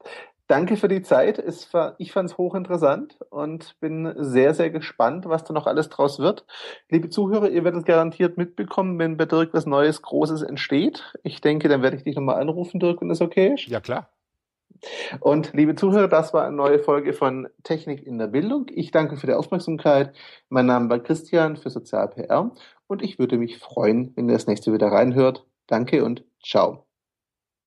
Danke 0.47 0.77
für 0.77 0.89
die 0.89 1.03
Zeit. 1.03 1.39
Es 1.39 1.73
war, 1.73 1.95
ich 1.99 2.13
fand 2.13 2.29
es 2.29 2.37
hochinteressant 2.37 3.17
und 3.31 3.81
bin 3.81 4.13
sehr, 4.19 4.53
sehr 4.53 4.69
gespannt, 4.69 5.25
was 5.27 5.45
da 5.45 5.55
noch 5.55 5.67
alles 5.67 5.89
draus 5.89 6.19
wird. 6.19 6.45
Liebe 6.91 7.09
Zuhörer, 7.09 7.49
ihr 7.49 7.65
werdet 7.65 7.87
garantiert 7.87 8.37
mitbekommen, 8.37 8.99
wenn 8.99 9.17
bei 9.17 9.25
Dirk 9.25 9.55
was 9.55 9.65
Neues, 9.65 10.03
Großes 10.03 10.43
entsteht. 10.43 11.15
Ich 11.23 11.41
denke, 11.41 11.69
dann 11.69 11.83
werde 11.83 11.97
ich 11.97 12.03
dich 12.03 12.17
nochmal 12.17 12.41
anrufen, 12.41 12.79
Dirk, 12.79 13.01
wenn 13.01 13.09
das 13.09 13.23
okay 13.23 13.55
ist. 13.55 13.69
Ja, 13.69 13.81
klar. 13.81 14.11
Und 15.21 15.53
liebe 15.53 15.75
Zuhörer, 15.75 16.09
das 16.09 16.35
war 16.35 16.45
eine 16.45 16.57
neue 16.57 16.79
Folge 16.79 17.13
von 17.13 17.49
Technik 17.63 18.07
in 18.07 18.19
der 18.19 18.27
Bildung. 18.27 18.67
Ich 18.71 18.91
danke 18.91 19.17
für 19.17 19.27
die 19.27 19.35
Aufmerksamkeit. 19.35 20.15
Mein 20.49 20.67
Name 20.67 20.91
war 20.91 20.99
Christian 21.01 21.57
für 21.57 21.71
Sozial 21.71 22.09
PR 22.09 22.51
und 22.87 23.03
ich 23.03 23.19
würde 23.19 23.39
mich 23.39 23.59
freuen, 23.59 24.13
wenn 24.17 24.29
ihr 24.29 24.35
das 24.35 24.47
nächste 24.47 24.73
wieder 24.73 24.89
reinhört. 24.89 25.47
Danke 25.67 26.05
und 26.05 26.25
ciao. 26.43 26.94